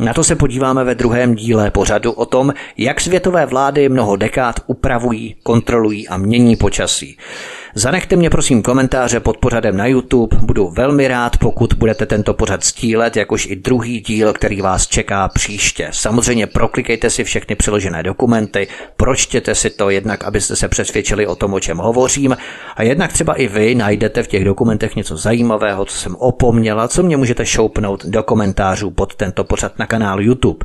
na 0.00 0.14
to 0.14 0.24
se 0.24 0.36
podíváme 0.36 0.84
ve 0.84 0.94
druhém 0.94 1.34
díle 1.34 1.70
pořadu 1.70 2.12
o 2.12 2.26
tom, 2.26 2.52
jak 2.76 3.00
světové 3.00 3.46
vlády 3.46 3.88
mnoho 3.88 4.16
dekád 4.16 4.60
upravují, 4.66 5.36
kontrolují 5.42 6.08
a 6.08 6.16
mění 6.16 6.56
počasí. 6.56 7.16
Zanechte 7.74 8.16
mě 8.16 8.30
prosím 8.30 8.62
komentáře 8.62 9.20
pod 9.20 9.36
pořadem 9.36 9.76
na 9.76 9.86
YouTube, 9.86 10.36
budu 10.42 10.68
velmi 10.68 11.08
rád, 11.08 11.36
pokud 11.36 11.74
budete 11.74 12.06
tento 12.06 12.34
pořad 12.34 12.64
stílet, 12.64 13.16
jakož 13.16 13.46
i 13.46 13.56
druhý 13.56 14.00
díl, 14.00 14.32
který 14.32 14.60
vás 14.60 14.86
čeká 14.86 15.28
příště. 15.28 15.88
Samozřejmě 15.92 16.46
proklikejte 16.46 17.10
si 17.10 17.24
všechny 17.24 17.56
přiložené 17.56 18.02
dokumenty, 18.02 18.68
pročtěte 18.96 19.54
si 19.54 19.70
to 19.70 19.90
jednak, 19.90 20.24
abyste 20.24 20.56
se 20.56 20.68
přesvědčili 20.68 21.26
o 21.26 21.34
tom, 21.34 21.54
o 21.54 21.60
čem 21.60 21.78
hovořím, 21.78 22.36
a 22.76 22.82
jednak 22.82 23.12
třeba 23.12 23.34
i 23.34 23.46
vy 23.46 23.74
najdete 23.74 24.22
v 24.22 24.28
těch 24.28 24.44
dokumentech 24.44 24.96
něco 24.96 25.16
zajímavého, 25.16 25.84
co 25.84 25.96
jsem 25.96 26.16
opomněla, 26.16 26.88
co 26.88 27.02
mě 27.02 27.16
můžete 27.16 27.46
šoupnout 27.46 28.06
do 28.06 28.22
komentářů 28.22 28.90
pod 28.90 29.14
tento 29.14 29.44
pořad 29.44 29.78
na 29.78 29.86
kanálu 29.90 30.22
YouTube. 30.22 30.64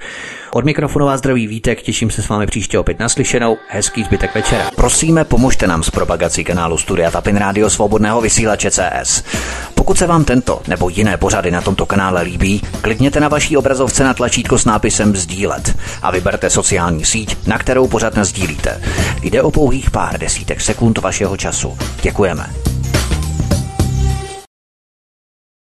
Od 0.54 0.66
mikrofonu 0.66 1.06
vás 1.06 1.20
zdraví 1.20 1.48
Vítek, 1.48 1.82
těším 1.82 2.12
se 2.12 2.22
s 2.22 2.30
vámi 2.30 2.46
příště 2.48 2.80
opět 2.80 3.00
naslyšenou, 3.00 3.58
hezký 3.68 4.04
zbytek 4.04 4.36
večera. 4.36 4.72
Prosíme, 4.76 5.26
pomožte 5.26 5.68
nám 5.68 5.84
s 5.84 5.90
propagací 5.90 6.44
kanálu 6.44 6.78
Studia 6.78 7.12
Tapin 7.12 7.36
Rádio 7.38 7.70
Svobodného 7.70 8.22
vysílače 8.22 8.72
CS. 8.72 9.24
Pokud 9.76 9.98
se 9.98 10.08
vám 10.08 10.24
tento 10.24 10.62
nebo 10.68 10.90
jiné 10.90 11.18
pořady 11.18 11.52
na 11.52 11.62
tomto 11.62 11.86
kanále 11.86 12.22
líbí, 12.22 12.62
klikněte 12.82 13.20
na 13.20 13.28
vaší 13.28 13.58
obrazovce 13.58 14.04
na 14.04 14.14
tlačítko 14.14 14.58
s 14.58 14.66
nápisem 14.66 15.16
Sdílet 15.16 15.78
a 16.02 16.12
vyberte 16.12 16.50
sociální 16.50 17.06
síť, 17.06 17.48
na 17.48 17.58
kterou 17.58 17.88
pořad 17.88 18.14
sdílíte. 18.22 18.82
Jde 19.22 19.42
o 19.42 19.52
pouhých 19.52 19.92
pár 19.92 20.20
desítek 20.20 20.62
sekund 20.62 20.98
vašeho 20.98 21.38
času. 21.38 21.78
Děkujeme. 22.02 22.50